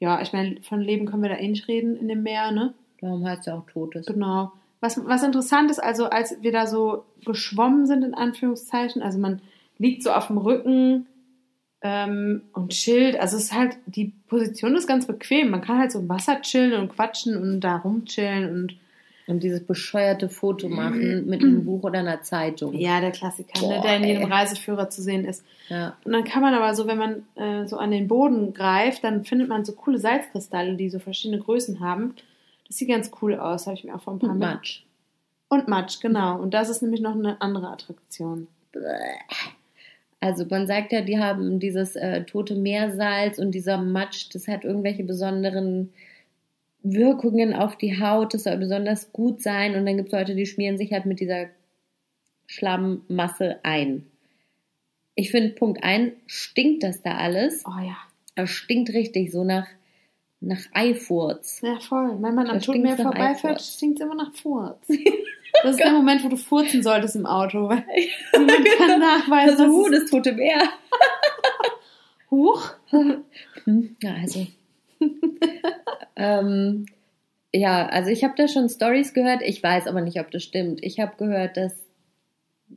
ja, 0.00 0.22
ich 0.22 0.32
meine, 0.32 0.62
von 0.62 0.80
Leben 0.80 1.04
können 1.04 1.22
wir 1.22 1.28
da 1.28 1.36
eh 1.36 1.48
nicht 1.48 1.68
reden 1.68 1.94
in 1.94 2.08
dem 2.08 2.22
Meer, 2.22 2.52
ne? 2.52 2.72
Darum 3.02 3.26
heißt 3.26 3.40
es 3.40 3.46
ja 3.46 3.58
auch 3.58 3.66
Totes. 3.66 4.06
Genau. 4.06 4.52
Was, 4.80 5.04
was 5.04 5.24
interessant 5.24 5.70
ist, 5.70 5.80
also 5.80 6.06
als 6.06 6.40
wir 6.40 6.52
da 6.52 6.66
so 6.66 7.04
geschwommen 7.26 7.84
sind, 7.86 8.02
in 8.02 8.14
Anführungszeichen, 8.14 9.02
also 9.02 9.18
man 9.18 9.42
liegt 9.78 10.02
so 10.02 10.10
auf 10.10 10.26
dem 10.28 10.38
Rücken 10.38 11.06
ähm, 11.82 12.42
und 12.52 12.70
chillt. 12.70 13.18
Also 13.18 13.36
es 13.36 13.44
ist 13.44 13.54
halt, 13.54 13.76
die 13.86 14.12
Position 14.28 14.76
ist 14.76 14.86
ganz 14.86 15.06
bequem. 15.06 15.50
Man 15.50 15.60
kann 15.60 15.78
halt 15.78 15.92
so 15.92 16.00
im 16.00 16.08
Wasser 16.08 16.40
chillen 16.42 16.74
und 16.80 16.88
quatschen 16.88 17.36
und 17.36 17.60
da 17.60 17.76
rumchillen 17.76 18.50
und 18.52 18.76
Und 19.28 19.42
dieses 19.42 19.62
bescheuerte 19.62 20.28
Foto 20.30 20.68
machen 20.68 21.26
mit 21.26 21.42
einem 21.42 21.64
Buch 21.64 21.82
oder 21.82 21.98
einer 21.98 22.22
Zeitung. 22.22 22.74
ja, 22.74 22.98
der 23.00 23.10
Klassiker, 23.12 23.60
ne, 23.60 23.74
Boah, 23.74 23.82
der 23.82 23.96
in 23.98 24.04
jedem 24.04 24.22
ey. 24.22 24.32
Reiseführer 24.32 24.88
zu 24.88 25.02
sehen 25.02 25.26
ist. 25.26 25.44
Ja. 25.68 25.96
Und 26.04 26.12
dann 26.12 26.24
kann 26.24 26.40
man 26.40 26.54
aber 26.54 26.74
so, 26.74 26.86
wenn 26.86 26.96
man 26.98 27.22
äh, 27.34 27.66
so 27.68 27.76
an 27.76 27.90
den 27.90 28.08
Boden 28.08 28.54
greift, 28.54 29.04
dann 29.04 29.24
findet 29.24 29.48
man 29.48 29.66
so 29.66 29.72
coole 29.72 29.98
Salzkristalle, 29.98 30.76
die 30.76 30.88
so 30.88 30.98
verschiedene 30.98 31.40
Größen 31.42 31.78
haben. 31.80 32.14
Das 32.66 32.78
sieht 32.78 32.88
ganz 32.88 33.10
cool 33.20 33.34
aus, 33.34 33.66
habe 33.66 33.76
ich 33.76 33.84
mir 33.84 33.94
auch 33.94 34.00
vor 34.02 34.14
ein 34.14 34.18
paar 34.18 34.30
Und 34.30 34.38
Matsch. 34.38 34.82
Und 35.50 35.68
Matsch, 35.68 36.00
genau. 36.00 36.38
Und 36.40 36.54
das 36.54 36.70
ist 36.70 36.82
nämlich 36.82 37.02
noch 37.02 37.14
eine 37.14 37.40
andere 37.40 37.68
Attraktion. 37.68 38.48
Also 40.20 40.44
man 40.48 40.66
sagt 40.66 40.92
ja, 40.92 41.00
die 41.00 41.18
haben 41.18 41.60
dieses 41.60 41.94
äh, 41.94 42.24
tote 42.24 42.56
Meersalz 42.56 43.38
und 43.38 43.52
dieser 43.52 43.78
Matsch, 43.78 44.28
das 44.32 44.48
hat 44.48 44.64
irgendwelche 44.64 45.04
besonderen 45.04 45.92
Wirkungen 46.82 47.54
auf 47.54 47.76
die 47.76 48.00
Haut, 48.00 48.34
das 48.34 48.44
soll 48.44 48.56
besonders 48.56 49.12
gut 49.12 49.42
sein. 49.42 49.76
Und 49.76 49.86
dann 49.86 49.96
gibt 49.96 50.08
es 50.08 50.18
Leute, 50.18 50.34
die 50.34 50.46
schmieren 50.46 50.78
sich 50.78 50.92
halt 50.92 51.06
mit 51.06 51.20
dieser 51.20 51.46
Schlammmasse 52.46 53.58
ein. 53.62 54.06
Ich 55.14 55.30
finde, 55.30 55.50
Punkt 55.50 55.82
1, 55.82 56.12
stinkt 56.26 56.82
das 56.82 57.02
da 57.02 57.16
alles. 57.16 57.64
Oh 57.66 57.80
ja. 57.80 57.96
Es 58.34 58.50
stinkt 58.50 58.90
richtig, 58.90 59.32
so 59.32 59.42
nach, 59.44 59.66
nach 60.40 60.60
Eifurz. 60.72 61.60
Ja, 61.62 61.78
voll. 61.80 62.16
Wenn 62.20 62.34
man 62.34 62.48
am 62.48 62.60
Toten 62.60 62.82
Meer 62.82 62.96
vorbeifährt, 62.96 63.60
stinkt 63.60 64.00
es 64.00 64.04
immer 64.06 64.14
nach 64.14 64.34
Furz. 64.34 64.78
Das 65.62 65.72
ist 65.72 65.80
der 65.80 65.92
Moment, 65.92 66.22
wo 66.22 66.28
du 66.28 66.36
furzen 66.36 66.82
solltest 66.84 67.16
im 67.16 67.26
Auto. 67.26 67.68
Weil 67.68 67.82
niemand 68.38 68.64
kann 68.78 69.00
nachweisen, 69.00 69.58
Also, 69.58 69.64
uh, 69.64 69.86
es 69.88 70.02
das 70.02 70.10
tote 70.10 70.32
Meer. 70.32 70.68
hoch. 72.30 72.70
Hm, 73.64 73.96
Ja, 74.00 74.14
also. 74.14 74.46
ähm, 76.16 76.86
ja, 77.52 77.86
also 77.88 78.10
ich 78.10 78.24
habe 78.24 78.34
da 78.36 78.46
schon 78.46 78.68
Stories 78.68 79.14
gehört. 79.14 79.42
Ich 79.42 79.62
weiß 79.62 79.86
aber 79.86 80.00
nicht, 80.00 80.20
ob 80.20 80.30
das 80.30 80.44
stimmt. 80.44 80.80
Ich 80.84 81.00
habe 81.00 81.16
gehört, 81.16 81.56
dass 81.56 81.74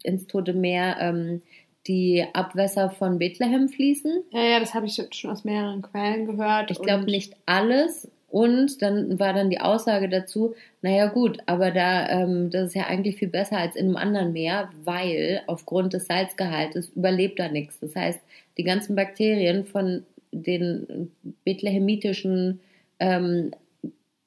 ins 0.04 0.26
Tote 0.28 0.54
Meer 0.54 0.96
ähm, 1.00 1.42
die 1.88 2.26
Abwässer 2.34 2.90
von 2.92 3.18
Bethlehem 3.18 3.70
fließen. 3.70 4.24
Ja, 4.32 4.44
ja, 4.44 4.60
das 4.60 4.74
habe 4.74 4.86
ich 4.86 5.02
schon 5.12 5.32
aus 5.32 5.44
mehreren 5.44 5.82
Quellen 5.82 6.26
gehört. 6.26 6.72
Ich 6.72 6.82
glaube 6.82 7.06
nicht 7.06 7.36
alles. 7.46 8.08
Und 8.32 8.82
dann 8.82 9.20
war 9.20 9.34
dann 9.34 9.50
die 9.50 9.60
Aussage 9.60 10.08
dazu, 10.08 10.56
naja 10.82 11.08
gut, 11.08 11.40
aber 11.48 11.72
da, 11.72 12.08
ähm, 12.08 12.50
das 12.50 12.68
ist 12.68 12.76
ja 12.76 12.88
eigentlich 12.88 13.18
viel 13.18 13.28
besser 13.28 13.58
als 13.58 13.76
in 13.76 13.88
einem 13.88 13.98
anderen 13.98 14.32
Meer, 14.32 14.70
weil 14.86 15.42
aufgrund 15.48 15.92
des 15.92 16.08
Salzgehaltes 16.08 16.90
überlebt 16.96 17.40
da 17.40 17.50
nichts. 17.50 17.78
Das 17.82 17.94
heißt, 17.94 18.22
die 18.58 18.64
ganzen 18.64 18.96
Bakterien 18.96 19.66
von 19.66 20.06
den 20.32 21.12
bethlehemitischen 21.44 22.62
ähm, 23.00 23.52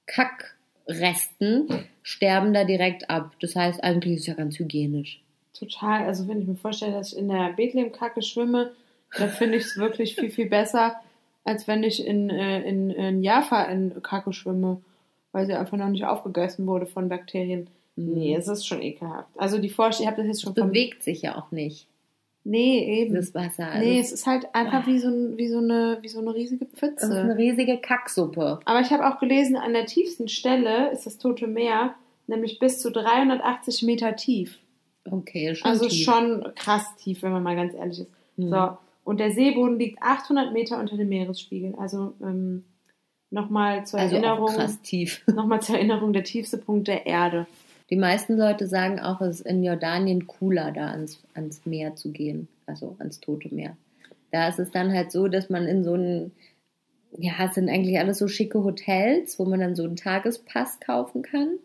Kackresten 0.04 1.68
sterben 2.02 2.52
da 2.52 2.64
direkt 2.64 3.08
ab. 3.08 3.32
Das 3.40 3.56
heißt, 3.56 3.82
eigentlich 3.82 4.16
ist 4.16 4.20
es 4.20 4.26
ja 4.26 4.34
ganz 4.34 4.58
hygienisch. 4.58 5.22
Total. 5.58 6.04
Also, 6.06 6.28
wenn 6.28 6.40
ich 6.42 6.46
mir 6.46 6.56
vorstelle, 6.56 6.92
dass 6.92 7.12
ich 7.12 7.18
in 7.18 7.28
der 7.28 7.52
Bethlehem-Kacke 7.52 8.22
schwimme, 8.22 8.72
dann 9.16 9.28
finde 9.30 9.56
ich 9.58 9.64
es 9.64 9.76
wirklich 9.76 10.16
viel, 10.16 10.30
viel 10.30 10.48
besser, 10.48 10.96
als 11.44 11.68
wenn 11.68 11.82
ich 11.82 12.04
in, 12.04 12.30
äh, 12.30 12.62
in, 12.62 12.90
in 12.90 13.22
Jaffa 13.22 13.64
in 13.64 14.02
Kacke 14.02 14.32
schwimme, 14.32 14.80
weil 15.32 15.46
sie 15.46 15.54
einfach 15.54 15.76
noch 15.76 15.88
nicht 15.88 16.04
aufgegessen 16.04 16.66
wurde 16.66 16.86
von 16.86 17.08
Bakterien. 17.08 17.68
Nee, 17.96 18.34
es 18.34 18.48
ist 18.48 18.66
schon 18.66 18.82
ekelhaft. 18.82 19.28
Also, 19.36 19.58
die 19.58 19.68
Vorstellung, 19.68 20.08
ich 20.08 20.12
habe 20.18 20.22
das 20.22 20.36
jetzt 20.36 20.42
schon 20.42 20.54
Es 20.56 20.66
bewegt 20.66 21.02
sich 21.02 21.22
ja 21.22 21.36
auch 21.38 21.50
nicht, 21.52 21.86
Nee, 22.46 23.02
eben. 23.02 23.14
das 23.14 23.34
Wasser. 23.34 23.68
Also 23.68 23.88
Nee, 23.88 24.00
es 24.00 24.12
ist 24.12 24.26
halt 24.26 24.54
einfach 24.54 24.86
wie 24.86 24.98
so, 24.98 25.08
ein, 25.08 25.38
wie 25.38 25.48
so, 25.48 25.58
eine, 25.58 25.98
wie 26.02 26.08
so 26.08 26.18
eine 26.20 26.34
riesige 26.34 26.66
es 26.66 26.82
ist 26.82 26.82
eine 26.82 27.34
Pfütze. 27.34 27.38
riesige 27.38 27.78
Kacksuppe. 27.78 28.60
Aber 28.64 28.80
ich 28.80 28.90
habe 28.90 29.08
auch 29.08 29.18
gelesen, 29.18 29.56
an 29.56 29.72
der 29.72 29.86
tiefsten 29.86 30.28
Stelle 30.28 30.90
ist 30.90 31.06
das 31.06 31.16
Tote 31.18 31.46
Meer 31.46 31.94
nämlich 32.26 32.58
bis 32.58 32.80
zu 32.80 32.90
380 32.90 33.82
Meter 33.82 34.16
tief. 34.16 34.58
Okay, 35.10 35.54
schon 35.54 35.70
also 35.70 35.88
tief. 35.88 36.04
schon 36.04 36.52
krass 36.54 36.96
tief, 36.96 37.22
wenn 37.22 37.32
man 37.32 37.42
mal 37.42 37.56
ganz 37.56 37.74
ehrlich 37.74 38.00
ist. 38.00 38.10
Mhm. 38.36 38.48
So, 38.48 38.78
und 39.04 39.20
der 39.20 39.32
Seeboden 39.32 39.78
liegt 39.78 40.02
800 40.02 40.52
Meter 40.52 40.80
unter 40.80 40.96
dem 40.96 41.08
Meeresspiegel. 41.08 41.74
Also 41.76 42.14
ähm, 42.22 42.64
nochmal 43.30 43.86
zur 43.86 44.00
Also 44.00 44.16
Erinnerung, 44.16 44.54
krass 44.54 44.80
tief. 44.80 45.22
nochmal 45.34 45.60
zur 45.60 45.76
Erinnerung 45.76 46.12
der 46.12 46.24
tiefste 46.24 46.58
Punkt 46.58 46.88
der 46.88 47.06
Erde. 47.06 47.46
Die 47.90 47.96
meisten 47.96 48.36
Leute 48.38 48.66
sagen 48.66 48.98
auch, 48.98 49.20
es 49.20 49.40
ist 49.40 49.46
in 49.46 49.62
Jordanien 49.62 50.26
cooler, 50.26 50.72
da 50.72 50.88
ans, 50.88 51.22
ans 51.34 51.66
Meer 51.66 51.96
zu 51.96 52.12
gehen, 52.12 52.48
also 52.64 52.96
ans 52.98 53.20
Tote 53.20 53.54
Meer. 53.54 53.76
Da 54.30 54.48
ist 54.48 54.58
es 54.58 54.70
dann 54.70 54.92
halt 54.92 55.12
so, 55.12 55.28
dass 55.28 55.50
man 55.50 55.66
in 55.66 55.84
so 55.84 55.92
einen, 55.92 56.32
ja, 57.18 57.34
es 57.44 57.54
sind 57.54 57.68
eigentlich 57.68 57.98
alles 57.98 58.18
so 58.18 58.26
schicke 58.26 58.64
Hotels, 58.64 59.38
wo 59.38 59.44
man 59.44 59.60
dann 59.60 59.76
so 59.76 59.84
einen 59.84 59.96
Tagespass 59.96 60.80
kaufen 60.80 61.22
kann. 61.22 61.58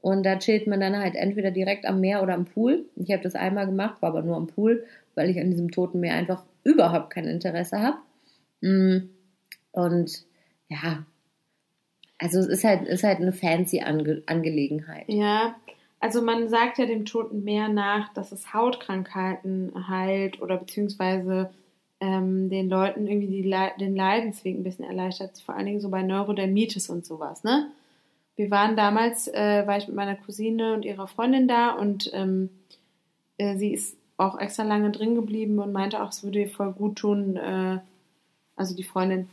Und 0.00 0.24
da 0.24 0.38
chillt 0.38 0.66
man 0.66 0.80
dann 0.80 0.96
halt 0.96 1.16
entweder 1.16 1.50
direkt 1.50 1.86
am 1.86 2.00
Meer 2.00 2.22
oder 2.22 2.34
am 2.34 2.44
Pool. 2.44 2.84
Ich 2.96 3.10
habe 3.10 3.22
das 3.22 3.34
einmal 3.34 3.66
gemacht, 3.66 4.00
war 4.00 4.10
aber 4.10 4.22
nur 4.22 4.36
am 4.36 4.46
Pool, 4.46 4.84
weil 5.14 5.28
ich 5.28 5.40
an 5.40 5.50
diesem 5.50 5.70
Toten 5.70 6.00
Meer 6.00 6.14
einfach 6.14 6.44
überhaupt 6.62 7.10
kein 7.10 7.26
Interesse 7.26 7.80
habe. 7.80 7.98
Mm. 8.60 9.10
Und 9.72 10.24
ja, 10.68 11.04
also 12.18 12.38
es 12.40 12.46
ist 12.46 12.64
halt, 12.64 12.86
ist 12.86 13.04
halt 13.04 13.18
eine 13.18 13.32
fancy 13.32 13.80
Ange 13.80 14.22
Angelegenheit. 14.26 15.04
Ja, 15.08 15.56
also 16.00 16.22
man 16.22 16.48
sagt 16.48 16.78
ja 16.78 16.86
dem 16.86 17.04
Toten 17.04 17.44
Meer 17.44 17.68
nach, 17.68 18.12
dass 18.12 18.32
es 18.32 18.52
Hautkrankheiten 18.52 19.88
heilt 19.88 20.40
oder 20.40 20.58
beziehungsweise 20.58 21.50
ähm, 22.00 22.50
den 22.50 22.68
Leuten 22.68 23.06
irgendwie 23.06 23.42
Le 23.42 23.72
den 23.80 23.96
Leidensweg 23.96 24.56
ein 24.56 24.62
bisschen 24.62 24.84
erleichtert, 24.84 25.38
vor 25.40 25.56
allen 25.56 25.66
Dingen 25.66 25.80
so 25.80 25.88
bei 25.88 26.02
Neurodermitis 26.02 26.88
und 26.90 27.04
sowas, 27.04 27.42
ne? 27.42 27.70
Wir 28.38 28.52
waren 28.52 28.76
damals, 28.76 29.26
äh, 29.26 29.66
war 29.66 29.78
ich 29.78 29.88
mit 29.88 29.96
meiner 29.96 30.14
Cousine 30.14 30.72
und 30.72 30.84
ihrer 30.84 31.08
Freundin 31.08 31.48
da 31.48 31.72
und 31.72 32.08
ähm, 32.14 32.50
äh, 33.36 33.56
sie 33.56 33.74
ist 33.74 33.98
auch 34.16 34.38
extra 34.38 34.62
lange 34.62 34.92
drin 34.92 35.16
geblieben 35.16 35.58
und 35.58 35.72
meinte 35.72 36.00
auch, 36.00 36.10
es 36.10 36.22
würde 36.22 36.42
ihr 36.42 36.48
voll 36.48 36.72
gut 36.72 36.98
tun, 36.98 37.36
äh, 37.36 37.80
also 38.54 38.76
die 38.76 38.84
Freundin, 38.84 39.28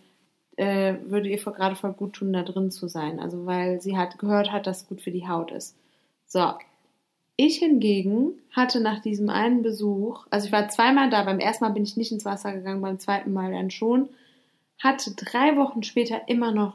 äh, 0.58 0.96
würde 1.06 1.30
ihr 1.30 1.38
gerade 1.38 1.76
voll 1.76 1.94
gut 1.94 2.14
tun, 2.14 2.34
da 2.34 2.42
drin 2.42 2.72
zu 2.72 2.88
sein. 2.88 3.20
Also 3.20 3.46
weil 3.46 3.80
sie 3.80 3.96
halt 3.96 4.18
gehört 4.18 4.52
hat, 4.52 4.66
dass 4.66 4.82
es 4.82 4.88
gut 4.88 5.02
für 5.02 5.12
die 5.12 5.28
Haut 5.28 5.52
ist. 5.52 5.76
So. 6.26 6.54
Ich 7.38 7.58
hingegen 7.58 8.32
hatte 8.50 8.80
nach 8.80 9.04
diesem 9.04 9.30
einen 9.30 9.62
Besuch, 9.62 10.26
also 10.32 10.48
ich 10.48 10.52
war 10.52 10.70
zweimal 10.70 11.12
da, 11.12 11.26
beim 11.26 11.40
ersten 11.40 11.64
Mal 11.64 11.74
bin 11.74 11.84
ich 11.84 11.96
nicht 11.96 12.12
ins 12.12 12.26
Wasser 12.26 12.54
gegangen, 12.54 12.82
beim 12.82 12.98
zweiten 12.98 13.34
Mal 13.34 13.52
dann 13.52 13.70
schon, 13.70 14.10
hatte 14.82 15.14
drei 15.16 15.58
Wochen 15.58 15.84
später 15.84 16.28
immer 16.28 16.52
noch 16.52 16.74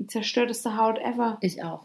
die 0.00 0.06
zerstörteste 0.06 0.76
Haut 0.76 0.98
ever. 0.98 1.38
Ich 1.40 1.62
auch. 1.62 1.84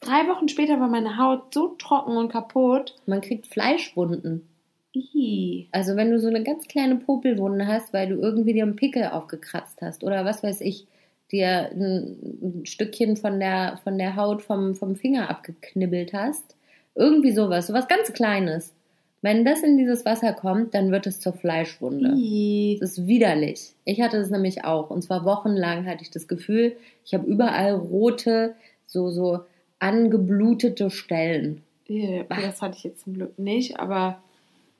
Drei 0.00 0.26
Wochen 0.28 0.48
später 0.48 0.80
war 0.80 0.88
meine 0.88 1.18
Haut 1.18 1.52
so 1.52 1.68
trocken 1.78 2.16
und 2.16 2.32
kaputt. 2.32 2.94
Man 3.06 3.20
kriegt 3.20 3.48
Fleischwunden. 3.48 4.48
Ih. 4.92 5.68
Also 5.72 5.96
wenn 5.96 6.10
du 6.10 6.18
so 6.18 6.28
eine 6.28 6.42
ganz 6.42 6.66
kleine 6.68 6.96
Popelwunde 6.96 7.66
hast, 7.66 7.92
weil 7.92 8.08
du 8.08 8.16
irgendwie 8.16 8.54
dir 8.54 8.62
einen 8.62 8.76
Pickel 8.76 9.08
aufgekratzt 9.08 9.82
hast 9.82 10.02
oder 10.02 10.24
was 10.24 10.42
weiß 10.42 10.62
ich, 10.62 10.86
dir 11.30 11.70
ein, 11.70 12.16
ein 12.42 12.66
Stückchen 12.66 13.16
von 13.16 13.38
der, 13.38 13.78
von 13.84 13.98
der 13.98 14.16
Haut 14.16 14.42
vom, 14.42 14.74
vom 14.74 14.96
Finger 14.96 15.28
abgeknibbelt 15.28 16.12
hast. 16.12 16.56
Irgendwie 16.94 17.32
sowas, 17.32 17.66
sowas 17.66 17.86
ganz 17.86 18.12
Kleines. 18.12 18.74
Wenn 19.22 19.44
das 19.44 19.62
in 19.62 19.76
dieses 19.76 20.04
Wasser 20.06 20.32
kommt, 20.32 20.74
dann 20.74 20.90
wird 20.90 21.06
es 21.06 21.20
zur 21.20 21.34
Fleischwunde. 21.34 22.14
Ih. 22.16 22.78
Das 22.80 22.92
ist 22.92 23.06
widerlich. 23.06 23.74
Ich 23.84 24.00
hatte 24.00 24.16
es 24.16 24.30
nämlich 24.30 24.64
auch. 24.64 24.88
Und 24.90 25.02
zwar 25.02 25.24
wochenlang 25.24 25.86
hatte 25.86 26.02
ich 26.02 26.10
das 26.10 26.26
Gefühl, 26.26 26.76
ich 27.04 27.12
habe 27.12 27.26
überall 27.26 27.74
rote, 27.74 28.54
so, 28.86 29.10
so 29.10 29.40
angeblutete 29.78 30.90
Stellen. 30.90 31.62
Okay, 31.84 32.24
Das 32.28 32.62
hatte 32.62 32.76
ich 32.78 32.84
jetzt 32.84 33.04
zum 33.04 33.14
Glück 33.14 33.38
nicht, 33.38 33.78
aber 33.78 34.22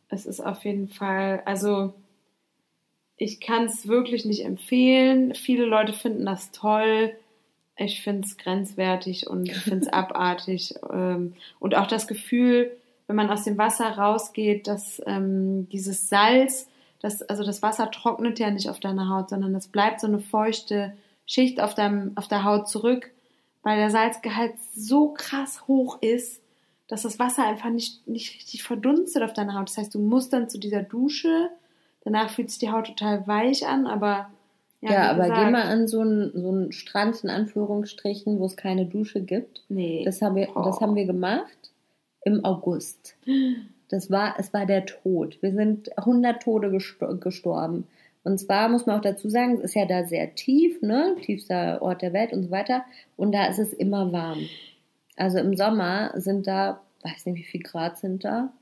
es 0.09 0.27
ist 0.27 0.41
auf 0.41 0.65
jeden 0.65 0.89
Fall, 0.89 1.43
also 1.45 1.93
ich 3.17 3.41
kann 3.41 3.67
es 3.67 3.87
wirklich 3.87 4.25
nicht 4.25 4.45
empfehlen. 4.45 5.35
Viele 5.35 5.67
Leute 5.67 5.93
finden 5.93 6.25
das 6.25 6.51
toll. 6.53 7.13
Ich 7.77 8.03
finde 8.03 8.27
es 8.27 8.39
grenzwertig 8.39 9.29
und 9.29 9.47
ich 9.49 9.59
finde 9.59 9.87
es 9.87 9.89
abartig. 9.93 10.75
Ähm, 10.91 11.35
und 11.59 11.75
auch 11.75 11.87
das 11.87 12.07
Gefühl, 12.07 12.71
wenn 13.11 13.17
man 13.17 13.31
aus 13.31 13.43
dem 13.43 13.59
Wasser 13.59 13.87
rausgeht, 13.99 14.69
dass 14.69 15.03
ähm, 15.05 15.69
dieses 15.71 16.09
Salz, 16.09 16.69
das, 17.01 17.23
also 17.23 17.43
das 17.43 17.61
Wasser 17.61 17.91
trocknet 17.91 18.39
ja 18.39 18.53
nicht 18.53 18.71
auf 18.71 18.79
deiner 18.79 19.09
Haut, 19.09 19.31
sondern 19.31 19.53
es 19.57 19.67
bleibt 19.67 19.99
so 20.01 20.07
eine 20.07 20.21
feuchte 20.21 20.93
Schicht 21.27 21.61
auf, 21.61 21.75
deinem, 21.75 22.13
auf 22.15 22.29
der 22.29 22.45
Haut 22.45 22.69
zurück, 22.69 23.11
weil 23.65 23.79
der 23.79 23.91
Salzgehalt 23.91 24.53
so 24.77 25.09
krass 25.13 25.67
hoch 25.67 25.99
ist, 26.01 26.41
dass 26.87 27.03
das 27.03 27.19
Wasser 27.19 27.45
einfach 27.45 27.71
nicht, 27.71 28.07
nicht 28.07 28.33
richtig 28.37 28.63
verdunstet 28.63 29.25
auf 29.25 29.33
deiner 29.33 29.59
Haut. 29.59 29.69
Das 29.69 29.77
heißt, 29.79 29.93
du 29.93 29.99
musst 29.99 30.33
dann 30.33 30.49
zu 30.49 30.59
dieser 30.59 30.85
Dusche, 30.85 31.51
danach 32.05 32.31
fühlt 32.31 32.49
sich 32.51 32.61
die 32.61 32.71
Haut 32.71 32.87
total 32.87 33.27
weich 33.27 33.67
an, 33.67 33.89
aber 33.89 34.31
Ja, 34.83 34.91
wie 34.91 34.95
aber 34.95 35.23
gesagt, 35.25 35.41
geh 35.47 35.51
mal 35.51 35.63
an 35.63 35.89
so 35.89 35.99
einen, 36.03 36.31
so 36.41 36.49
einen 36.49 36.71
Strand 36.71 37.25
in 37.25 37.31
Anführungsstrichen, 37.31 38.39
wo 38.39 38.47
es 38.47 38.57
keine 38.57 38.87
Dusche 38.87 39.21
gibt. 39.21 39.65
Nee. 39.69 40.05
Das 40.05 40.23
haben 40.23 40.37
wir, 40.37 40.47
das 40.47 40.77
Oh. 40.77 40.81
haben 40.81 40.95
wir 40.95 41.07
gemacht 41.07 41.57
im 42.25 42.45
August. 42.45 43.17
Das 43.89 44.11
war, 44.11 44.35
es 44.39 44.53
war 44.53 44.67
der 44.67 44.87
Tod. 44.87 45.39
Wir 45.43 45.53
sind 45.53 45.97
100 45.99 46.43
Tode 46.43 46.71
gesto 46.71 47.17
gestorben. 47.19 47.87
Und 48.23 48.39
zwar 48.39 48.69
muss 48.69 48.87
man 48.87 48.99
auch 48.99 49.03
dazu 49.03 49.29
sagen, 49.31 49.55
es 49.55 49.61
ist 49.61 49.75
ja 49.75 49.87
da 49.87 50.05
sehr 50.05 50.35
tief, 50.35 50.81
ne? 50.83 51.17
Tiefster 51.23 51.81
Ort 51.81 52.03
der 52.03 52.13
Welt 52.13 52.33
und 52.33 52.45
so 52.45 52.51
weiter. 52.51 52.85
Und 53.17 53.33
da 53.33 53.47
ist 53.47 53.59
es 53.59 53.73
immer 53.73 54.13
warm. 54.13 54.41
Also 55.17 55.39
im 55.39 55.57
Sommer 55.57 56.13
sind 56.15 56.47
da, 56.47 56.81
weiß 57.03 57.27
nicht, 57.27 57.39
wie 57.39 57.45
viel 57.45 57.63
Grad 57.63 57.99
sind 57.99 58.25
da. 58.25 58.53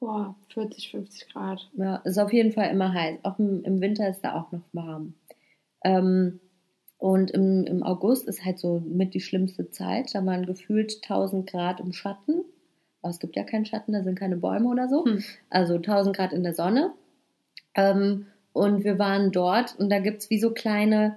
Boah, 0.00 0.34
40, 0.52 0.90
50 0.90 1.28
Grad. 1.32 1.70
Ja, 1.76 1.96
ist 2.04 2.18
auf 2.18 2.32
jeden 2.32 2.52
Fall 2.52 2.70
immer 2.70 2.92
heiß. 2.92 3.18
Auch 3.22 3.38
im, 3.38 3.64
im 3.64 3.80
Winter 3.80 4.08
ist 4.08 4.20
da 4.20 4.34
auch 4.34 4.52
noch 4.52 4.62
warm. 4.72 5.14
Ähm, 5.82 6.40
und 6.98 7.30
im, 7.30 7.64
im 7.64 7.82
August 7.82 8.28
ist 8.28 8.44
halt 8.44 8.58
so 8.58 8.82
mit 8.86 9.14
die 9.14 9.20
schlimmste 9.20 9.70
Zeit. 9.70 10.14
Da 10.14 10.24
waren 10.24 10.46
gefühlt 10.46 11.00
1000 11.02 11.50
Grad 11.50 11.80
im 11.80 11.92
Schatten. 11.92 12.44
Aber 13.06 13.12
es 13.12 13.20
gibt 13.20 13.36
ja 13.36 13.44
keinen 13.44 13.64
Schatten, 13.64 13.92
da 13.92 14.02
sind 14.02 14.18
keine 14.18 14.36
Bäume 14.36 14.68
oder 14.68 14.88
so. 14.88 15.04
Hm. 15.04 15.22
Also 15.48 15.74
1000 15.76 16.16
Grad 16.16 16.32
in 16.32 16.42
der 16.42 16.54
Sonne. 16.54 16.90
Ähm, 17.76 18.26
und 18.52 18.82
wir 18.82 18.98
waren 18.98 19.30
dort 19.30 19.76
und 19.78 19.90
da 19.90 20.00
gibt's 20.00 20.28
wie 20.28 20.40
so 20.40 20.50
kleine 20.50 21.16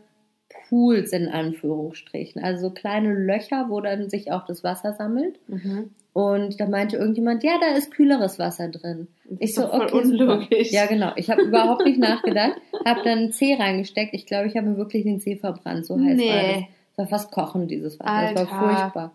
Pools 0.68 1.14
in 1.14 1.28
Anführungsstrichen. 1.28 2.44
Also 2.44 2.68
so 2.68 2.74
kleine 2.74 3.12
Löcher, 3.16 3.66
wo 3.70 3.82
dann 3.82 4.08
sich 4.08 4.32
auch 4.32 4.46
das 4.46 4.64
Wasser 4.64 4.94
sammelt. 4.94 5.40
Mhm. 5.48 5.90
Und 6.14 6.60
da 6.60 6.68
meinte 6.68 6.98
irgendjemand, 6.98 7.44
ja, 7.44 7.54
da 7.60 7.76
ist 7.76 7.90
kühleres 7.92 8.38
Wasser 8.38 8.68
drin. 8.68 9.08
Das 9.26 9.38
Ich 9.40 9.50
ist 9.50 9.56
so, 9.56 9.74
okay, 9.74 9.88
super. 9.90 9.96
unlogisch. 10.04 10.72
Ja, 10.72 10.86
genau. 10.86 11.12
Ich 11.16 11.32
habe 11.32 11.42
überhaupt 11.42 11.86
nicht 11.86 11.98
nachgedacht. 12.00 12.54
Habe 12.86 13.02
dann 13.04 13.18
einen 13.18 13.32
Zeh 13.32 13.56
reingesteckt. 13.56 14.14
Ich 14.14 14.28
glaube, 14.28 14.48
ich 14.48 14.56
habe 14.56 14.68
mir 14.68 14.78
wirklich 14.78 15.04
den 15.06 15.20
Zeh 15.20 15.38
verbrannt. 15.38 15.88
So 15.88 15.96
heiß 16.00 16.18
Nee. 16.18 16.30
war 16.30 16.54
das. 16.54 16.64
Es 16.92 16.98
war 17.00 17.08
fast 17.08 17.32
kochend, 17.32 17.72
dieses 17.72 18.00
Wasser. 18.00 18.34
Das 18.36 18.52
war 18.52 18.60
furchtbar. 18.60 19.12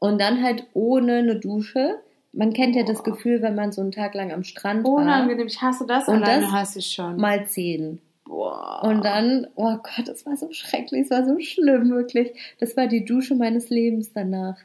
Und 0.00 0.20
dann 0.20 0.42
halt 0.42 0.66
ohne 0.74 1.18
eine 1.18 1.36
Dusche. 1.36 2.00
Man 2.32 2.52
kennt 2.52 2.74
ja 2.74 2.82
das 2.82 3.04
Gefühl, 3.04 3.42
wenn 3.42 3.54
man 3.54 3.70
so 3.70 3.80
einen 3.80 3.92
Tag 3.92 4.14
lang 4.14 4.32
am 4.32 4.42
Strand 4.42 4.84
war. 4.84 4.94
Unangenehm, 4.94 5.46
ich 5.46 5.62
hasse 5.62 5.86
das, 5.86 6.08
Und 6.08 6.22
alleine 6.22 6.42
das 6.42 6.52
hasse 6.52 6.78
ich 6.80 6.86
schon. 6.86 7.16
Mal 7.16 7.46
zehn. 7.46 8.00
Boah. 8.24 8.82
Und 8.84 9.04
dann, 9.04 9.48
oh 9.56 9.76
Gott, 9.76 10.06
das 10.06 10.24
war 10.24 10.36
so 10.36 10.50
schrecklich, 10.52 11.02
es 11.02 11.10
war 11.10 11.24
so 11.24 11.38
schlimm, 11.40 11.90
wirklich. 11.90 12.32
Das 12.58 12.76
war 12.76 12.86
die 12.86 13.04
Dusche 13.04 13.34
meines 13.34 13.70
Lebens 13.70 14.12
danach. 14.12 14.56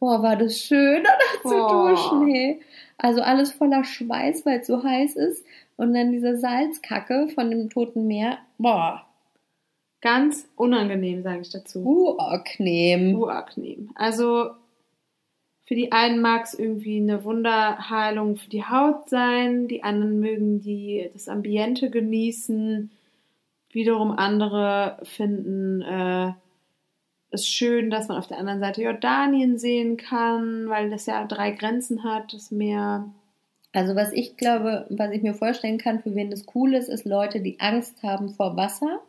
Boah, 0.00 0.22
war 0.22 0.36
das 0.36 0.58
schön, 0.58 1.04
danach 1.42 1.42
zu 1.42 1.74
duschen, 1.74 2.26
hey. 2.26 2.60
Also 2.98 3.20
alles 3.20 3.52
voller 3.52 3.84
Schweiß, 3.84 4.44
weil 4.46 4.60
es 4.60 4.66
so 4.66 4.82
heiß 4.82 5.16
ist. 5.16 5.44
Und 5.76 5.94
dann 5.94 6.10
diese 6.10 6.38
Salzkacke 6.38 7.28
von 7.28 7.50
dem 7.50 7.68
Toten 7.68 8.06
Meer. 8.06 8.38
Boah, 8.58 9.05
Ganz 10.00 10.48
unangenehm, 10.56 11.22
sage 11.22 11.40
ich 11.40 11.50
dazu. 11.50 11.80
unangenehm. 11.80 13.16
Uracnehm. 13.16 13.90
Also 13.94 14.50
für 15.64 15.74
die 15.74 15.90
einen 15.90 16.20
mag 16.20 16.44
es 16.44 16.54
irgendwie 16.54 16.98
eine 16.98 17.24
Wunderheilung 17.24 18.36
für 18.36 18.48
die 18.48 18.64
Haut 18.64 19.08
sein, 19.08 19.66
die 19.66 19.82
anderen 19.82 20.20
mögen 20.20 20.60
die 20.60 21.10
das 21.12 21.28
Ambiente 21.28 21.90
genießen, 21.90 22.92
wiederum 23.72 24.12
andere 24.12 24.98
finden 25.02 25.82
äh, 25.82 26.32
es 27.30 27.48
schön, 27.48 27.90
dass 27.90 28.06
man 28.06 28.18
auf 28.18 28.28
der 28.28 28.38
anderen 28.38 28.60
Seite 28.60 28.82
Jordanien 28.82 29.58
sehen 29.58 29.96
kann, 29.96 30.68
weil 30.68 30.88
das 30.88 31.06
ja 31.06 31.24
drei 31.24 31.50
Grenzen 31.50 32.04
hat, 32.04 32.32
das 32.32 32.52
Meer. 32.52 33.10
Also 33.72 33.96
was 33.96 34.12
ich 34.12 34.36
glaube, 34.36 34.86
was 34.88 35.10
ich 35.10 35.22
mir 35.22 35.34
vorstellen 35.34 35.78
kann, 35.78 36.00
für 36.00 36.14
wen 36.14 36.30
das 36.30 36.46
cool 36.54 36.74
ist, 36.74 36.88
ist 36.88 37.04
Leute, 37.04 37.40
die 37.40 37.58
Angst 37.58 38.02
haben 38.04 38.28
vor 38.28 38.56
Wasser 38.56 39.00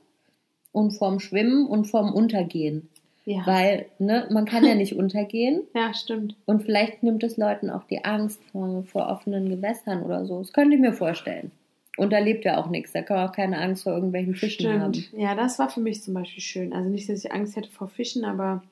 und 0.78 0.92
vorm 0.92 1.20
Schwimmen 1.20 1.66
und 1.68 1.86
vorm 1.86 2.14
Untergehen. 2.14 2.88
Ja, 3.26 3.46
Weil, 3.46 3.88
ne, 4.00 4.26
man 4.32 4.46
kann 4.46 4.64
ja 4.66 4.76
nicht 4.76 4.96
untergehen. 5.02 5.64
ja 5.76 5.94
stimmt. 5.94 6.36
Und 6.46 6.64
vielleicht 6.64 7.04
nimmt 7.04 7.24
es 7.24 7.36
Leuten 7.38 7.70
auch 7.70 7.84
die 7.84 8.06
Angst 8.06 8.40
vor, 8.52 8.84
vor 8.84 9.08
offenen 9.10 9.50
Gewässern 9.50 10.04
oder 10.04 10.26
so. 10.26 10.40
Das 10.40 10.54
könnte 10.54 10.76
ich 10.76 10.82
mir 10.82 10.94
vorstellen. 10.94 11.52
Und 11.98 12.14
da 12.14 12.20
lebt 12.20 12.46
ja 12.46 12.58
auch 12.58 12.70
nichts. 12.70 12.94
Da 12.94 13.02
kann 13.02 13.18
man 13.18 13.28
auch 13.28 13.34
keine 13.34 13.58
Angst 13.60 13.84
vor 13.84 13.94
irgendwelchen 13.94 14.36
Fischen 14.36 14.80
haben. 14.82 14.94
Stimmt. 14.94 15.20
Ja, 15.22 15.36
das 15.36 15.58
war 15.60 15.68
für 15.70 15.80
mich 15.82 16.04
zum 16.04 16.14
Beispiel 16.14 16.44
schön. 16.44 16.72
Also 16.72 16.90
nicht, 16.90 17.10
dass 17.10 17.26
ich 17.26 17.32
Angst 17.32 17.56
hätte 17.56 17.70
vor 17.70 17.88
Fischen, 17.88 18.24
aber 18.24 18.64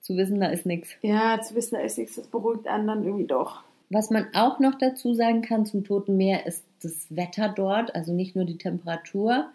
Zu 0.00 0.16
wissen, 0.16 0.40
da 0.40 0.48
ist 0.48 0.66
nichts. 0.66 0.90
ja, 1.02 1.40
zu 1.40 1.54
wissen, 1.54 1.74
da 1.76 1.80
ist 1.80 1.96
nichts, 1.98 2.16
das 2.16 2.26
beruhigt 2.26 2.66
einen 2.66 2.86
dann 2.86 3.04
irgendwie 3.04 3.26
doch. 3.26 3.62
Was 3.90 4.10
man 4.10 4.26
auch 4.34 4.58
noch 4.58 4.74
dazu 4.78 5.14
sagen 5.14 5.40
kann 5.42 5.64
zum 5.64 5.84
Toten 5.84 6.16
Meer 6.18 6.44
ist 6.46 6.64
das 6.82 7.06
Wetter 7.08 7.48
dort. 7.54 7.94
Also 7.94 8.12
nicht 8.12 8.36
nur 8.36 8.44
die 8.44 8.58
Temperatur, 8.58 9.46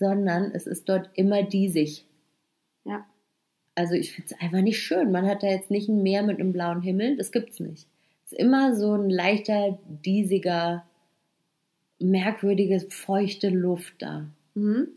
sondern 0.00 0.50
es 0.52 0.66
ist 0.66 0.88
dort 0.88 1.10
immer 1.14 1.44
diesig. 1.44 2.04
Ja. 2.84 3.06
Also 3.76 3.94
ich 3.94 4.12
finde 4.12 4.32
es 4.34 4.40
einfach 4.40 4.62
nicht 4.62 4.82
schön. 4.82 5.12
Man 5.12 5.26
hat 5.26 5.44
da 5.44 5.46
jetzt 5.46 5.70
nicht 5.70 5.88
ein 5.88 6.02
Meer 6.02 6.24
mit 6.24 6.40
einem 6.40 6.52
blauen 6.52 6.82
Himmel. 6.82 7.16
Das 7.16 7.30
gibt's 7.30 7.60
nicht. 7.60 7.86
Es 8.24 8.32
ist 8.32 8.38
immer 8.38 8.74
so 8.74 8.94
ein 8.94 9.08
leichter, 9.10 9.78
diesiger, 10.04 10.84
merkwürdige, 12.00 12.80
feuchte 12.80 13.50
Luft 13.50 13.94
da. 13.98 14.26
Mhm. 14.54 14.88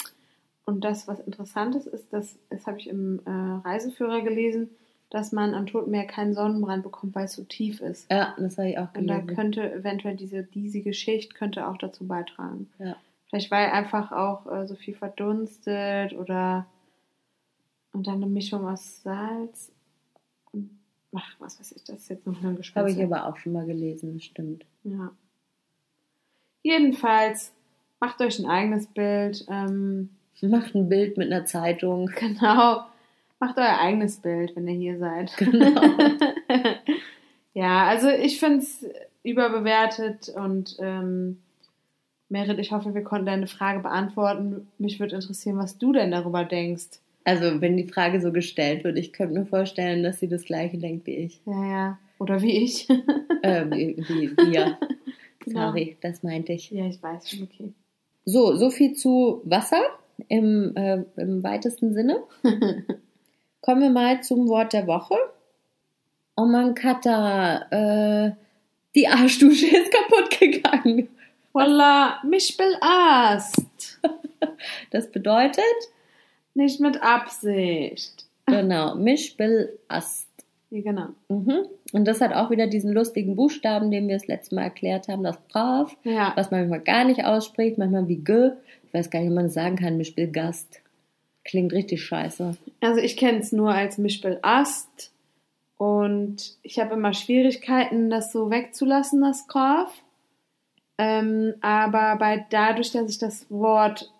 Und 0.65 0.83
das, 0.85 1.07
was 1.07 1.19
interessant 1.19 1.75
ist, 1.75 1.87
ist, 1.87 2.11
dass, 2.13 2.37
das 2.49 2.65
habe 2.65 2.79
ich 2.79 2.87
im 2.87 3.19
äh, 3.25 3.29
Reiseführer 3.29 4.21
gelesen, 4.21 4.69
dass 5.09 5.33
man 5.33 5.53
am 5.53 5.67
Toten 5.67 5.91
Meer 5.91 6.07
keinen 6.07 6.33
Sonnenbrand 6.33 6.83
bekommt, 6.83 7.13
weil 7.13 7.25
es 7.25 7.33
so 7.33 7.43
tief 7.43 7.81
ist. 7.81 8.09
Ja, 8.09 8.33
das 8.39 8.57
habe 8.57 8.69
ich 8.69 8.77
auch 8.77 8.87
Und 8.95 9.07
da 9.07 9.19
gelesen. 9.19 9.35
könnte 9.35 9.73
eventuell 9.73 10.15
diese 10.15 10.43
diesige 10.43 10.93
Schicht 10.93 11.35
könnte 11.35 11.67
auch 11.67 11.77
dazu 11.77 12.07
beitragen. 12.07 12.69
Ja. 12.79 12.95
Vielleicht 13.33 13.49
weil 13.49 13.71
einfach 13.71 14.11
auch 14.11 14.45
äh, 14.45 14.67
so 14.67 14.75
viel 14.75 14.93
verdunstet 14.93 16.13
oder 16.13 16.67
und 17.91 18.05
dann 18.05 18.17
eine 18.17 18.27
Mischung 18.27 18.67
aus 18.67 19.01
Salz. 19.01 19.71
und- 20.51 20.69
Ach, 21.15 21.35
was 21.39 21.59
weiß 21.59 21.71
ich, 21.71 21.83
das 21.83 22.01
ist 22.01 22.09
jetzt 22.09 22.27
noch 22.27 22.43
ein 22.43 22.55
Gespräch. 22.55 22.79
Habe 22.79 22.91
ich 22.91 23.01
aber 23.03 23.25
auch 23.25 23.35
schon 23.37 23.53
mal 23.53 23.65
gelesen, 23.65 24.13
das 24.13 24.25
stimmt. 24.25 24.65
Ja. 24.83 25.09
Jedenfalls, 26.61 27.53
macht 27.99 28.21
euch 28.21 28.37
ein 28.37 28.45
eigenes 28.45 28.85
Bild. 28.85 29.43
Ähm, 29.49 30.09
Macht 30.43 30.75
ein 30.75 30.87
Bild 30.87 31.17
mit 31.17 31.31
einer 31.31 31.45
Zeitung. 31.45 32.11
genau. 32.19 32.85
Macht 33.39 33.57
euer 33.57 33.79
eigenes 33.79 34.17
Bild, 34.17 34.55
wenn 34.55 34.67
ihr 34.67 34.75
hier 34.77 34.99
seid. 34.99 35.35
Genau. 35.37 35.81
ja, 37.55 37.87
also 37.87 38.09
ich 38.09 38.39
finde 38.39 38.59
es 38.59 38.85
überbewertet 39.23 40.29
und 40.29 40.75
ähm, 40.79 41.39
Merit, 42.33 42.57
ich 42.57 42.71
hoffe, 42.71 42.95
wir 42.95 43.03
konnten 43.03 43.27
deine 43.27 43.47
Frage 43.47 43.79
beantworten. 43.79 44.67
Mich 44.79 44.99
würde 44.99 45.15
interessieren, 45.15 45.57
was 45.57 45.77
du 45.77 45.93
denn 45.93 46.11
darüber 46.11 46.43
denkst. 46.43 46.99
Also, 47.23 47.61
wenn 47.61 47.77
die 47.77 47.87
Frage 47.87 48.19
so 48.19 48.31
gestellt 48.31 48.83
wird, 48.83 48.97
ich 48.97 49.13
könnte 49.13 49.35
mir 49.35 49.45
vorstellen, 49.45 50.03
dass 50.03 50.19
sie 50.19 50.27
das 50.27 50.43
Gleiche 50.43 50.79
denkt 50.79 51.05
wie 51.05 51.15
ich. 51.15 51.39
Ja, 51.45 51.65
ja. 51.65 51.99
Oder 52.19 52.41
wie 52.41 52.63
ich. 52.63 52.89
Äh, 53.43 53.65
wie, 53.71 53.97
wie 54.07 54.37
wir. 54.37 54.77
Genau. 55.39 55.67
Sorry, 55.67 55.97
das 55.99 56.23
meinte 56.23 56.53
ich. 56.53 56.71
ja, 56.71 56.85
ich 56.85 57.03
weiß 57.03 57.29
schon, 57.29 57.43
okay. 57.43 57.73
So, 58.23 58.55
so 58.55 58.69
viel 58.69 58.93
zu 58.93 59.41
Wasser 59.43 59.81
im, 60.29 60.73
äh, 60.77 61.03
im 61.17 61.43
weitesten 61.43 61.93
Sinne. 61.93 62.23
kommen 63.61 63.81
wir 63.81 63.89
mal 63.89 64.23
zum 64.23 64.47
Wort 64.47 64.71
der 64.71 64.87
Woche. 64.87 65.15
Oh 66.37 66.45
mein 66.45 66.73
Kata, 66.75 68.27
äh, 68.27 68.31
die 68.95 69.09
Arschdusche 69.09 69.65
ist 69.65 69.91
kaputt 69.91 70.39
gegangen. 70.39 71.09
Voila, 71.53 72.19
mich 72.27 72.57
belast. 72.57 73.61
Das 74.91 75.09
bedeutet, 75.11 75.63
Nicht 76.53 76.79
mit 76.81 77.01
Absicht. 77.01 78.25
genau, 78.45 78.93
mich 78.95 79.37
belast. 79.37 80.27
Ja, 80.69 80.81
genau. 80.81 81.07
Mhm. 81.29 81.65
Und 81.93 82.05
das 82.05 82.19
hat 82.21 82.33
auch 82.33 82.49
wieder 82.49 82.67
diesen 82.67 82.91
lustigen 82.93 83.35
Buchstaben, 83.35 83.89
den 83.91 84.07
wir 84.07 84.15
das 84.17 84.27
letzte 84.27 84.55
Mal 84.55 84.63
erklärt 84.63 85.07
haben, 85.07 85.23
das 85.23 85.37
Brav, 85.49 85.95
Ja. 86.03 86.33
was 86.35 86.51
man 86.51 86.61
manchmal 86.61 86.81
gar 86.81 87.05
nicht 87.05 87.23
ausspricht, 87.25 87.77
manchmal 87.77 88.07
wie 88.07 88.17
G. 88.17 88.51
Ich 88.87 88.93
weiß 88.93 89.09
gar 89.09 89.19
nicht, 89.19 89.29
wie 89.29 89.33
man 89.35 89.45
das 89.45 89.53
sagen 89.53 89.75
kann, 89.77 89.97
mich 89.97 90.15
Gast. 90.31 90.81
Klingt 91.45 91.71
richtig 91.73 92.03
scheiße. 92.03 92.57
Also 92.81 92.99
ich 92.99 93.15
kenne 93.17 93.39
es 93.39 93.51
nur 93.51 93.71
als 93.73 93.97
Mischbel 93.97 94.39
Ast 94.41 95.11
und 95.77 96.57
ich 96.63 96.79
habe 96.79 96.93
immer 96.95 97.13
Schwierigkeiten, 97.13 98.09
das 98.09 98.31
so 98.31 98.49
wegzulassen, 98.49 99.21
das 99.21 99.47
Graf. 99.47 99.93
Ähm, 100.97 101.53
aber 101.61 102.17
bei, 102.17 102.45
dadurch, 102.49 102.91
dass 102.91 103.09
ich 103.09 103.17
das 103.17 103.45
Wort 103.49 104.11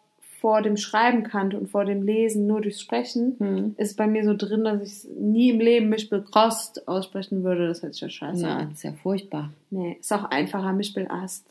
vor 0.41 0.61
dem 0.61 0.75
Schreiben 0.75 1.23
kannte 1.23 1.57
und 1.57 1.69
vor 1.69 1.85
dem 1.85 2.01
Lesen 2.03 2.47
nur 2.47 2.59
durchs 2.61 2.81
Sprechen, 2.81 3.35
Hm. 3.39 3.75
ist 3.77 3.95
bei 3.95 4.07
mir 4.07 4.25
so 4.25 4.33
drin, 4.35 4.63
dass 4.65 4.81
ich 4.81 4.89
es 4.89 5.07
nie 5.17 5.51
im 5.51 5.59
Leben 5.59 5.87
Mischbel 5.89 6.21
Krost 6.23 6.85
aussprechen 6.87 7.43
würde. 7.43 7.67
Das 7.67 7.81
hört 7.81 7.93
sich 7.93 8.01
ja 8.01 8.09
scheiße 8.09 8.45
an. 8.47 8.69
das 8.69 8.79
ist 8.79 8.83
ja 8.83 8.91
furchtbar. 8.93 9.51
Nee, 9.69 9.97
ist 9.99 10.11
auch 10.11 10.25
einfacher, 10.25 10.73
Mischbel 10.73 11.07
Ast. 11.09 11.45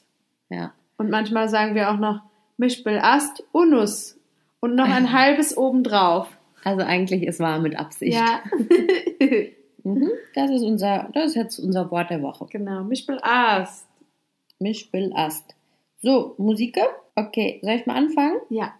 Ja. 0.50 0.72
Und 0.98 1.08
manchmal 1.10 1.48
sagen 1.48 1.74
wir 1.74 1.90
auch 1.90 1.96
noch 1.98 2.20
Mischbel 2.58 2.98
Ast, 3.00 3.42
Unus 3.52 4.18
und 4.60 4.74
noch 4.74 4.88
ein 4.90 5.12
halbes 5.18 5.56
obendrauf. 5.56 6.28
Also 6.64 6.82
eigentlich 6.84 7.22
ist 7.22 7.40
wahr 7.40 7.58
mit 7.60 7.78
Absicht. 7.78 8.14
Ja. 8.14 8.40
Mhm. 9.84 10.10
Das 10.36 10.48
ist 10.48 10.62
unser, 10.62 11.08
das 11.12 11.30
ist 11.30 11.34
jetzt 11.34 11.58
unser 11.58 11.90
Wort 11.90 12.08
der 12.10 12.22
Woche. 12.22 12.46
Genau, 12.48 12.84
Mischbel 12.84 13.18
Ast. 14.62 14.68
Mischbill 14.68 15.12
Ast. 15.14 15.54
So, 16.00 16.34
Musik. 16.38 16.78
Okay, 17.14 17.60
soll 17.62 17.74
ich 17.74 17.86
mal 17.86 17.96
anfangen? 17.96 18.38
Ja. 18.50 18.74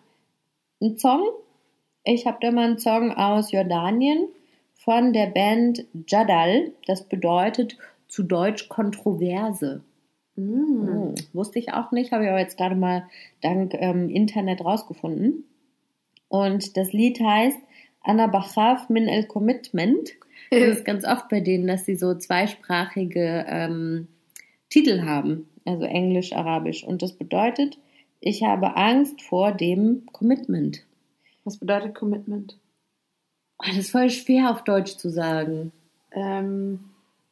Ein 0.80 0.96
Song. 0.98 1.22
Ich 2.04 2.26
habe 2.26 2.38
da 2.40 2.50
mal 2.50 2.66
einen 2.66 2.78
Song 2.78 3.12
aus 3.12 3.52
Jordanien 3.52 4.28
von 4.74 5.12
der 5.12 5.26
Band 5.26 5.84
Jadal. 6.06 6.72
Das 6.86 7.08
bedeutet 7.08 7.76
zu 8.08 8.22
Deutsch 8.24 8.68
Kontroverse. 8.68 9.82
Mm. 10.36 10.42
Hm, 10.42 11.14
wusste 11.32 11.58
ich 11.58 11.72
auch 11.72 11.92
nicht, 11.92 12.12
habe 12.12 12.24
ich 12.24 12.30
aber 12.30 12.40
jetzt 12.40 12.56
gerade 12.56 12.74
mal 12.74 13.06
dank 13.40 13.74
ähm, 13.74 14.08
Internet 14.08 14.64
rausgefunden. 14.64 15.44
Und 16.28 16.76
das 16.76 16.92
Lied 16.92 17.20
heißt 17.20 17.58
Anna 18.00 18.26
Bachav 18.26 18.88
min 18.88 19.06
el 19.06 19.26
Commitment. 19.26 20.10
Das 20.50 20.60
ist 20.78 20.84
ganz 20.84 21.04
oft 21.04 21.28
bei 21.28 21.40
denen, 21.40 21.66
dass 21.66 21.84
sie 21.84 21.96
so 21.96 22.14
zweisprachige 22.14 23.44
ähm, 23.48 24.08
Titel 24.72 25.02
haben, 25.02 25.48
also 25.64 25.84
Englisch, 25.84 26.32
Arabisch. 26.32 26.84
Und 26.84 27.02
das 27.02 27.12
bedeutet, 27.12 27.78
ich 28.20 28.42
habe 28.42 28.76
Angst 28.76 29.22
vor 29.22 29.52
dem 29.52 30.06
Commitment. 30.12 30.84
Was 31.44 31.56
bedeutet 31.56 31.94
Commitment? 31.94 32.56
Oh, 33.58 33.64
das 33.66 33.76
ist 33.76 33.90
voll 33.90 34.10
schwer 34.10 34.50
auf 34.50 34.64
Deutsch 34.64 34.96
zu 34.96 35.10
sagen. 35.10 35.72
Ähm, 36.12 36.80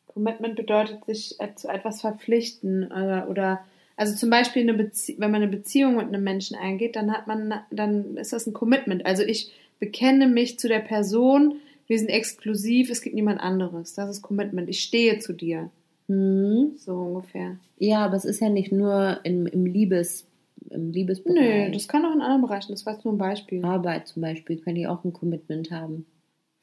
Commitment 0.06 0.56
bedeutet 0.56 1.04
sich 1.04 1.40
äh, 1.40 1.54
zu 1.54 1.68
etwas 1.68 2.00
verpflichten 2.00 2.86
oder, 2.86 3.28
oder 3.28 3.64
also 3.96 4.16
zum 4.16 4.30
Beispiel 4.30 4.66
wenn 4.66 5.30
man 5.30 5.42
eine 5.42 5.48
Beziehung 5.48 5.96
mit 5.96 6.06
einem 6.06 6.24
Menschen 6.24 6.56
eingeht, 6.56 6.96
dann 6.96 7.12
hat 7.12 7.26
man, 7.26 7.52
dann 7.70 8.16
ist 8.16 8.32
das 8.32 8.46
ein 8.46 8.54
Commitment. 8.54 9.04
Also 9.04 9.22
ich 9.22 9.52
bekenne 9.78 10.26
mich 10.26 10.58
zu 10.58 10.68
der 10.68 10.78
Person, 10.78 11.60
wir 11.86 11.98
sind 11.98 12.08
exklusiv, 12.08 12.88
es 12.88 13.02
gibt 13.02 13.14
niemand 13.14 13.40
anderes. 13.40 13.94
Das 13.94 14.08
ist 14.08 14.22
Commitment. 14.22 14.68
Ich 14.68 14.80
stehe 14.80 15.18
zu 15.18 15.32
dir. 15.32 15.70
Hm. 16.10 16.72
So 16.76 16.92
ungefähr. 16.96 17.56
Ja, 17.78 18.04
aber 18.04 18.16
es 18.16 18.24
ist 18.24 18.40
ja 18.40 18.48
nicht 18.48 18.72
nur 18.72 19.20
im, 19.22 19.46
im 19.46 19.64
Liebes, 19.64 20.26
im 20.70 20.90
Liebesbereich. 20.90 21.68
Nö, 21.68 21.72
das 21.72 21.86
kann 21.86 22.04
auch 22.04 22.12
in 22.14 22.20
anderen 22.20 22.42
Bereichen. 22.42 22.72
Das 22.72 22.84
war 22.84 22.94
jetzt 22.94 23.04
nur 23.04 23.14
ein 23.14 23.18
Beispiel. 23.18 23.64
Arbeit 23.64 24.08
zum 24.08 24.22
Beispiel 24.22 24.58
kann 24.58 24.74
die 24.74 24.88
auch 24.88 25.04
ein 25.04 25.12
Commitment 25.12 25.70
haben. 25.70 26.06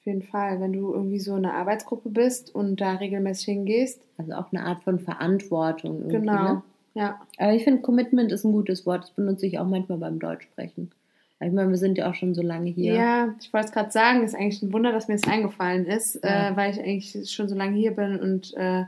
Auf 0.01 0.05
jeden 0.05 0.23
Fall. 0.23 0.59
Wenn 0.59 0.73
du 0.73 0.93
irgendwie 0.93 1.19
so 1.19 1.35
in 1.37 1.45
einer 1.45 1.53
Arbeitsgruppe 1.55 2.09
bist 2.09 2.53
und 2.53 2.81
da 2.81 2.95
regelmäßig 2.95 3.45
hingehst. 3.45 4.01
Also 4.17 4.33
auch 4.33 4.51
eine 4.51 4.63
Art 4.65 4.83
von 4.83 4.99
Verantwortung. 4.99 6.01
Irgendwie, 6.09 6.17
Genau. 6.27 6.43
Ne? 6.55 6.63
Ja. 6.93 7.21
Aber 7.37 7.53
ich 7.53 7.63
finde, 7.63 7.81
Commitment 7.81 8.31
ist 8.33 8.43
ein 8.43 8.51
gutes 8.51 8.85
Wort. 8.85 9.03
Das 9.03 9.11
benutze 9.11 9.45
ich 9.45 9.59
auch 9.59 9.67
manchmal 9.67 9.99
beim 9.99 10.19
Deutschsprechen. 10.19 10.91
Ich 11.39 11.51
meine, 11.53 11.69
wir 11.69 11.77
sind 11.77 11.99
ja 11.99 12.09
auch 12.09 12.15
schon 12.15 12.33
so 12.33 12.41
lange 12.41 12.71
hier. 12.71 12.95
Ja, 12.95 13.35
ich 13.39 13.53
wollte 13.53 13.67
es 13.67 13.71
gerade 13.71 13.91
sagen, 13.91 14.23
ist 14.23 14.33
eigentlich 14.35 14.63
ein 14.63 14.73
Wunder, 14.73 14.91
dass 14.91 15.07
mir 15.07 15.13
das 15.15 15.27
eingefallen 15.27 15.85
ist, 15.85 16.19
Ja. 16.23 16.49
äh, 16.49 16.57
weil 16.57 16.71
ich 16.71 16.79
eigentlich 16.81 17.31
schon 17.31 17.47
so 17.47 17.55
lange 17.55 17.77
hier 17.77 17.91
bin 17.91 18.19
und 18.19 18.53
äh, 18.57 18.85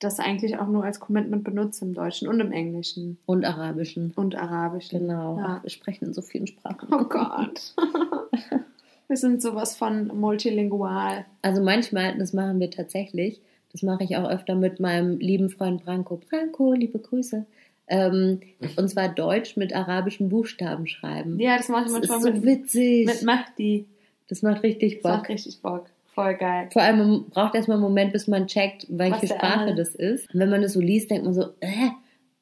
das 0.00 0.20
eigentlich 0.20 0.58
auch 0.58 0.68
nur 0.68 0.84
als 0.84 1.00
Commitment 1.00 1.42
benutze 1.44 1.84
im 1.84 1.92
Deutschen 1.94 2.28
und 2.28 2.38
im 2.40 2.52
Englischen 2.52 3.18
Und 3.26 3.44
Arabischen. 3.44 4.12
und 4.14 4.36
Arabischen. 4.36 5.00
Genau. 5.00 5.38
Ja. 5.38 5.58
Wir 5.62 5.70
sprechen 5.70 6.06
in 6.06 6.14
so 6.14 6.22
vielen 6.22 6.46
Sprachen. 6.46 6.88
Oh 6.92 7.04
Gott. 7.04 7.74
Wir 9.08 9.16
sind 9.16 9.40
sowas 9.40 9.74
von 9.74 10.08
multilingual. 10.08 11.24
Also 11.40 11.62
manchmal, 11.62 12.18
das 12.18 12.34
machen 12.34 12.60
wir 12.60 12.70
tatsächlich, 12.70 13.40
das 13.72 13.82
mache 13.82 14.04
ich 14.04 14.16
auch 14.18 14.28
öfter 14.28 14.54
mit 14.54 14.80
meinem 14.80 15.18
lieben 15.18 15.48
Freund 15.48 15.82
Branko. 15.82 16.20
Branko, 16.28 16.74
liebe 16.74 16.98
Grüße. 16.98 17.46
Ähm, 17.86 18.40
und 18.76 18.88
zwar 18.90 19.08
Deutsch 19.08 19.56
mit 19.56 19.74
arabischen 19.74 20.28
Buchstaben 20.28 20.86
schreiben. 20.86 21.38
Ja, 21.40 21.56
das 21.56 21.70
mache 21.70 21.86
ich 21.86 21.92
das 21.92 22.02
ist 22.02 22.08
manchmal 22.10 22.20
so 22.34 22.38
mit, 22.38 22.44
witzig. 22.44 23.06
mit 23.06 23.22
Mahdi. 23.22 23.86
das 24.28 24.42
macht 24.42 24.62
richtig 24.62 24.96
Das 24.96 25.04
macht 25.04 25.22
Bock. 25.22 25.28
richtig 25.30 25.62
Bock. 25.62 25.86
Voll 26.18 26.34
geil. 26.34 26.68
Vor 26.72 26.82
allem 26.82 26.98
man 26.98 27.24
braucht 27.30 27.54
erstmal 27.54 27.76
einen 27.76 27.84
Moment, 27.84 28.12
bis 28.12 28.26
man 28.26 28.48
checkt, 28.48 28.86
welche 28.88 29.22
Was 29.22 29.28
Sprache 29.30 29.76
das 29.76 29.94
ist. 29.94 30.28
Und 30.34 30.40
wenn 30.40 30.50
man 30.50 30.62
das 30.62 30.72
so 30.72 30.80
liest, 30.80 31.12
denkt 31.12 31.24
man 31.24 31.32
so, 31.32 31.42
äh, 31.60 31.90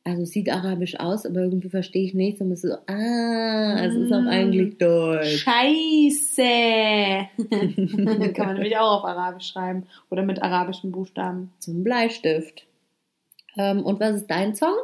also 0.02 0.22
es 0.22 0.30
sieht 0.30 0.48
arabisch 0.50 0.98
aus, 0.98 1.26
aber 1.26 1.40
irgendwie 1.40 1.68
verstehe 1.68 2.04
ich 2.04 2.14
nichts. 2.14 2.40
Und 2.40 2.46
man 2.48 2.54
ist 2.54 2.62
so, 2.62 2.72
ah, 2.86 3.84
es 3.84 3.94
ist 3.94 4.10
auch 4.14 4.22
Mm. 4.22 4.28
eigentlich 4.28 4.78
Deutsch. 4.78 5.44
Scheiße. 5.44 6.42
Kann 8.32 8.46
man 8.46 8.54
nämlich 8.54 8.78
auch 8.78 9.00
auf 9.00 9.04
Arabisch 9.04 9.48
schreiben 9.48 9.84
oder 10.08 10.22
mit 10.22 10.42
arabischen 10.42 10.90
Buchstaben. 10.90 11.52
Zum 11.58 11.84
Bleistift. 11.84 12.64
Ähm, 13.58 13.82
und 13.84 14.00
was 14.00 14.16
ist 14.16 14.30
dein 14.30 14.54
Song? 14.54 14.74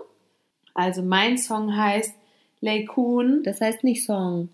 Also 0.75 1.01
mein 1.03 1.39
Song 1.39 1.75
heißt 1.75 2.15
Leikun. 2.61 3.43
Das 3.43 3.63
heißt 3.63 3.85
nicht 3.85 4.05
Song. 4.05 4.51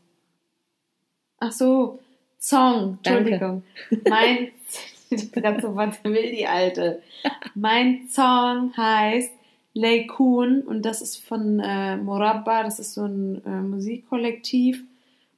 Ach 1.41 1.51
so, 1.51 1.99
Song. 2.39 2.99
Danke. 3.03 3.31
Entschuldigung. 3.33 3.63
Mein, 4.09 4.49
ich 5.11 5.31
bin 5.31 5.43
gerade 5.43 5.61
so 5.61 5.75
was 5.75 6.03
will 6.05 6.31
die 6.31 6.47
alte. 6.47 7.03
Mein 7.55 8.09
Song 8.09 8.77
heißt 8.77 9.33
Leikun 9.75 10.63
und 10.63 10.83
das 10.83 11.03
ist 11.03 11.17
von 11.17 11.61
äh, 11.61 11.97
Morabba. 11.97 12.63
Das 12.63 12.79
ist 12.79 12.95
so 12.95 13.05
ein 13.05 13.43
äh, 13.45 13.61
Musikkollektiv. 13.61 14.85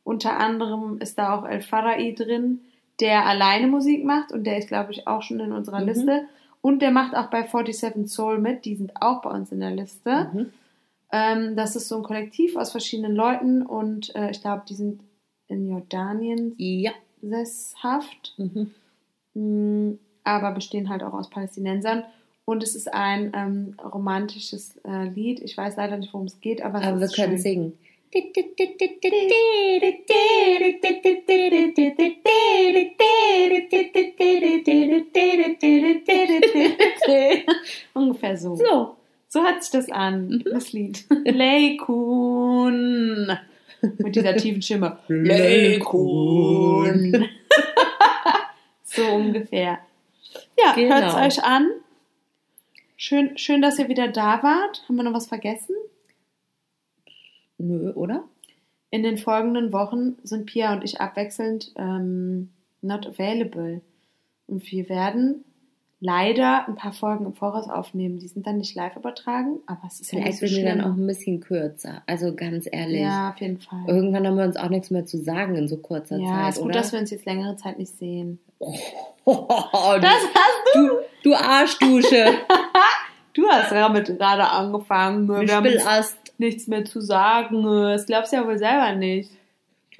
Unter 0.04 0.38
anderem 0.38 0.98
ist 0.98 1.18
da 1.18 1.38
auch 1.38 1.46
El 1.46 1.62
Farai 1.62 2.12
drin, 2.16 2.60
der 3.00 3.26
alleine 3.26 3.66
Musik 3.66 4.04
macht 4.04 4.32
und 4.32 4.44
der 4.44 4.58
ist, 4.58 4.68
glaube 4.68 4.92
ich, 4.92 5.06
auch 5.06 5.22
schon 5.22 5.40
in 5.40 5.52
unserer 5.52 5.80
Mhm. 5.80 5.86
Liste. 5.86 6.24
Und 6.62 6.82
der 6.82 6.90
macht 6.90 7.16
auch 7.16 7.28
bei 7.28 7.42
47 7.46 8.06
Soul 8.08 8.38
mit. 8.38 8.64
Die 8.64 8.76
sind 8.76 8.92
auch 9.00 9.22
bei 9.22 9.30
uns 9.30 9.50
in 9.52 9.60
der 9.60 9.70
Liste. 9.70 10.30
Mhm. 10.32 10.52
Ähm, 11.12 11.56
das 11.56 11.76
ist 11.76 11.88
so 11.88 11.96
ein 11.96 12.02
Kollektiv 12.02 12.56
aus 12.56 12.70
verschiedenen 12.70 13.16
Leuten 13.16 13.62
und 13.62 14.14
äh, 14.14 14.30
ich 14.30 14.40
glaube, 14.40 14.62
die 14.68 14.74
sind 14.74 15.00
in 15.50 15.68
Jordanien 15.68 16.54
Ja. 16.56 16.92
sesshaft, 17.22 18.34
Mhm. 18.38 18.70
mh, 19.34 19.94
aber 20.24 20.52
bestehen 20.52 20.88
halt 20.88 21.02
auch 21.02 21.12
aus 21.12 21.28
Palästinensern. 21.30 22.04
Und 22.46 22.62
es 22.62 22.74
ist 22.74 22.92
ein 22.92 23.32
ähm, 23.34 23.74
romantisches 23.82 24.76
äh, 24.84 25.08
Lied. 25.08 25.40
Ich 25.40 25.56
weiß 25.56 25.76
leider 25.76 25.96
nicht, 25.96 26.12
worum 26.12 26.26
es 26.26 26.40
geht, 26.40 26.62
aber 26.62 26.80
es 26.80 26.86
Aber 26.86 27.00
wir 27.00 27.08
können 27.08 27.32
schön. 27.34 27.38
singen. 27.38 27.78
Ungefähr 37.94 38.36
so. 38.36 38.56
So. 38.56 38.96
So 39.32 39.40
hört 39.44 39.62
sich 39.62 39.70
das 39.70 39.88
an, 39.90 40.42
das 40.50 40.72
Lied. 40.72 41.04
Leikun. 41.24 42.79
Mit 44.10 44.16
dieser 44.16 44.36
tiefen 44.42 44.60
Stimme. 44.60 44.98
Leikun. 45.06 46.08
so 48.82 49.02
ungefähr. 49.04 49.78
Ja, 50.58 50.72
Genau. 50.74 50.96
hört 50.96 51.08
es 51.08 51.14
euch 51.38 51.44
an. 51.44 51.70
Schön, 52.96 53.38
schön, 53.38 53.62
dass 53.62 53.78
ihr 53.78 53.88
wieder 53.88 54.08
da 54.08 54.42
wart. 54.42 54.82
Haben 54.88 54.96
wir 54.96 55.04
noch 55.04 55.14
was 55.14 55.28
vergessen? 55.28 55.76
Nö, 57.58 57.92
oder? 57.92 58.24
In 58.90 59.04
den 59.04 59.16
folgenden 59.16 59.72
Wochen 59.72 60.16
sind 60.24 60.46
Pia 60.46 60.72
und 60.72 60.82
ich 60.82 61.00
abwechselnd 61.00 61.72
ähm, 61.76 62.50
not 62.82 63.06
available. 63.06 63.80
Und 64.48 64.68
wir 64.72 64.88
werden 64.88 65.44
leider 66.00 66.66
ein 66.66 66.74
paar 66.74 66.92
Folgen 66.92 67.26
im 67.26 67.34
Voraus 67.34 67.68
aufnehmen. 67.68 68.18
Die 68.18 68.28
sind 68.28 68.46
dann 68.46 68.56
nicht 68.58 68.74
live 68.74 68.96
übertragen, 68.96 69.58
aber 69.66 69.80
es 69.86 70.00
ist 70.00 70.12
ja 70.12 70.18
nicht 70.18 70.38
Vielleicht 70.38 70.40
so 70.40 70.46
sind 70.46 70.64
wir 70.64 70.74
dann 70.74 70.80
auch 70.80 70.96
ein 70.96 71.06
bisschen 71.06 71.40
kürzer. 71.40 72.02
Also 72.06 72.34
ganz 72.34 72.66
ehrlich. 72.70 73.02
Ja, 73.02 73.30
auf 73.30 73.40
jeden 73.40 73.58
Fall. 73.58 73.84
Irgendwann 73.86 74.26
haben 74.26 74.36
wir 74.36 74.44
uns 74.44 74.56
auch 74.56 74.70
nichts 74.70 74.90
mehr 74.90 75.04
zu 75.04 75.18
sagen 75.18 75.54
in 75.56 75.68
so 75.68 75.76
kurzer 75.76 76.16
Ja, 76.18 76.28
Zeit. 76.28 76.48
ist 76.50 76.56
gut, 76.58 76.64
oder? 76.66 76.74
dass 76.74 76.92
wir 76.92 77.00
uns 77.00 77.10
jetzt 77.10 77.26
längere 77.26 77.56
Zeit 77.56 77.78
nicht 77.78 77.96
sehen. 77.98 78.38
du, 78.58 78.66
Das 79.24 80.12
hast 80.34 80.74
du, 80.74 80.88
du 81.22 81.34
Arschdusche. 81.34 82.24
du 83.34 83.46
hast 83.48 83.70
damit 83.70 84.06
gerade 84.06 84.48
angefangen. 84.48 85.24
Ich 85.42 85.48
Wir 85.48 85.56
haben 85.56 85.68
nichts 86.38 86.66
mehr 86.66 86.84
zu 86.84 87.00
sagen. 87.00 87.62
Das 87.62 88.06
glaubst 88.06 88.32
du 88.32 88.36
ja 88.36 88.46
wohl 88.46 88.58
selber 88.58 88.94
nicht. 88.94 89.30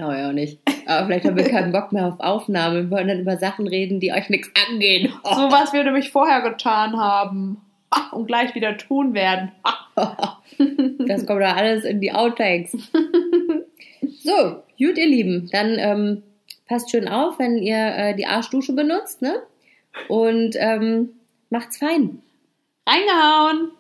Glaube 0.01 0.17
ich 0.17 0.25
auch 0.25 0.33
nicht. 0.33 0.61
Aber 0.87 1.07
vielleicht 1.07 1.27
haben 1.27 1.37
wir 1.37 1.45
keinen 1.51 1.73
Bock 1.73 1.93
mehr 1.93 2.07
auf 2.07 2.21
Aufnahme. 2.21 2.85
Wir 2.85 2.91
wollen 2.91 3.09
dann 3.09 3.21
über 3.21 3.37
Sachen 3.37 3.69
reden, 3.69 4.01
die 4.01 4.13
euch 4.13 4.31
nichts 4.31 4.51
angehen. 4.67 5.13
So 5.25 5.53
was 5.53 5.75
wir 5.75 5.85
nämlich 5.85 6.11
vorher 6.11 6.41
getan 6.41 6.97
haben. 6.97 7.59
Und 8.13 8.27
gleich 8.27 8.55
wieder 8.55 8.77
tun 8.77 9.15
werden. 9.15 9.53
Das 11.07 11.27
kommt 11.27 11.41
doch 11.43 11.57
alles 11.57 11.85
in 11.85 12.01
die 12.01 12.13
Outtakes. 12.13 12.77
So, 14.23 14.63
gut, 14.79 14.99
ihr 14.99 15.07
Lieben. 15.07 15.49
Dann 15.53 15.79
ähm, 15.79 16.23
passt 16.67 16.91
schön 16.91 17.09
auf, 17.09 17.39
wenn 17.39 17.57
ihr 17.57 17.95
äh, 17.97 18.15
die 18.15 18.27
Arschdusche 18.27 18.75
benutzt, 18.75 19.23
ne? 19.23 19.43
Und 20.09 20.57
ähm, 20.59 21.11
macht's 21.49 21.79
fein. 21.79 22.21
Reingehauen! 22.87 23.71